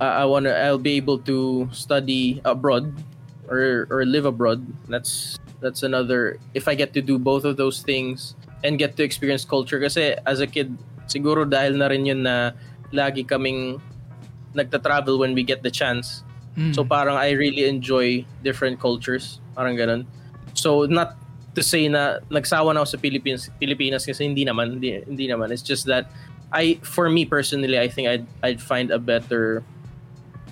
I, 0.00 0.22
I 0.22 0.24
wanna 0.24 0.50
I'll 0.50 0.80
be 0.80 0.96
able 0.96 1.18
to 1.28 1.68
study 1.72 2.40
abroad 2.44 2.92
or 3.48 3.86
or 3.90 4.04
live 4.04 4.24
abroad. 4.24 4.64
That's 4.88 5.36
that's 5.60 5.82
another 5.84 6.40
if 6.54 6.66
I 6.66 6.74
get 6.74 6.94
to 6.94 7.02
do 7.02 7.18
both 7.18 7.44
of 7.44 7.56
those 7.60 7.82
things 7.84 8.34
and 8.64 8.78
get 8.78 8.96
to 8.96 9.04
experience 9.04 9.44
culture 9.44 9.78
because 9.78 9.96
as 9.96 10.40
a 10.40 10.46
kid 10.46 10.76
siguro 11.10 11.42
dahil 11.42 11.74
na 11.74 11.90
rin 11.90 12.06
yun 12.06 12.22
na 12.22 12.54
lagi 12.94 13.26
kaming 13.26 13.82
nagta-travel 14.54 15.18
when 15.18 15.34
we 15.34 15.42
get 15.42 15.66
the 15.66 15.70
chance. 15.70 16.22
Mm. 16.54 16.74
So 16.74 16.86
parang 16.86 17.18
I 17.18 17.34
really 17.34 17.66
enjoy 17.66 18.22
different 18.42 18.78
cultures. 18.78 19.42
Parang 19.58 19.74
ganun. 19.74 20.06
So 20.54 20.86
not 20.86 21.18
to 21.54 21.62
say 21.62 21.90
na 21.90 22.22
nagsawa 22.30 22.74
na 22.74 22.82
ako 22.82 22.94
sa 22.94 22.98
Philippines, 22.98 23.50
Pilipinas 23.58 24.06
kasi 24.06 24.26
hindi 24.26 24.46
naman, 24.46 24.78
hindi, 24.78 25.02
hindi 25.02 25.26
naman. 25.26 25.50
It's 25.50 25.66
just 25.66 25.86
that 25.90 26.10
I 26.50 26.78
for 26.82 27.10
me 27.10 27.26
personally, 27.26 27.78
I 27.78 27.86
think 27.86 28.10
I'd 28.10 28.26
I'd 28.42 28.62
find 28.62 28.90
a 28.90 28.98
better 28.98 29.62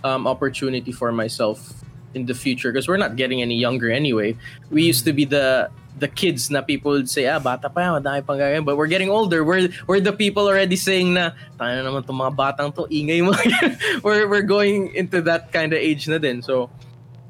um, 0.07 0.27
opportunity 0.27 0.95
for 0.95 1.11
myself 1.11 1.83
in 2.15 2.27
the 2.27 2.35
future 2.35 2.71
because 2.71 2.87
we're 2.87 3.03
not 3.03 3.17
getting 3.17 3.43
any 3.43 3.59
younger 3.59 3.91
anyway. 3.91 4.39
We 4.71 4.83
used 4.87 5.05
to 5.07 5.13
be 5.13 5.27
the 5.27 5.71
the 5.99 6.09
kids 6.09 6.51
na 6.51 6.62
people 6.62 6.92
would 6.92 7.11
say, 7.11 7.26
ah, 7.26 7.38
bata 7.38 7.68
pa 7.68 7.80
yan, 7.80 8.03
madami 8.03 8.22
pang 8.26 8.38
gagawin. 8.38 8.64
But 8.64 8.76
we're 8.76 8.90
getting 8.90 9.11
older. 9.11 9.44
We're, 9.44 9.68
we're 9.86 10.01
the 10.01 10.12
people 10.12 10.46
already 10.46 10.76
saying 10.76 11.14
na, 11.14 11.34
tayo 11.59 11.82
na 11.82 11.90
naman 11.90 12.07
itong 12.07 12.20
mga 12.22 12.34
batang 12.38 12.70
to, 12.78 12.86
ingay 12.86 13.20
mo. 13.24 13.34
we're, 14.05 14.28
we're 14.28 14.46
going 14.46 14.94
into 14.94 15.20
that 15.22 15.53
kind 15.53 15.72
of 15.72 15.78
age 15.78 16.07
na 16.09 16.18
din. 16.18 16.42
So, 16.42 16.70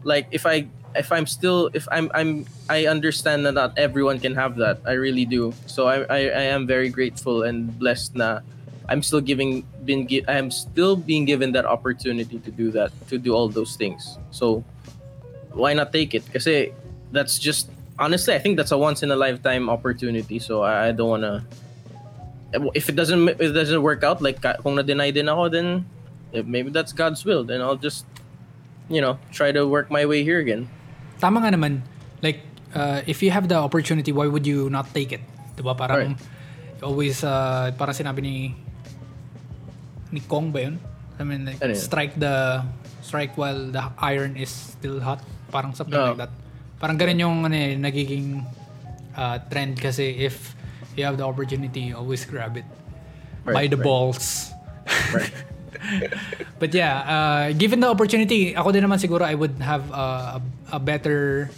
like, 0.04 0.28
if 0.30 0.44
I, 0.46 0.68
if 0.94 1.12
I'm 1.12 1.26
still, 1.26 1.70
if 1.72 1.88
I'm, 1.90 2.10
I'm, 2.14 2.44
I 2.68 2.86
understand 2.86 3.46
that 3.46 3.54
not 3.54 3.78
everyone 3.78 4.20
can 4.20 4.34
have 4.34 4.56
that. 4.56 4.80
I 4.84 4.92
really 4.92 5.24
do. 5.24 5.54
So 5.66 5.86
I, 5.86 6.02
I, 6.08 6.20
I 6.28 6.44
am 6.52 6.66
very 6.66 6.88
grateful 6.88 7.42
and 7.42 7.76
blessed 7.78 8.16
na 8.16 8.40
I'm 8.88 9.02
still 9.02 9.20
giving, 9.20 9.66
been, 9.84 10.08
I 10.26 10.38
am 10.38 10.50
still 10.50 10.96
being 10.96 11.24
given 11.24 11.52
that 11.52 11.66
opportunity 11.66 12.38
to 12.38 12.50
do 12.50 12.70
that, 12.72 12.90
to 13.08 13.18
do 13.18 13.34
all 13.34 13.48
those 13.48 13.76
things. 13.76 14.18
So, 14.30 14.64
why 15.52 15.74
not 15.74 15.92
take 15.92 16.14
it? 16.14 16.24
Kasi 16.32 16.72
that's 17.12 17.38
just 17.38 17.70
honestly, 17.98 18.34
I 18.34 18.38
think 18.38 18.56
that's 18.56 18.72
a 18.72 18.78
once 18.78 19.02
in 19.02 19.10
a 19.10 19.16
lifetime 19.16 19.68
opportunity. 19.68 20.38
So 20.38 20.62
I, 20.62 20.88
I 20.88 20.92
don't 20.92 21.08
wanna. 21.08 21.44
If 22.74 22.88
it 22.88 22.96
doesn't 22.96 23.28
if 23.28 23.40
it 23.40 23.52
doesn't 23.52 23.82
work 23.82 24.02
out, 24.02 24.22
like 24.22 24.40
kung 24.40 24.76
na-deny 24.76 25.10
din 25.10 25.28
ako, 25.28 25.48
then 25.50 25.84
eh, 26.32 26.42
maybe 26.46 26.70
that's 26.70 26.92
God's 26.92 27.24
will. 27.24 27.44
Then 27.44 27.60
I'll 27.60 27.76
just, 27.76 28.06
you 28.88 29.00
know, 29.00 29.18
try 29.32 29.52
to 29.52 29.66
work 29.68 29.90
my 29.90 30.06
way 30.06 30.24
here 30.24 30.40
again. 30.40 30.68
Tama 31.20 31.44
nga 31.44 31.52
naman. 31.52 31.82
Like, 32.22 32.40
uh, 32.74 33.02
if 33.06 33.22
you 33.22 33.30
have 33.30 33.48
the 33.48 33.56
opportunity, 33.56 34.12
why 34.12 34.26
would 34.26 34.46
you 34.46 34.70
not 34.70 34.94
take 34.94 35.12
it? 35.12 35.20
Diba? 35.56 35.76
Parang, 35.76 36.16
always, 36.82 37.22
uh, 37.22 37.70
parang 37.76 37.94
sinabi 37.94 38.22
ni, 38.22 38.36
ni 40.10 40.20
Kong 40.20 40.50
ba 40.50 40.62
yun? 40.62 40.80
I 41.18 41.24
mean, 41.24 41.44
like, 41.44 41.60
Ano 41.62 41.74
strike 41.74 42.14
the, 42.18 42.64
strike 43.02 43.36
while 43.36 43.70
the 43.70 43.82
iron 43.98 44.36
is 44.36 44.50
still 44.50 45.00
hot. 45.00 45.20
Parang 45.50 45.74
something 45.74 45.98
Oo. 45.98 46.14
like 46.14 46.28
that. 46.28 46.32
Parang 46.78 46.96
ganun 46.96 47.18
yung, 47.18 47.36
ano 47.46 47.54
eh, 47.54 47.74
nagiging 47.74 48.42
uh, 49.18 49.36
trend 49.50 49.78
kasi 49.78 50.14
if 50.14 50.54
you 50.94 51.02
have 51.02 51.18
the 51.18 51.26
opportunity, 51.26 51.90
always 51.92 52.22
grab 52.24 52.56
it. 52.58 52.66
By 53.46 53.66
Right, 53.66 53.70
the 53.70 53.78
right. 53.78 53.86
balls. 53.86 54.50
Right. 55.14 55.34
But 56.58 56.74
yeah, 56.74 56.94
uh, 57.06 57.44
given 57.54 57.78
the 57.80 57.88
opportunity, 57.88 58.52
ako 58.54 58.74
din 58.74 58.82
naman 58.82 58.98
siguro 58.98 59.22
I 59.22 59.34
would 59.34 59.56
have 59.62 59.86
uh, 59.94 60.38
a, 60.38 60.76
a 60.76 60.80
better 60.82 61.50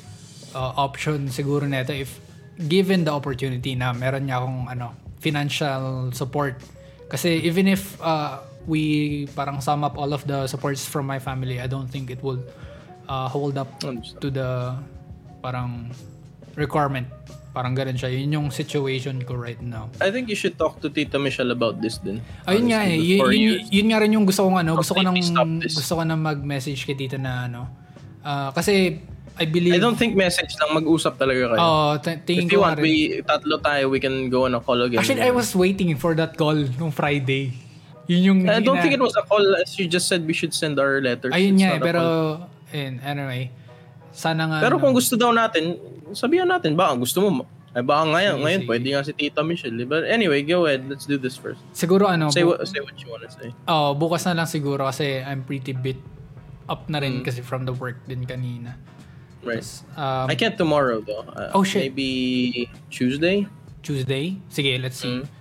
uh, 0.55 0.73
option 0.77 1.29
siguro 1.33 1.65
nito 1.65 1.95
if 1.95 2.21
given 2.61 3.09
the 3.09 3.13
opportunity 3.13 3.73
na 3.75 3.97
meron 3.97 4.29
niya 4.29 4.45
akong 4.45 4.69
ano, 4.69 4.93
financial 5.21 6.13
support. 6.13 6.61
Kasi 7.09 7.41
even 7.43 7.67
if 7.67 7.97
uh, 8.05 8.45
we 8.69 9.25
parang 9.35 9.59
sum 9.65 9.83
up 9.83 9.97
all 9.97 10.13
of 10.13 10.23
the 10.29 10.47
supports 10.47 10.85
from 10.85 11.09
my 11.09 11.19
family, 11.19 11.59
I 11.59 11.67
don't 11.67 11.89
think 11.89 12.13
it 12.13 12.21
will 12.23 12.45
uh, 13.09 13.27
hold 13.27 13.57
up 13.57 13.73
to 13.81 14.29
the 14.29 14.77
parang 15.41 15.91
requirement. 16.55 17.09
Parang 17.51 17.75
ganun 17.75 17.99
siya. 17.99 18.15
Yun 18.15 18.31
yung 18.31 18.49
situation 18.55 19.19
ko 19.27 19.35
right 19.35 19.59
now. 19.59 19.91
I 19.99 20.15
think 20.15 20.31
you 20.31 20.39
should 20.39 20.55
talk 20.55 20.79
to 20.85 20.87
Tita 20.87 21.19
Michelle 21.19 21.51
about 21.51 21.83
this 21.83 21.99
din. 21.99 22.23
Ayun 22.47 22.71
nga 22.71 22.87
eh. 22.87 22.95
Yun, 22.95 23.27
yun, 23.35 23.57
yun 23.67 23.87
nga 23.91 23.99
rin 23.99 24.15
yung 24.15 24.23
gusto 24.23 24.47
kong 24.47 24.63
ano. 24.63 24.79
Gusto 24.79 24.95
ko 24.95 25.03
nang, 25.03 25.19
gusto 25.67 25.93
ko 25.99 26.03
nang 26.07 26.23
mag-message 26.23 26.87
kay 26.87 26.95
tita 26.95 27.19
na 27.19 27.51
ano. 27.51 27.67
Ah, 28.23 28.55
kasi 28.55 29.03
I 29.35 29.51
believe... 29.51 29.75
I 29.75 29.83
don't 29.83 29.99
think 29.99 30.15
message 30.15 30.55
lang 30.63 30.79
mag-usap 30.79 31.19
talaga 31.19 31.51
kayo. 31.51 31.59
Oo, 31.59 31.99
t- 31.99 32.23
tingin 32.23 32.47
If 32.47 32.55
you 32.55 32.61
ko 32.61 32.71
want, 32.71 32.79
we 32.79 33.19
tatlo 33.27 33.57
tayo, 33.59 33.91
we 33.91 33.99
can 33.99 34.31
go 34.31 34.47
on 34.47 34.55
a 34.55 34.63
call 34.63 34.79
again. 34.87 35.03
Actually, 35.03 35.27
I 35.27 35.35
was 35.35 35.51
waiting 35.57 35.91
for 35.99 36.15
that 36.15 36.39
call 36.39 36.55
nung 36.55 36.95
Friday. 36.95 37.57
Yun 38.07 38.21
yung... 38.23 38.39
I 38.47 38.63
don't 38.63 38.79
think 38.79 38.95
it 38.95 39.03
was 39.03 39.19
a 39.19 39.27
call. 39.27 39.43
As 39.59 39.75
you 39.75 39.91
just 39.91 40.07
said, 40.07 40.23
we 40.23 40.37
should 40.39 40.55
send 40.55 40.79
our 40.79 41.03
letters. 41.03 41.35
Ayun 41.35 41.59
nga 41.59 41.79
eh, 41.79 41.81
pero... 41.83 42.03
Ayun, 42.71 43.03
anyway. 43.03 43.51
Sana 44.11 44.47
nga... 44.47 44.59
Pero 44.61 44.77
ano, 44.77 44.83
kung 44.83 44.95
gusto 44.95 45.15
daw 45.15 45.31
natin, 45.31 45.79
sabihan 46.13 46.47
natin. 46.47 46.75
Baka 46.75 46.95
gusto 46.97 47.23
mo. 47.23 47.45
Ay 47.71 47.87
baka 47.87 48.03
ngayon, 48.03 48.35
Sige, 48.35 48.43
ngayon 48.43 48.61
sige. 48.61 48.69
pwede 48.69 48.87
nga 48.91 49.03
si 49.07 49.13
Tita 49.15 49.41
Michelle. 49.47 49.79
eh. 49.79 49.87
But 49.87 50.03
anyway, 50.05 50.43
go 50.43 50.67
ahead. 50.67 50.91
Let's 50.91 51.07
do 51.07 51.15
this 51.15 51.39
first. 51.39 51.63
Siguro 51.71 52.11
ano... 52.11 52.27
Say 52.29 52.43
bu- 52.43 52.59
what, 52.59 52.67
say 52.67 52.83
what 52.83 52.99
you 52.99 53.07
wanna 53.07 53.31
say. 53.31 53.55
Oh, 53.65 53.95
bukas 53.95 54.27
na 54.27 54.35
lang 54.35 54.51
siguro 54.51 54.85
kasi 54.85 55.23
I'm 55.23 55.47
pretty 55.47 55.71
bit 55.71 56.03
up 56.67 56.91
na 56.91 56.99
Mm. 56.99 57.03
rin 57.03 57.15
kasi 57.23 57.41
from 57.41 57.63
the 57.63 57.73
work 57.73 58.03
din 58.07 58.27
kanina. 58.27 58.75
Right. 59.41 59.63
Um, 59.95 60.27
I 60.29 60.35
can't 60.35 60.59
tomorrow 60.59 60.99
though. 61.01 61.23
Uh, 61.31 61.55
Oh, 61.55 61.63
shit. 61.63 61.95
Maybe 61.95 62.67
Tuesday? 62.91 63.47
Tuesday? 63.81 64.37
Sige, 64.51 64.77
let's 64.77 64.99
see. 64.99 65.23
Mm. 65.23 65.39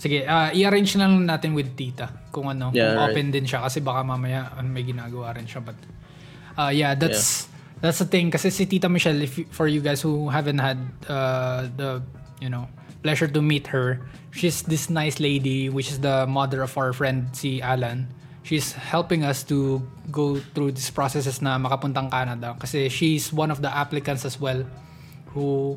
Sige, 0.00 0.24
ah, 0.24 0.48
i-arrange 0.50 0.96
na 0.96 1.04
lang 1.04 1.28
natin 1.28 1.52
with 1.52 1.76
tita 1.76 2.08
kung 2.32 2.48
ano, 2.48 2.72
Yeah, 2.72 2.96
kung 2.96 2.96
right. 2.96 3.12
open 3.12 3.26
din 3.30 3.44
siya 3.44 3.60
kasi 3.60 3.78
baka 3.78 4.00
mamaya 4.00 4.48
ano, 4.56 4.64
may 4.66 4.80
ginagawa 4.80 5.36
rin 5.36 5.44
siya 5.44 5.60
but 5.60 5.76
uh, 6.56 6.72
yeah, 6.72 6.96
that's 6.96 7.49
that's 7.80 7.98
the 7.98 8.04
thing 8.08 8.30
kasi 8.30 8.50
si 8.50 8.66
Tita 8.66 8.88
Michelle 8.88 9.20
if 9.22 9.40
for 9.50 9.66
you 9.66 9.80
guys 9.80 10.00
who 10.00 10.28
haven't 10.28 10.58
had 10.58 10.78
uh, 11.08 11.68
the 11.76 12.02
you 12.40 12.48
know, 12.48 12.68
pleasure 13.02 13.28
to 13.28 13.40
meet 13.42 13.68
her, 13.68 14.00
she's 14.32 14.62
this 14.62 14.88
nice 14.88 15.20
lady 15.20 15.68
which 15.68 15.90
is 15.92 16.00
the 16.00 16.24
mother 16.26 16.62
of 16.62 16.76
our 16.78 16.92
friend 16.92 17.28
si 17.32 17.60
Alan. 17.60 18.08
She's 18.42 18.72
helping 18.72 19.22
us 19.22 19.44
to 19.52 19.84
go 20.10 20.40
through 20.56 20.72
these 20.72 20.88
processes 20.88 21.44
na 21.44 21.60
makapuntang 21.60 22.08
Canada 22.10 22.56
kasi 22.56 22.88
she's 22.88 23.28
one 23.32 23.52
of 23.52 23.60
the 23.60 23.68
applicants 23.68 24.24
as 24.24 24.40
well 24.40 24.64
who 25.36 25.76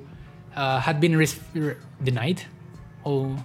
uh, 0.56 0.80
had 0.80 1.04
been 1.04 1.16
res- 1.20 1.40
re- 1.54 1.76
denied? 2.02 2.40
O 3.04 3.36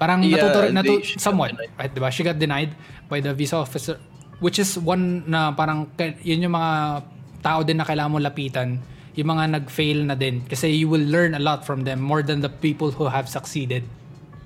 parang 0.00 0.24
Yeah, 0.24 0.40
natuto, 0.40 0.72
natu- 0.72 1.04
somewhat 1.20 1.54
right 1.78 1.92
diba 1.94 2.10
she 2.10 2.24
got 2.24 2.40
denied 2.40 2.74
by 3.06 3.20
the 3.20 3.30
visa 3.36 3.54
officer 3.60 4.00
which 4.42 4.58
is 4.58 4.74
one 4.74 5.22
na 5.30 5.52
parang 5.54 5.86
yun 6.24 6.42
yung 6.42 6.56
mga 6.58 7.04
tao 7.42 7.66
din 7.66 7.82
na 7.82 7.84
kailangan 7.84 8.12
mo 8.14 8.18
lapitan 8.22 8.78
yung 9.12 9.28
mga 9.28 9.60
nag-fail 9.60 10.08
na 10.08 10.16
din. 10.16 10.40
Kasi 10.48 10.72
you 10.72 10.88
will 10.88 11.04
learn 11.04 11.36
a 11.36 11.42
lot 11.42 11.66
from 11.68 11.84
them 11.84 12.00
more 12.00 12.24
than 12.24 12.40
the 12.40 12.48
people 12.48 12.88
who 12.88 13.12
have 13.12 13.28
succeeded 13.28 13.84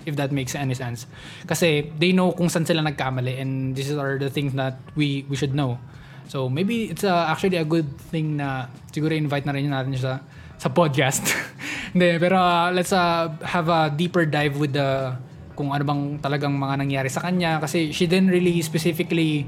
if 0.07 0.15
that 0.17 0.31
makes 0.31 0.55
any 0.55 0.75
sense. 0.75 1.07
Kasi 1.47 1.91
they 1.99 2.15
know 2.15 2.33
kung 2.33 2.47
saan 2.47 2.67
sila 2.67 2.83
nagkamali 2.83 3.39
and 3.39 3.75
these 3.75 3.91
are 3.93 4.19
the 4.19 4.31
things 4.31 4.55
that 4.55 4.79
we 4.95 5.27
we 5.31 5.37
should 5.37 5.53
know. 5.53 5.79
So 6.27 6.51
maybe 6.51 6.91
it's 6.91 7.07
uh, 7.07 7.31
actually 7.31 7.59
a 7.59 7.67
good 7.67 7.87
thing 8.11 8.39
na 8.39 8.71
siguro 8.91 9.15
invite 9.15 9.47
na 9.47 9.55
rin 9.55 9.71
natin 9.71 9.95
siya 9.95 10.03
sa 10.03 10.15
sa 10.57 10.69
podcast. 10.71 11.27
Hindi, 11.93 12.19
pero 12.19 12.39
uh, 12.39 12.71
let's 12.75 12.91
uh, 12.91 13.31
have 13.47 13.71
a 13.71 13.91
deeper 13.95 14.27
dive 14.27 14.59
with 14.59 14.75
the 14.75 15.15
kung 15.55 15.73
ano 15.73 15.83
bang 15.87 16.03
talagang 16.23 16.55
mga 16.55 16.75
nangyari 16.83 17.11
sa 17.11 17.23
kanya. 17.23 17.63
Kasi 17.63 17.95
she 17.95 18.11
didn't 18.11 18.31
really 18.31 18.59
specifically 18.63 19.47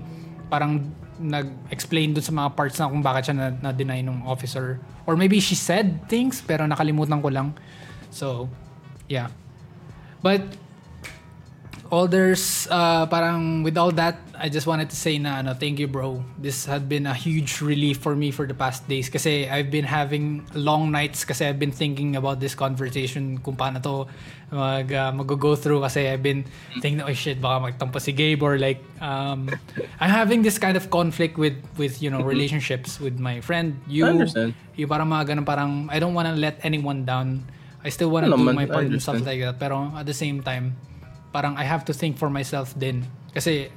parang 0.51 0.91
nag-explain 1.19 2.15
dun 2.15 2.25
sa 2.25 2.33
mga 2.33 2.49
parts 2.55 2.79
na 2.79 2.89
kung 2.89 3.03
bakit 3.03 3.31
siya 3.31 3.37
na, 3.37 3.49
na-deny 3.71 4.01
ng 4.07 4.25
officer. 4.25 4.79
Or 5.05 5.19
maybe 5.19 5.43
she 5.43 5.59
said 5.59 6.07
things 6.07 6.41
pero 6.41 6.65
nakalimutan 6.65 7.19
ko 7.19 7.29
lang. 7.29 7.55
So 8.15 8.49
yeah. 9.11 9.29
But 10.23 10.47
all 11.91 12.07
there's 12.07 12.69
uh, 12.71 13.07
parang 13.07 13.63
with 13.63 13.77
all 13.79 13.91
that 13.93 14.21
I 14.37 14.49
just 14.49 14.67
wanted 14.67 14.91
to 14.91 14.97
say 14.97 15.19
na 15.19 15.41
ano 15.41 15.55
thank 15.55 15.81
you 15.81 15.89
bro. 15.89 16.23
This 16.37 16.69
had 16.69 16.89
been 16.89 17.09
a 17.09 17.15
huge 17.17 17.61
relief 17.61 17.99
for 17.99 18.15
me 18.15 18.31
for 18.31 18.47
the 18.47 18.55
past 18.55 18.87
days 18.87 19.09
kasi 19.09 19.49
I've 19.49 19.73
been 19.73 19.89
having 19.89 20.45
long 20.53 20.93
nights 20.93 21.25
kasi 21.25 21.49
I've 21.49 21.59
been 21.59 21.73
thinking 21.73 22.15
about 22.15 22.41
this 22.41 22.55
conversation 22.55 23.41
kung 23.41 23.57
paano 23.57 23.81
to 23.83 23.95
mag 24.53 24.93
uh, 24.93 25.13
mag-go 25.13 25.57
through 25.57 25.81
kasi 25.81 26.09
I've 26.09 26.23
been 26.23 26.45
thinking 26.81 27.01
oh 27.01 27.13
shit 27.13 27.41
baka 27.41 27.73
magtampo 27.73 28.01
si 28.01 28.13
Gabe 28.13 28.41
or 28.45 28.61
like 28.61 28.85
um, 29.01 29.49
I'm 30.01 30.13
having 30.13 30.45
this 30.45 30.61
kind 30.61 30.77
of 30.77 30.93
conflict 30.93 31.41
with 31.41 31.57
with 31.81 32.05
you 32.05 32.13
know 32.13 32.21
relationships 32.21 33.01
with 33.01 33.17
my 33.17 33.41
friend 33.41 33.81
you. 33.89 34.05
I 34.05 34.13
understand. 34.13 34.53
yung 34.79 34.89
parang 34.93 35.09
mga 35.11 35.35
ganun 35.35 35.47
parang 35.49 35.73
I 35.91 35.99
don't 35.99 36.15
wanna 36.15 36.37
let 36.37 36.61
anyone 36.63 37.09
down. 37.09 37.49
I 37.83 37.91
still 37.91 38.11
want 38.11 38.27
to 38.27 38.35
Ano 38.35 38.43
do 38.43 38.53
my 38.53 38.67
I 38.67 38.71
part 38.71 38.87
and 38.91 39.01
stuff 39.01 39.23
like 39.23 39.41
that. 39.41 39.57
Pero 39.59 39.91
at 39.95 40.05
the 40.05 40.15
same 40.15 40.43
time, 40.43 40.75
parang 41.39 41.55
I 41.55 41.63
have 41.63 41.87
to 41.87 41.95
think 41.95 42.19
for 42.19 42.27
myself 42.27 42.75
din. 42.75 43.07
Kasi 43.31 43.71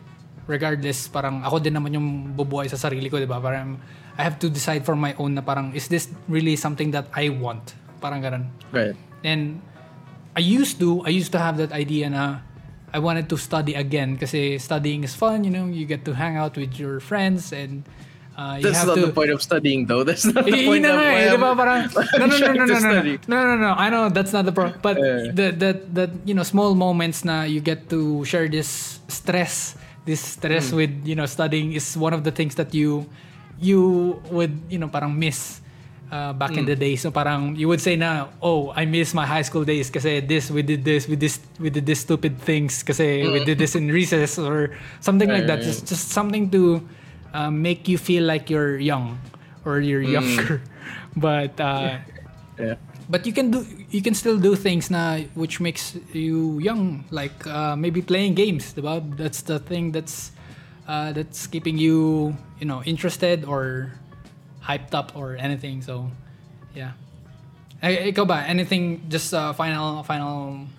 regardless, 0.50 1.06
parang 1.06 1.46
ako 1.46 1.62
din 1.62 1.78
naman 1.78 1.94
yung 1.94 2.34
bubuhay 2.34 2.66
sa 2.66 2.82
sarili 2.82 3.06
ko, 3.06 3.22
di 3.22 3.30
ba? 3.30 3.38
Parang 3.38 3.78
I 4.18 4.22
have 4.26 4.42
to 4.42 4.50
decide 4.50 4.82
for 4.82 4.98
my 4.98 5.14
own 5.22 5.38
na 5.38 5.46
parang, 5.46 5.70
is 5.78 5.86
this 5.86 6.10
really 6.26 6.58
something 6.58 6.90
that 6.98 7.06
I 7.14 7.30
want? 7.30 7.78
Parang 8.02 8.26
ganun. 8.26 8.50
Right. 8.74 8.98
And 9.22 9.62
I 10.34 10.42
used 10.42 10.82
to, 10.82 11.06
I 11.06 11.14
used 11.14 11.30
to 11.38 11.40
have 11.40 11.62
that 11.62 11.70
idea 11.70 12.10
na 12.10 12.42
I 12.90 12.98
wanted 12.98 13.30
to 13.30 13.38
study 13.38 13.78
again 13.78 14.18
kasi 14.18 14.58
studying 14.58 15.06
is 15.06 15.14
fun, 15.14 15.46
you 15.46 15.54
know, 15.54 15.70
you 15.70 15.86
get 15.86 16.02
to 16.10 16.18
hang 16.18 16.36
out 16.36 16.58
with 16.58 16.82
your 16.82 16.98
friends 16.98 17.54
and 17.54 17.86
uh, 18.38 18.56
you 18.58 18.64
That's 18.64 18.80
have 18.80 18.88
not 18.88 18.96
to... 18.96 19.06
the 19.08 19.14
point 19.14 19.30
of 19.32 19.42
studying 19.42 19.86
though. 19.86 20.04
That's 20.08 20.26
not 20.26 20.46
the 20.46 20.66
point 20.66 20.86
of 20.86 20.96
eh, 20.98 21.28
I'm- 21.28 21.36
di 21.36 21.38
ba? 21.38 21.56
Parang, 21.56 21.82
no, 22.20 22.26
no, 22.26 22.36
no, 22.38 22.48
no, 22.54 22.66
to 22.66 22.74
no, 22.80 22.90
no, 22.90 23.02
no, 23.28 23.38
no, 23.44 23.56
no, 23.60 23.72
I 23.78 23.90
know 23.90 24.10
that's 24.10 24.32
not 24.34 24.46
the 24.46 24.52
problem. 24.56 24.80
But 24.82 24.98
Eh. 24.98 25.32
the, 25.36 25.46
that, 25.60 25.78
that, 25.96 26.10
you 26.26 26.34
know, 26.34 26.44
small 26.44 26.74
moments 26.76 27.24
na 27.26 27.44
you 27.44 27.60
get 27.60 27.90
to 27.90 28.24
share 28.26 28.48
this 28.48 29.00
stress, 29.08 29.76
this 30.06 30.22
stress 30.22 30.72
Hmm. 30.72 30.78
with, 30.78 30.94
you 31.06 31.16
know, 31.16 31.26
studying 31.28 31.74
is 31.74 31.96
one 31.98 32.14
of 32.14 32.24
the 32.24 32.32
things 32.32 32.56
that 32.56 32.74
you, 32.74 33.06
you 33.60 34.18
would, 34.32 34.58
you 34.72 34.80
know, 34.80 34.88
parang 34.88 35.14
miss 35.20 35.60
uh, 36.12 36.34
back 36.34 36.52
in 36.58 36.64
Hmm. 36.66 36.72
the 36.72 36.76
day. 36.76 36.96
So 36.96 37.12
parang 37.12 37.56
you 37.56 37.68
would 37.68 37.80
say 37.80 37.96
na, 37.96 38.28
oh, 38.42 38.72
I 38.76 38.84
miss 38.86 39.14
my 39.14 39.26
high 39.28 39.44
school 39.44 39.64
days 39.64 39.92
kasi 39.92 40.20
this, 40.20 40.50
we 40.50 40.64
did 40.64 40.84
this, 40.84 41.08
we 41.08 41.16
this, 41.16 41.40
we 41.60 41.70
did 41.70 41.86
this 41.86 42.02
stupid 42.02 42.40
things 42.42 42.82
kasi 42.84 43.28
we 43.28 43.44
did 43.46 43.60
this 43.60 43.76
in 43.76 43.88
recess 43.92 44.40
or 44.40 44.72
something 45.00 45.30
like 45.30 45.46
that. 45.48 45.60
Hmm. 45.62 45.68
Right, 45.68 45.78
Just, 45.78 45.88
just 45.88 46.10
something 46.10 46.50
to 46.52 46.82
uh, 47.34 47.52
make 47.52 47.88
you 47.88 47.98
feel 47.98 48.24
like 48.24 48.50
you're 48.50 48.78
young 48.80 49.20
or 49.66 49.80
you're 49.80 50.02
younger. 50.04 50.62
But 51.16 51.60
uh, 51.60 52.00
Yeah. 52.62 52.76
but 53.10 53.26
you 53.26 53.34
can 53.34 53.50
do 53.50 53.66
you 53.90 54.02
can 54.06 54.14
still 54.14 54.38
do 54.38 54.54
things 54.56 54.92
na 54.94 55.26
which 55.34 55.58
makes 55.60 55.98
you 56.14 56.60
young 56.62 57.04
like 57.10 57.34
uh, 57.50 57.74
maybe 57.76 58.02
playing 58.06 58.36
games 58.38 58.72
diba? 58.78 59.02
that's 59.18 59.42
the 59.42 59.58
thing 59.58 59.90
that's 59.92 60.30
uh, 60.86 61.10
that's 61.12 61.48
keeping 61.50 61.82
you 61.82 62.32
you 62.62 62.68
know 62.70 62.84
interested 62.86 63.44
or 63.50 63.92
hyped 64.62 64.94
up 64.94 65.18
or 65.18 65.36
anything 65.42 65.82
so 65.82 66.06
yeah 66.78 66.94
Ay, 67.82 68.14
ikaw 68.14 68.30
ba 68.30 68.46
anything 68.46 69.02
just 69.10 69.34
uh, 69.34 69.50
final 69.58 70.06
final 70.06 70.70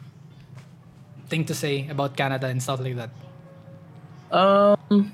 thing 1.26 1.42
to 1.50 1.55
say 1.57 1.90
about 1.90 2.14
Canada 2.14 2.46
and 2.46 2.62
stuff 2.62 2.78
like 2.78 2.94
that 2.94 3.11
Um. 4.30 5.11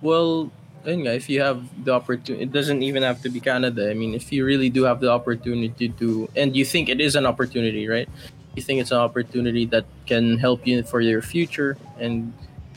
Well, 0.00 0.50
nga, 0.86 1.14
if 1.14 1.28
you 1.28 1.40
have 1.42 1.66
the 1.84 1.92
opportunity, 1.92 2.44
it 2.44 2.52
doesn't 2.52 2.82
even 2.82 3.02
have 3.02 3.20
to 3.22 3.28
be 3.28 3.40
Canada. 3.40 3.90
I 3.90 3.94
mean, 3.94 4.14
if 4.14 4.32
you 4.32 4.44
really 4.44 4.70
do 4.70 4.84
have 4.84 5.00
the 5.00 5.10
opportunity 5.10 5.88
to, 5.98 6.28
and 6.36 6.54
you 6.54 6.64
think 6.64 6.88
it 6.88 7.00
is 7.00 7.16
an 7.16 7.26
opportunity, 7.26 7.88
right? 7.88 8.08
You 8.54 8.62
think 8.62 8.80
it's 8.80 8.90
an 8.90 8.98
opportunity 8.98 9.66
that 9.66 9.84
can 10.06 10.38
help 10.38 10.66
you 10.66 10.82
for 10.82 11.00
your 11.00 11.22
future, 11.22 11.76
and 11.98 12.32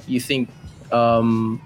you 0.08 0.20
think 0.20 0.50
um, 0.92 1.62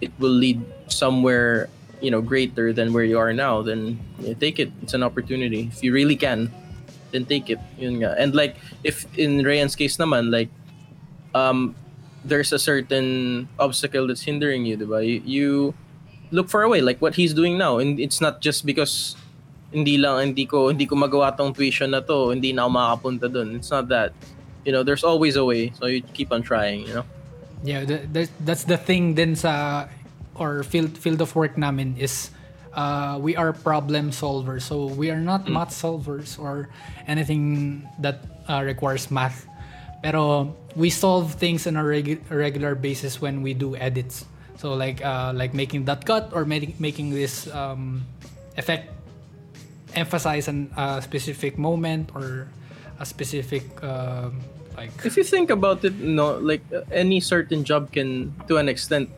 it 0.00 0.12
will 0.18 0.34
lead 0.34 0.62
somewhere, 0.86 1.68
you 2.00 2.10
know, 2.10 2.22
greater 2.22 2.72
than 2.72 2.92
where 2.92 3.04
you 3.04 3.18
are 3.18 3.32
now, 3.32 3.62
then 3.62 3.98
yeah, 4.20 4.34
take 4.34 4.58
it. 4.58 4.70
It's 4.82 4.94
an 4.94 5.02
opportunity. 5.02 5.70
If 5.72 5.82
you 5.82 5.92
really 5.92 6.16
can, 6.16 6.50
then 7.10 7.26
take 7.26 7.50
it. 7.50 7.58
And 7.78 8.34
like, 8.34 8.56
if 8.84 9.06
in 9.18 9.44
Ryan's 9.44 9.76
case 9.76 9.96
naman, 9.96 10.30
like, 10.30 10.48
um, 11.34 11.74
there's 12.28 12.52
a 12.52 12.58
certain 12.58 13.48
obstacle 13.58 14.06
that's 14.06 14.22
hindering 14.22 14.64
you, 14.64 14.76
diba? 14.76 15.04
You, 15.04 15.22
you 15.24 15.74
look 16.30 16.48
for 16.48 16.62
a 16.62 16.68
way, 16.68 16.80
like 16.80 17.00
what 17.00 17.14
he's 17.14 17.32
doing 17.32 17.58
now. 17.58 17.78
And 17.78 17.98
it's 17.98 18.20
not 18.20 18.40
just 18.40 18.66
because 18.66 19.16
hindi 19.72 19.98
lang, 19.98 20.32
hindi 20.32 20.46
ko, 20.46 20.68
hindi 20.68 20.86
ko 20.86 20.96
magawa 20.96 21.36
tong 21.36 21.52
tuition 21.54 21.90
na 21.90 22.00
to, 22.00 22.30
hindi 22.30 22.52
na 22.52 22.68
ako 22.68 22.70
makakapunta 22.70 23.32
dun. 23.32 23.56
It's 23.56 23.70
not 23.70 23.88
that. 23.88 24.12
You 24.64 24.72
know, 24.72 24.82
there's 24.82 25.04
always 25.04 25.36
a 25.36 25.44
way. 25.44 25.72
So 25.80 25.86
you 25.86 26.02
keep 26.02 26.32
on 26.32 26.42
trying, 26.42 26.86
you 26.86 26.94
know? 26.94 27.04
Yeah, 27.64 27.84
th- 27.84 28.12
th- 28.12 28.30
that's 28.44 28.64
the 28.64 28.76
thing 28.76 29.14
then 29.14 29.34
sa 29.34 29.88
or 30.38 30.62
field 30.62 30.94
field 30.94 31.18
of 31.20 31.34
work 31.34 31.58
namin 31.58 31.98
is 31.98 32.30
uh, 32.78 33.18
we 33.18 33.34
are 33.34 33.52
problem 33.52 34.10
solvers. 34.14 34.62
So 34.62 34.86
we 34.86 35.10
are 35.10 35.18
not 35.18 35.48
math 35.50 35.74
solvers 35.74 36.38
or 36.38 36.70
anything 37.08 37.82
that 37.98 38.22
uh, 38.46 38.62
requires 38.62 39.10
math. 39.10 39.47
Pero 40.02 40.54
we 40.76 40.90
solve 40.90 41.34
things 41.34 41.66
on 41.66 41.76
a 41.76 41.82
regu- 41.82 42.22
regular 42.30 42.74
basis 42.74 43.20
when 43.20 43.42
we 43.42 43.54
do 43.54 43.74
edits. 43.76 44.24
So 44.58 44.74
like 44.74 45.04
uh, 45.04 45.32
like 45.34 45.54
making 45.54 45.86
that 45.86 46.04
cut 46.06 46.30
or 46.34 46.44
making 46.44 46.74
making 46.78 47.10
this 47.10 47.46
um, 47.54 48.06
effect 48.56 48.90
emphasize 49.94 50.48
an, 50.48 50.70
a 50.76 51.00
specific 51.02 51.58
moment 51.58 52.10
or 52.14 52.46
a 53.00 53.06
specific 53.06 53.64
um 53.82 54.38
like 54.78 54.94
If 55.04 55.16
you 55.16 55.24
think 55.24 55.50
about 55.50 55.82
it, 55.84 55.98
no, 55.98 56.38
like 56.38 56.62
uh, 56.70 56.86
any 56.94 57.18
certain 57.18 57.64
job 57.64 57.90
can, 57.90 58.30
to 58.46 58.58
an 58.62 58.68
extent, 58.68 59.10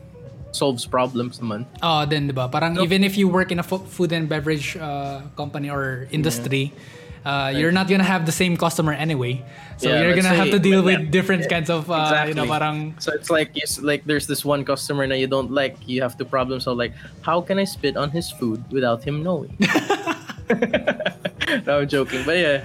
solves 0.51 0.85
problems 0.89 1.37
naman. 1.37 1.69
Oh, 1.85 2.03
then 2.09 2.25
'di 2.27 2.33
ba? 2.33 2.49
Parang 2.49 2.81
even 2.81 3.05
if 3.05 3.13
you 3.15 3.29
work 3.29 3.53
in 3.53 3.61
a 3.61 3.63
fo- 3.63 3.85
food 3.85 4.11
and 4.11 4.25
beverage 4.27 4.73
uh, 4.75 5.21
company 5.37 5.69
or 5.69 6.09
industry, 6.11 6.73
uh, 7.25 7.51
you're 7.53 7.71
not 7.71 7.87
gonna 7.87 8.03
have 8.07 8.25
the 8.25 8.31
same 8.31 8.57
customer 8.57 8.93
anyway. 8.93 9.43
So 9.77 9.89
Yeah, 9.89 10.05
you're 10.05 10.15
gonna 10.15 10.29
have 10.33 10.53
say- 10.53 10.57
to 10.57 10.61
deal 10.61 10.81
with 10.85 11.09
different 11.09 11.49
kinds 11.49 11.69
of 11.69 11.89
uh, 11.89 12.25
you 12.27 12.33
know, 12.37 12.45
Exactly. 12.45 12.49
parang 12.49 12.77
So 13.01 13.11
it's 13.13 13.29
like 13.29 13.49
it's 13.57 13.81
like 13.81 14.05
there's 14.05 14.27
this 14.27 14.45
one 14.45 14.65
customer 14.65 15.07
that 15.09 15.17
you 15.17 15.27
don't 15.27 15.49
like. 15.49 15.77
You 15.89 16.01
have 16.05 16.17
to 16.21 16.25
problem 16.25 16.61
solve. 16.61 16.77
Like, 16.77 16.93
how 17.25 17.41
can 17.41 17.57
I 17.57 17.65
spit 17.65 17.97
on 17.97 18.11
his 18.13 18.29
food 18.29 18.61
without 18.69 19.01
him 19.03 19.23
knowing? 19.25 19.57
no, 21.65 21.79
I'm 21.81 21.87
joking, 21.87 22.23
but 22.25 22.37
yeah, 22.37 22.59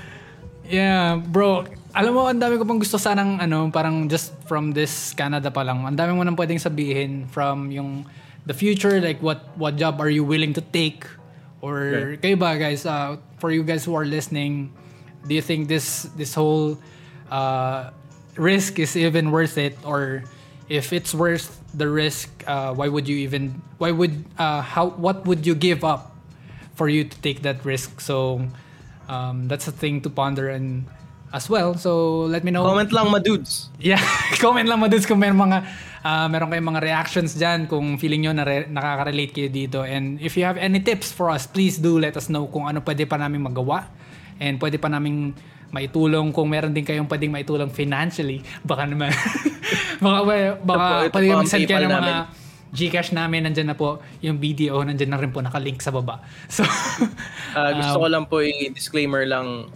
Yeah, 0.66 1.22
bro. 1.22 1.62
Alam 1.96 2.12
mo, 2.12 2.22
ang 2.28 2.36
dami 2.42 2.58
ko 2.58 2.66
pang 2.66 2.76
gusto 2.82 2.98
sanang 2.98 3.38
ano, 3.40 3.70
parang 3.70 4.10
just 4.10 4.34
from 4.50 4.74
this 4.74 5.14
Canada 5.16 5.48
pa 5.48 5.62
lang. 5.62 5.86
Ang 5.86 5.96
dami 5.96 6.12
mo 6.12 6.26
nang 6.26 6.34
pwedeng 6.36 6.58
sabihin 6.60 7.24
from 7.30 7.70
yung 7.70 8.04
the 8.44 8.52
future, 8.52 9.00
like 9.00 9.22
what 9.22 9.46
what 9.56 9.78
job 9.78 10.02
are 10.02 10.10
you 10.10 10.26
willing 10.26 10.52
to 10.52 10.60
take? 10.74 11.06
Or 11.60 12.16
kayo 12.20 12.38
ba 12.38 12.58
guys, 12.58 12.84
uh, 12.86 13.16
for 13.38 13.50
you 13.50 13.64
guys 13.64 13.84
who 13.84 13.94
are 13.94 14.04
listening, 14.04 14.72
do 15.26 15.34
you 15.34 15.42
think 15.42 15.68
this 15.68 16.04
this 16.14 16.34
whole 16.34 16.78
uh, 17.30 17.90
risk 18.36 18.78
is 18.78 18.96
even 18.96 19.30
worth 19.30 19.58
it? 19.58 19.76
Or 19.84 20.22
if 20.68 20.92
it's 20.92 21.14
worth 21.14 21.62
the 21.74 21.88
risk, 21.88 22.28
uh, 22.46 22.74
why 22.74 22.88
would 22.88 23.08
you 23.08 23.16
even, 23.18 23.62
why 23.78 23.90
would, 23.90 24.24
uh, 24.38 24.60
how, 24.62 24.90
what 24.96 25.26
would 25.26 25.46
you 25.46 25.54
give 25.54 25.84
up 25.84 26.16
for 26.74 26.88
you 26.88 27.04
to 27.04 27.16
take 27.20 27.42
that 27.42 27.64
risk? 27.64 28.00
So, 28.00 28.48
um, 29.08 29.48
that's 29.48 29.68
a 29.68 29.72
thing 29.72 30.00
to 30.02 30.10
ponder 30.10 30.48
and 30.48 30.86
as 31.34 31.50
well. 31.50 31.74
So 31.74 32.22
let 32.30 32.46
me 32.46 32.50
know. 32.50 32.62
comment 32.62 32.90
lang, 32.92 33.10
ma 33.10 33.18
dudes. 33.18 33.70
Yeah, 33.82 34.02
comment 34.42 34.66
lang 34.68 34.78
mo 34.78 34.86
dudes 34.86 35.06
kung 35.06 35.18
meron 35.18 35.38
mga 35.38 35.58
ah, 36.06 36.26
meron 36.30 36.50
kayong 36.50 36.68
mga 36.70 36.82
reactions 36.82 37.34
diyan 37.34 37.66
kung 37.66 37.98
feeling 37.98 38.22
niyo 38.26 38.32
na 38.34 38.46
nakaka-relate 38.46 39.32
kayo 39.34 39.48
dito 39.50 39.82
and 39.82 40.22
if 40.22 40.38
you 40.38 40.46
have 40.46 40.54
any 40.54 40.78
tips 40.78 41.10
for 41.10 41.26
us, 41.26 41.50
please 41.50 41.82
do 41.82 41.98
let 41.98 42.14
us 42.14 42.30
know 42.30 42.46
kung 42.46 42.70
ano 42.70 42.78
pwede 42.82 43.02
pa 43.10 43.18
namin 43.18 43.42
magawa 43.42 43.90
and 44.38 44.62
pwede 44.62 44.78
pa 44.78 44.86
namin 44.86 45.34
maitulong 45.74 46.30
kung 46.30 46.46
meron 46.46 46.70
din 46.70 46.86
kayong 46.86 47.10
pwedeng 47.10 47.34
maitulong 47.34 47.70
financially 47.74 48.38
baka 48.68 48.86
naman 48.86 49.10
baka 50.04 50.18
baka 50.62 50.86
Ito 50.86 50.86
po, 50.86 50.94
ito 51.02 51.10
pwede 51.10 51.26
po 51.26 51.36
mag-send 51.42 51.66
kayo 51.66 51.80
ng 51.82 51.90
mga 51.90 51.98
namin. 51.98 52.44
Gcash 52.76 53.10
namin 53.14 53.40
nandyan 53.46 53.72
na 53.72 53.76
po 53.78 54.02
yung 54.22 54.38
video 54.38 54.78
nandyan 54.84 55.10
na 55.10 55.18
rin 55.18 55.30
po 55.34 55.42
nakalink 55.42 55.82
sa 55.82 55.90
baba 55.90 56.22
so 56.46 56.62
Ah, 57.56 57.72
gusto 57.72 58.04
ko 58.04 58.06
lang 58.12 58.28
po 58.28 58.44
i-disclaimer 58.44 59.24
lang, 59.24 59.72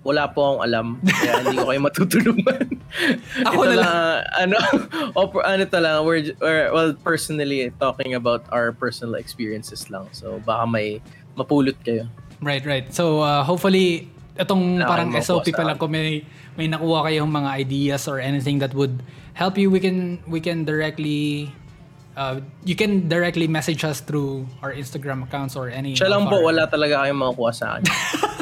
wala 0.00 0.32
po 0.32 0.38
akong 0.56 0.62
alam. 0.64 0.86
Kaya 1.04 1.44
hindi 1.44 1.56
ko 1.60 1.66
kayo 1.68 1.80
matutulungan. 1.84 2.66
Ako 3.48 3.60
Ito 3.60 3.68
na 3.68 3.76
lang, 3.76 3.94
ano, 4.32 4.56
op- 5.20 5.44
ano 5.44 5.62
to 5.68 5.78
lang, 5.80 5.96
we're, 6.08 6.32
we're, 6.40 6.72
well, 6.72 6.90
personally, 7.04 7.68
talking 7.76 8.16
about 8.16 8.48
our 8.48 8.72
personal 8.72 9.20
experiences 9.20 9.92
lang. 9.92 10.08
So, 10.16 10.40
baka 10.40 10.64
may 10.64 11.04
mapulot 11.36 11.76
kayo. 11.84 12.08
Right, 12.40 12.64
right. 12.64 12.88
So, 12.96 13.20
uh, 13.20 13.44
hopefully, 13.44 14.08
itong 14.40 14.80
Na 14.80 14.88
parang 14.88 15.12
SOP 15.20 15.52
pa 15.52 15.68
lang 15.68 15.76
kung 15.76 15.92
may, 15.92 16.24
may 16.56 16.64
nakuha 16.64 17.04
kayong 17.12 17.28
mga 17.28 17.50
ideas 17.60 18.08
or 18.08 18.16
anything 18.16 18.56
that 18.64 18.72
would 18.72 19.04
help 19.36 19.60
you, 19.60 19.68
we 19.68 19.84
can, 19.84 20.16
we 20.24 20.40
can 20.40 20.64
directly, 20.64 21.52
uh, 22.16 22.40
you 22.64 22.72
can 22.72 23.04
directly 23.04 23.44
message 23.44 23.84
us 23.84 24.00
through 24.00 24.48
our 24.64 24.72
Instagram 24.72 25.28
accounts 25.28 25.60
or 25.60 25.68
any 25.68 25.92
Siya 25.92 26.08
lang 26.08 26.24
po, 26.24 26.40
our- 26.40 26.48
wala 26.56 26.64
talaga 26.64 27.04
kayong 27.04 27.20
makukuha 27.20 27.52
sa 27.52 27.76
akin. 27.76 27.84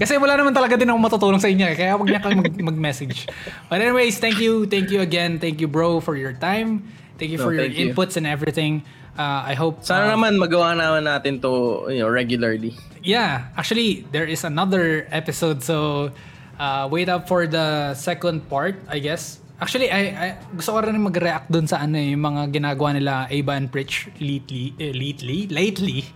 Kasi 0.00 0.16
wala 0.16 0.32
naman 0.32 0.56
talaga 0.56 0.80
din 0.80 0.88
ako 0.88 0.96
matutulong 0.96 1.36
sa 1.36 1.52
inyo 1.52 1.66
eh. 1.68 1.76
Kaya 1.76 1.92
wag 2.00 2.08
niya 2.08 2.24
kang 2.24 2.40
mag- 2.40 2.56
mag-message. 2.72 3.28
But 3.68 3.84
anyways, 3.84 4.16
thank 4.16 4.40
you. 4.40 4.64
Thank 4.64 4.88
you 4.88 5.04
again. 5.04 5.36
Thank 5.36 5.60
you 5.60 5.68
bro 5.68 6.00
for 6.00 6.16
your 6.16 6.32
time. 6.32 6.88
Thank 7.20 7.36
you 7.36 7.40
No, 7.40 7.44
for 7.44 7.52
your 7.52 7.68
you. 7.68 7.92
inputs 7.92 8.16
and 8.16 8.24
everything. 8.24 8.80
Uh, 9.12 9.44
I 9.44 9.52
hope... 9.52 9.84
Sana 9.84 10.08
uh, 10.08 10.16
naman 10.16 10.40
magawa 10.40 10.72
naman 10.72 11.04
natin 11.04 11.44
to 11.44 11.84
you 11.92 12.00
know, 12.00 12.08
regularly. 12.08 12.72
Yeah, 13.04 13.52
actually, 13.52 14.08
there 14.08 14.24
is 14.24 14.40
another 14.40 15.04
episode. 15.12 15.60
So, 15.60 16.08
uh, 16.56 16.88
wait 16.88 17.12
up 17.12 17.28
for 17.28 17.44
the 17.44 17.92
second 17.92 18.48
part, 18.48 18.80
I 18.88 19.04
guess. 19.04 19.44
Actually, 19.60 19.92
I, 19.92 20.00
I 20.16 20.26
gusto 20.56 20.72
ko 20.72 20.80
rin 20.80 20.96
mag-react 20.96 21.52
dun 21.52 21.68
sa 21.68 21.84
ano 21.84 22.00
eh, 22.00 22.16
yung 22.16 22.24
mga 22.24 22.48
ginagawa 22.48 22.96
nila 22.96 23.28
Ava 23.28 23.52
and 23.60 23.68
Pritch 23.68 24.08
lately, 24.16 24.72
eh, 24.80 24.96
lately, 24.96 25.44
lately, 25.52 26.08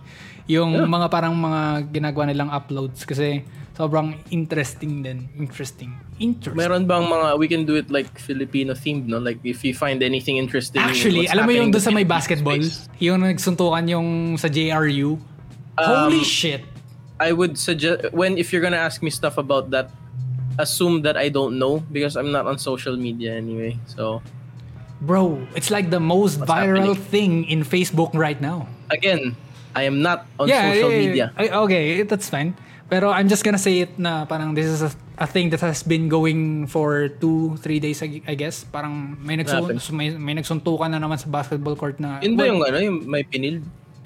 yung 0.49 0.73
Yeah. 0.73 0.89
mga 0.89 1.07
parang 1.13 1.37
mga 1.37 1.61
ginagawa 1.93 2.25
nilang 2.25 2.49
uploads 2.49 3.05
kasi 3.05 3.45
sobrang 3.75 4.15
interesting 4.31 5.03
din. 5.03 5.27
Interesting. 5.37 5.91
Interesting. 6.17 6.55
Meron 6.55 6.87
bang 6.87 7.03
mga, 7.03 7.37
we 7.37 7.47
can 7.47 7.65
do 7.65 7.75
it 7.75 7.91
like 7.91 8.07
Filipino 8.17 8.71
themed, 8.73 9.05
no? 9.05 9.19
Like 9.19 9.39
if 9.43 9.63
you 9.63 9.75
find 9.75 9.99
anything 10.01 10.37
interesting. 10.37 10.79
in 10.81 10.87
Actually, 10.87 11.27
alam 11.27 11.43
mo 11.43 11.51
yung 11.51 11.69
doon 11.69 11.83
sa 11.83 11.91
may 11.91 12.07
basketball? 12.07 12.55
space, 12.55 12.87
Yung 13.03 13.19
nagsuntukan 13.19 13.83
yung 13.85 14.07
sa 14.37 14.47
JRU? 14.47 15.19
Holy 15.75 16.19
Um, 16.19 16.23
shit! 16.23 16.63
I 17.19 17.31
would 17.31 17.59
suggest, 17.59 18.11
when, 18.11 18.39
if 18.39 18.51
you're 18.51 18.63
gonna 18.63 18.79
ask 18.79 19.03
me 19.03 19.11
stuff 19.11 19.35
about 19.37 19.71
that, 19.71 19.91
assume 20.55 21.03
that 21.03 21.19
I 21.19 21.27
don't 21.27 21.59
know 21.59 21.83
because 21.91 22.15
I'm 22.15 22.31
not 22.31 22.47
on 22.47 22.59
social 22.59 22.95
media 22.95 23.35
anyway. 23.35 23.75
So, 23.85 24.23
Bro, 25.01 25.43
it's 25.55 25.67
like 25.69 25.91
the 25.91 25.99
most 25.99 26.39
What's 26.39 26.47
viral 26.51 26.95
thing 26.95 27.43
happening? 27.43 27.59
in 27.59 27.67
Facebook 27.67 28.15
right 28.15 28.39
now. 28.39 28.67
again, 28.89 29.35
I 29.75 29.83
am 29.83 29.99
not 30.01 30.23
on 30.39 30.47
social 30.47 30.87
media. 30.89 31.35
Ay, 31.35 31.51
Okay, 31.51 32.03
that's 32.07 32.29
fine. 32.31 32.55
Pero 32.85 33.09
I'm 33.09 33.25
just 33.25 33.41
gonna 33.41 33.61
say 33.61 33.81
it 33.81 33.97
na 33.97 34.29
parang 34.29 34.53
this 34.53 34.69
is 34.69 34.85
a, 34.85 34.93
a 35.17 35.25
thing 35.25 35.49
that 35.49 35.61
has 35.65 35.81
been 35.81 36.05
going 36.05 36.69
for 36.69 37.09
two, 37.09 37.57
three 37.65 37.81
days, 37.81 38.01
I 38.05 38.37
guess. 38.37 38.61
Parang 38.61 39.17
may, 39.25 39.41
nagsun, 39.41 39.81
may, 39.89 40.13
may 40.13 40.37
nagsuntukan 40.37 40.93
na 40.93 41.01
naman 41.01 41.17
sa 41.17 41.25
basketball 41.25 41.73
court 41.73 41.97
na... 41.97 42.21
Yun 42.21 42.37
ba 42.37 42.45
yung 42.45 42.61
ano, 42.61 42.77
yung 42.77 43.09
may 43.09 43.25
pinil? 43.25 43.65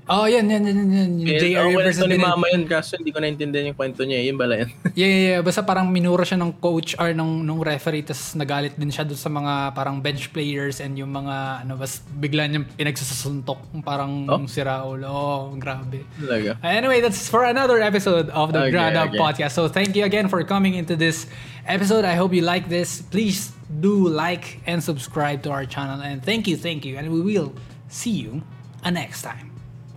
Oh, 0.10 0.26
yan, 0.26 0.50
yan, 0.50 0.66
yan, 0.66 0.76
yan. 0.76 0.90
yan. 0.90 1.12
Yung 1.22 1.30
Eh, 1.30 1.38
JRU 1.38 1.70
oh, 1.70 1.86
kwento 1.86 2.06
ni 2.10 2.18
mama 2.18 2.50
yun 2.50 2.66
kaso 2.66 2.98
hindi 2.98 3.14
ko 3.14 3.22
naintindihan 3.22 3.70
yung 3.70 3.78
kwento 3.78 4.02
niya. 4.02 4.26
Yun 4.26 4.36
bala 4.36 4.66
yan. 4.66 4.70
Yeah, 5.00 5.06
yeah, 5.08 5.24
yeah. 5.38 5.42
Basta 5.46 5.62
parang 5.62 5.86
minura 5.88 6.26
siya 6.26 6.42
ng 6.42 6.58
coach 6.58 6.98
or 6.98 7.14
ng, 7.14 7.46
ng 7.46 7.60
referee 7.62 8.02
tapos 8.02 8.34
nagalit 8.34 8.74
din 8.74 8.90
siya 8.90 9.06
doon 9.06 9.22
sa 9.22 9.30
mga 9.30 9.54
parang 9.72 10.02
bench 10.02 10.34
players 10.34 10.82
and 10.82 10.98
yung 10.98 11.14
mga 11.14 11.64
ano 11.64 11.78
bas 11.78 12.02
bigla 12.10 12.50
niyang 12.50 12.66
pinagsasuntok 12.74 13.62
parang 13.86 14.26
Oh? 14.28 14.44
sira 14.50 14.82
ulo. 14.84 15.08
Oh, 15.08 15.42
grabe. 15.56 16.04
Talaga. 16.18 16.58
Anyway, 16.66 17.00
that's 17.00 17.30
for 17.30 17.46
another 17.46 17.78
episode 17.80 18.28
of 18.34 18.50
the 18.52 18.66
Okay, 18.66 18.74
Ground 18.74 18.98
Up 18.98 19.14
okay. 19.14 19.22
Podcast. 19.22 19.54
So 19.54 19.70
thank 19.70 19.94
you 19.94 20.04
again 20.04 20.26
for 20.28 20.42
coming 20.44 20.74
into 20.74 20.98
this 20.98 21.30
episode. 21.70 22.02
I 22.04 22.18
hope 22.18 22.34
you 22.34 22.42
like 22.42 22.68
this. 22.68 23.06
Please 23.06 23.54
do 23.70 24.10
like 24.10 24.60
and 24.66 24.82
subscribe 24.82 25.46
to 25.46 25.54
our 25.54 25.64
channel. 25.70 26.02
And 26.02 26.20
thank 26.20 26.50
you, 26.50 26.58
thank 26.58 26.82
you. 26.84 26.98
And 26.98 27.14
we 27.14 27.22
will 27.22 27.54
see 27.88 28.12
you 28.12 28.42
uh, 28.82 28.90
next 28.90 29.22
time. 29.22 29.49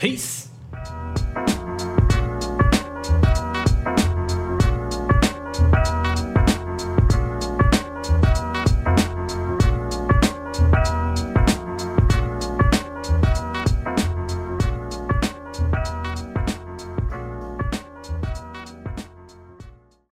Peace. 0.02 0.48